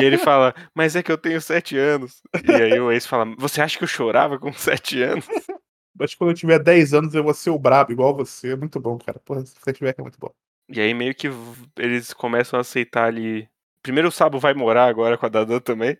E 0.00 0.04
ele 0.04 0.18
fala, 0.18 0.54
mas 0.74 0.96
é 0.96 1.02
que 1.02 1.12
eu 1.12 1.18
tenho 1.18 1.40
sete 1.40 1.76
anos. 1.76 2.22
E 2.46 2.52
aí 2.52 2.80
o 2.80 2.90
Ace 2.90 3.06
fala, 3.06 3.34
você 3.38 3.60
acha 3.60 3.78
que 3.78 3.84
eu 3.84 3.88
chorava 3.88 4.38
com 4.38 4.52
sete 4.52 5.02
anos? 5.02 5.26
Mas 5.96 6.14
quando 6.14 6.30
eu 6.30 6.34
tiver 6.34 6.58
10 6.58 6.92
anos, 6.92 7.14
eu 7.14 7.22
vou 7.22 7.32
ser 7.32 7.50
o 7.50 7.58
brabo, 7.58 7.92
igual 7.92 8.14
você. 8.16 8.56
Muito 8.56 8.80
bom, 8.80 8.98
cara. 8.98 9.20
Porra, 9.20 9.42
esse 9.42 9.54
flashback 9.60 10.00
é 10.00 10.02
muito 10.02 10.18
bom. 10.18 10.30
E 10.68 10.80
aí 10.80 10.92
meio 10.92 11.14
que 11.14 11.28
eles 11.78 12.12
começam 12.12 12.58
a 12.58 12.62
aceitar 12.62 13.06
ali. 13.06 13.48
Primeiro 13.84 14.08
o 14.08 14.12
Sabo 14.12 14.38
vai 14.40 14.54
morar 14.54 14.86
agora 14.86 15.18
com 15.18 15.26
a 15.26 15.28
Dadan 15.28 15.60
também, 15.60 15.90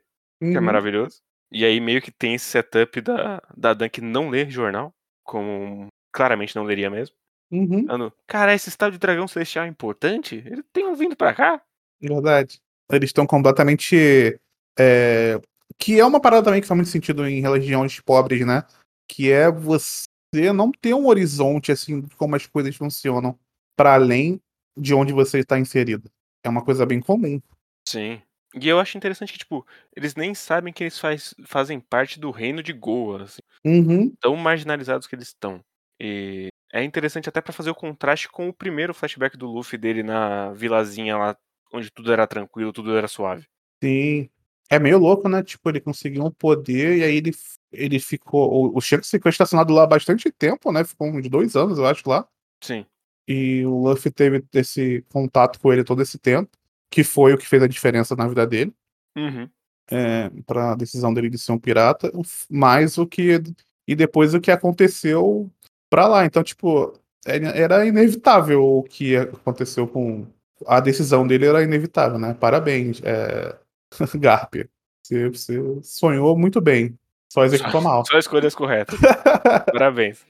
uhum. 0.41 0.51
que 0.51 0.57
é 0.57 0.59
uhum. 0.59 0.65
maravilhoso. 0.65 1.21
E 1.53 1.67
aí 1.67 1.79
meio 1.81 2.01
que 2.01 2.11
tem 2.11 2.35
esse 2.35 2.47
setup 2.47 2.99
da, 3.03 3.43
da 3.55 3.75
Dan 3.75 3.91
que 3.91 4.01
não 4.01 4.31
lê 4.31 4.49
jornal, 4.49 4.93
como 5.23 5.89
claramente 6.11 6.57
não 6.57 6.65
leria 6.65 6.89
mesmo. 6.89 7.15
Uhum. 7.53 7.87
Cara, 8.27 8.55
esse 8.55 8.71
estado 8.71 8.93
de 8.93 8.99
dragão 8.99 9.29
celestial 9.29 9.67
é 9.67 9.69
importante? 9.69 10.37
Ele 10.47 10.63
tem 10.73 10.87
um 10.87 10.95
vindo 10.95 11.15
pra 11.15 11.35
cá? 11.35 11.63
Verdade. 12.01 12.59
Eles 12.91 13.11
estão 13.11 13.27
completamente. 13.27 14.41
É... 14.79 15.39
Que 15.79 16.01
é 16.01 16.05
uma 16.07 16.21
parada 16.21 16.45
também 16.45 16.63
que 16.63 16.67
faz 16.67 16.77
muito 16.77 16.91
sentido 16.91 17.29
em 17.29 17.41
religiões 17.41 18.01
pobres, 18.01 18.47
né? 18.47 18.65
Que 19.07 19.31
é 19.31 19.51
você 19.53 20.07
não 20.55 20.73
ter 20.73 20.95
um 20.95 21.07
horizonte, 21.07 21.71
assim, 21.71 22.01
de 22.01 22.17
como 22.17 22.35
as 22.35 22.47
coisas 22.47 22.75
funcionam, 22.75 23.39
para 23.77 23.95
além 23.95 24.41
de 24.77 24.95
onde 24.95 25.13
você 25.13 25.41
está 25.41 25.59
inserido. 25.59 26.11
É 26.43 26.49
uma 26.49 26.65
coisa 26.65 26.87
bem 26.87 27.01
comum. 27.01 27.41
Sim. 27.87 28.21
E 28.55 28.69
eu 28.69 28.79
acho 28.79 28.97
interessante 28.97 29.33
que, 29.33 29.39
tipo, 29.39 29.67
eles 29.97 30.15
nem 30.15 30.35
sabem 30.35 30.73
que 30.73 30.85
eles 30.85 30.99
faz, 30.99 31.35
fazem 31.45 31.81
parte 31.81 32.21
do 32.21 32.31
reino 32.31 32.63
de 32.63 32.73
Goa, 32.73 33.25
assim. 33.25 33.43
Uhum. 33.65 34.15
Tão 34.21 34.37
marginalizados 34.37 35.07
que 35.07 35.15
eles 35.15 35.29
estão. 35.29 35.61
E 36.01 36.49
é 36.73 36.83
interessante 36.85 37.29
até 37.29 37.41
para 37.41 37.53
fazer 37.53 37.71
o 37.71 37.75
contraste 37.75 38.29
com 38.29 38.49
o 38.49 38.53
primeiro 38.53 38.95
flashback 38.95 39.37
do 39.37 39.47
Luffy 39.47 39.79
dele 39.79 40.03
na 40.03 40.53
vilazinha 40.53 41.17
lá, 41.17 41.37
onde 41.73 41.91
tudo 41.91 42.13
era 42.13 42.27
tranquilo, 42.27 42.73
tudo 42.73 42.97
era 42.97 43.09
suave. 43.09 43.47
Sim. 43.83 44.29
É 44.71 44.79
meio 44.79 44.99
louco, 44.99 45.29
né? 45.29 45.43
Tipo, 45.43 45.69
ele 45.69 45.81
conseguiu 45.81 46.25
um 46.25 46.31
poder 46.31 46.99
e 46.99 47.05
aí 47.05 47.17
ele, 47.17 47.33
ele 47.73 47.99
ficou. 48.01 48.73
O, 48.73 48.79
o 48.79 48.81
Shanks 48.81 49.11
ficou 49.11 49.29
estacionado 49.29 49.73
lá 49.73 49.87
bastante 49.87 50.31
tempo, 50.31 50.73
né? 50.73 50.85
Ficou 50.85 51.09
uns 51.09 51.29
dois 51.29 51.55
anos, 51.55 51.79
eu 51.79 51.87
acho, 51.87 52.09
lá. 52.09 52.27
Sim. 52.63 52.87
E 53.27 53.65
o 53.67 53.89
Luffy 53.89 54.11
teve 54.11 54.45
esse 54.53 55.05
contato 55.13 55.59
com 55.61 55.73
ele 55.73 55.85
todo 55.85 56.03
esse 56.03 56.19
tempo, 56.19 56.51
que 56.91 57.05
foi 57.05 57.35
o 57.35 57.39
que 57.39 57.47
fez 57.47 57.63
a 57.63 57.69
diferença 57.69 58.15
na 58.15 58.27
vida 58.27 58.47
dele. 58.47 58.73
Uhum. 59.17 59.49
É, 59.91 60.31
para 60.47 60.73
a 60.73 60.75
decisão 60.75 61.13
dele 61.13 61.29
de 61.29 61.39
ser 61.39 61.53
um 61.53 61.59
pirata, 61.59 62.11
mais 62.51 62.97
o 62.99 63.07
que. 63.07 63.43
E 63.87 63.95
depois 63.95 64.33
o 64.33 64.41
que 64.41 64.51
aconteceu 64.51 65.51
pra 65.91 66.07
lá. 66.07 66.25
Então, 66.25 66.43
tipo, 66.43 66.99
é, 67.27 67.37
era 67.61 67.87
inevitável 67.87 68.63
o 68.65 68.83
que 68.83 69.17
aconteceu 69.17 69.87
com. 69.87 70.27
A 70.67 70.81
decisão 70.81 71.27
dele 71.27 71.47
era 71.47 71.63
inevitável, 71.63 72.19
né? 72.19 72.35
Parabéns, 72.35 73.01
é... 73.03 73.57
Garp. 74.19 74.55
Você, 75.03 75.29
você 75.29 75.61
sonhou 75.83 76.37
muito 76.39 76.61
bem. 76.61 76.99
Só 77.31 77.45
executou 77.45 77.83
mal. 77.83 78.05
Só 78.07 78.19
escolhas 78.19 78.55
corretas. 78.55 78.99
Parabéns. 79.73 80.25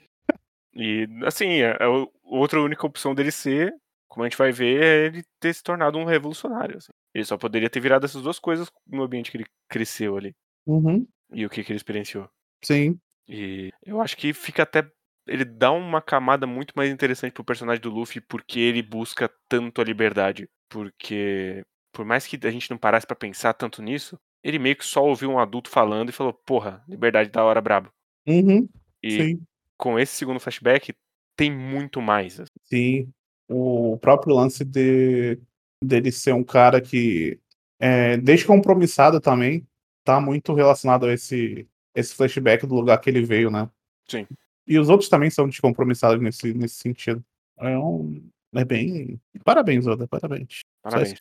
E, 0.74 1.06
assim, 1.24 1.62
a, 1.62 1.76
a 1.84 2.06
outra 2.24 2.60
única 2.60 2.86
opção 2.86 3.14
dele 3.14 3.30
ser, 3.30 3.72
como 4.14 4.24
a 4.24 4.28
gente 4.28 4.38
vai 4.38 4.52
ver, 4.52 4.82
é 4.82 5.06
ele 5.06 5.24
ter 5.40 5.52
se 5.52 5.62
tornado 5.62 5.98
um 5.98 6.04
revolucionário. 6.04 6.78
Assim. 6.78 6.92
Ele 7.12 7.24
só 7.24 7.36
poderia 7.36 7.68
ter 7.68 7.80
virado 7.80 8.06
essas 8.06 8.22
duas 8.22 8.38
coisas 8.38 8.70
no 8.86 9.02
ambiente 9.02 9.30
que 9.30 9.36
ele 9.36 9.46
cresceu 9.68 10.16
ali. 10.16 10.34
Uhum. 10.66 11.06
E 11.32 11.44
o 11.44 11.50
que, 11.50 11.62
que 11.62 11.72
ele 11.72 11.76
experienciou. 11.76 12.28
Sim. 12.62 12.98
E 13.28 13.70
eu 13.84 14.00
acho 14.00 14.16
que 14.16 14.32
fica 14.32 14.62
até. 14.62 14.88
Ele 15.26 15.44
dá 15.44 15.72
uma 15.72 16.00
camada 16.00 16.46
muito 16.46 16.72
mais 16.76 16.90
interessante 16.90 17.32
pro 17.32 17.44
personagem 17.44 17.80
do 17.80 17.90
Luffy 17.90 18.20
porque 18.20 18.60
ele 18.60 18.82
busca 18.82 19.30
tanto 19.48 19.80
a 19.80 19.84
liberdade. 19.84 20.48
Porque, 20.68 21.64
por 21.92 22.04
mais 22.04 22.26
que 22.26 22.38
a 22.46 22.50
gente 22.50 22.70
não 22.70 22.78
parasse 22.78 23.06
para 23.06 23.16
pensar 23.16 23.54
tanto 23.54 23.82
nisso, 23.82 24.18
ele 24.42 24.58
meio 24.58 24.76
que 24.76 24.84
só 24.84 25.02
ouviu 25.04 25.30
um 25.30 25.38
adulto 25.38 25.70
falando 25.70 26.10
e 26.10 26.12
falou: 26.12 26.32
Porra, 26.32 26.84
liberdade 26.88 27.30
da 27.30 27.42
hora 27.42 27.60
brabo. 27.60 27.90
Uhum. 28.26 28.68
E 29.02 29.10
Sim 29.10 29.40
com 29.76 29.98
esse 29.98 30.14
segundo 30.14 30.40
flashback, 30.40 30.94
tem 31.36 31.50
muito 31.50 32.00
mais. 32.00 32.40
Assim. 32.40 32.52
Sim. 32.62 33.12
O 33.48 33.98
próprio 33.98 34.34
lance 34.34 34.64
de 34.64 35.38
dele 35.82 36.10
ser 36.10 36.32
um 36.32 36.42
cara 36.42 36.80
que 36.80 37.38
é 37.78 38.16
descompromissado 38.16 39.20
também 39.20 39.66
tá 40.02 40.20
muito 40.20 40.54
relacionado 40.54 41.06
a 41.06 41.12
esse, 41.12 41.68
esse 41.94 42.14
flashback 42.14 42.66
do 42.66 42.74
lugar 42.74 42.98
que 42.98 43.10
ele 43.10 43.22
veio, 43.22 43.50
né? 43.50 43.68
Sim. 44.08 44.26
E 44.66 44.78
os 44.78 44.88
outros 44.88 45.08
também 45.08 45.30
são 45.30 45.48
descompromissados 45.48 46.22
nesse, 46.22 46.54
nesse 46.54 46.76
sentido. 46.76 47.22
É, 47.58 47.76
um, 47.78 48.26
é 48.54 48.64
bem. 48.64 49.20
Parabéns, 49.44 49.86
Oda, 49.86 50.08
parabéns. 50.08 50.60
Parabéns. 50.82 51.14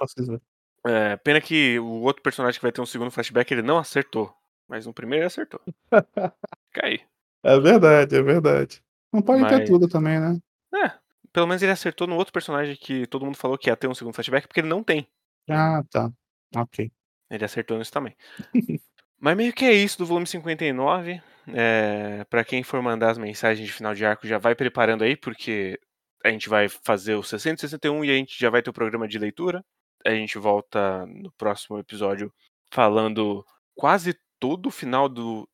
É, 0.85 1.15
pena 1.17 1.39
que 1.39 1.79
o 1.79 2.01
outro 2.01 2.21
personagem 2.21 2.59
que 2.59 2.65
vai 2.65 2.71
ter 2.71 2.81
um 2.81 2.85
segundo 2.85 3.11
flashback 3.11 3.51
ele 3.53 3.61
não 3.61 3.77
acertou. 3.77 4.33
Mas 4.67 4.85
no 4.85 4.93
primeiro 4.93 5.23
ele 5.23 5.27
acertou. 5.27 5.61
Cai. 6.71 7.01
É 7.43 7.59
verdade, 7.59 8.15
é 8.15 8.21
verdade. 8.21 8.81
Não 9.11 9.21
pode 9.21 9.41
Mas... 9.41 9.51
ter 9.51 9.65
tudo 9.65 9.87
também, 9.87 10.19
né? 10.19 10.39
É, 10.73 10.91
pelo 11.33 11.47
menos 11.47 11.61
ele 11.61 11.71
acertou 11.71 12.07
no 12.07 12.15
outro 12.15 12.31
personagem 12.31 12.75
que 12.75 13.05
todo 13.07 13.25
mundo 13.25 13.37
falou 13.37 13.57
que 13.57 13.69
ia 13.69 13.75
ter 13.75 13.87
um 13.87 13.93
segundo 13.93 14.13
flashback, 14.13 14.47
porque 14.47 14.59
ele 14.59 14.69
não 14.69 14.83
tem. 14.83 15.07
Ah, 15.49 15.83
tá. 15.89 16.11
Ok. 16.55 16.91
Ele 17.29 17.45
acertou 17.45 17.77
nisso 17.77 17.91
também. 17.91 18.15
Mas 19.19 19.37
meio 19.37 19.53
que 19.53 19.65
é 19.65 19.73
isso 19.73 19.97
do 19.97 20.05
volume 20.05 20.27
59. 20.27 21.21
É, 21.47 22.25
para 22.29 22.45
quem 22.45 22.63
for 22.63 22.81
mandar 22.81 23.11
as 23.11 23.17
mensagens 23.17 23.67
de 23.67 23.73
final 23.73 23.93
de 23.93 24.05
arco, 24.05 24.27
já 24.27 24.37
vai 24.37 24.55
preparando 24.55 25.03
aí, 25.03 25.15
porque 25.15 25.79
a 26.23 26.29
gente 26.29 26.47
vai 26.47 26.69
fazer 26.69 27.15
o 27.15 27.23
661 27.23 28.05
e 28.05 28.11
a 28.11 28.13
gente 28.13 28.39
já 28.39 28.49
vai 28.49 28.61
ter 28.61 28.69
o 28.69 28.73
programa 28.73 29.07
de 29.07 29.19
leitura. 29.19 29.63
A 30.05 30.11
gente 30.11 30.37
volta 30.37 31.05
no 31.07 31.31
próximo 31.33 31.79
episódio 31.79 32.33
falando 32.71 33.45
quase 33.75 34.17
todo 34.39 34.67
o 34.67 34.71
final 34.71 35.09
do 35.09 35.47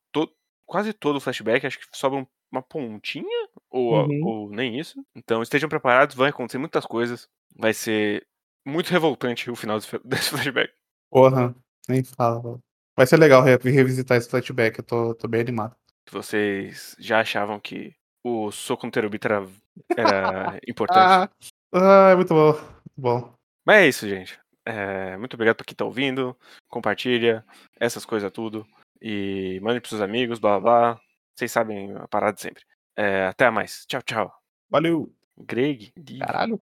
quase 0.70 0.94
todo 0.94 1.16
o 1.16 1.20
flashback, 1.20 1.66
acho 1.66 1.80
que 1.80 1.86
sobra 1.98 2.26
uma 2.52 2.62
pontinha, 2.62 3.49
ou, 3.70 3.94
uhum. 3.94 4.26
ou 4.26 4.50
nem 4.50 4.80
isso. 4.80 5.04
Então 5.16 5.42
estejam 5.42 5.70
preparados, 5.70 6.16
vai 6.16 6.30
acontecer 6.30 6.58
muitas 6.58 6.86
coisas. 6.86 7.28
Vai 7.58 7.74
ser 7.74 8.26
muito 8.66 8.90
revoltante 8.90 9.50
o 9.50 9.56
final 9.56 9.80
desse 10.04 10.30
flashback. 10.30 10.74
Porra, 11.10 11.56
nem 11.88 12.04
fala. 12.04 12.60
Vai 12.96 13.08
ser 13.08 13.18
legal 13.18 13.42
revisitar 13.44 14.18
esse 14.18 14.30
flashback, 14.30 14.80
eu 14.80 14.84
tô, 14.84 15.16
tô 15.16 15.28
bem 15.28 15.42
animado. 15.42 15.76
Vocês 16.12 16.96
já 17.00 17.22
achavam 17.22 17.60
que 17.60 17.96
o 18.24 18.52
soco 18.52 18.86
no 18.86 18.92
Terubita 18.92 19.28
era, 19.28 19.48
era 19.96 20.60
importante? 20.68 21.30
ah, 21.74 22.10
é 22.12 22.16
muito 22.16 22.34
bom, 22.34 22.52
muito 22.52 22.98
bom. 22.98 23.34
Mas 23.66 23.78
é 23.78 23.88
isso, 23.88 24.08
gente. 24.08 24.40
É, 24.66 25.18
muito 25.18 25.34
obrigado 25.36 25.56
por 25.56 25.66
quem 25.66 25.76
tá 25.76 25.86
ouvindo. 25.86 26.36
Compartilha 26.68 27.46
essas 27.80 28.06
coisas 28.06 28.32
tudo. 28.32 28.68
E 29.02 29.60
mande 29.62 29.80
pros 29.80 29.90
seus 29.90 30.02
amigos, 30.02 30.40
blá 30.40 30.60
blá 30.60 30.94
blá. 30.94 31.02
Vocês 31.36 31.52
sabem 31.52 31.96
a 31.96 32.08
parada 32.08 32.38
sempre. 32.38 32.64
É, 33.00 33.28
até 33.28 33.50
mais. 33.50 33.86
Tchau, 33.88 34.02
tchau. 34.02 34.34
Valeu. 34.70 35.16
Greg. 35.38 35.94
Caralho. 36.20 36.62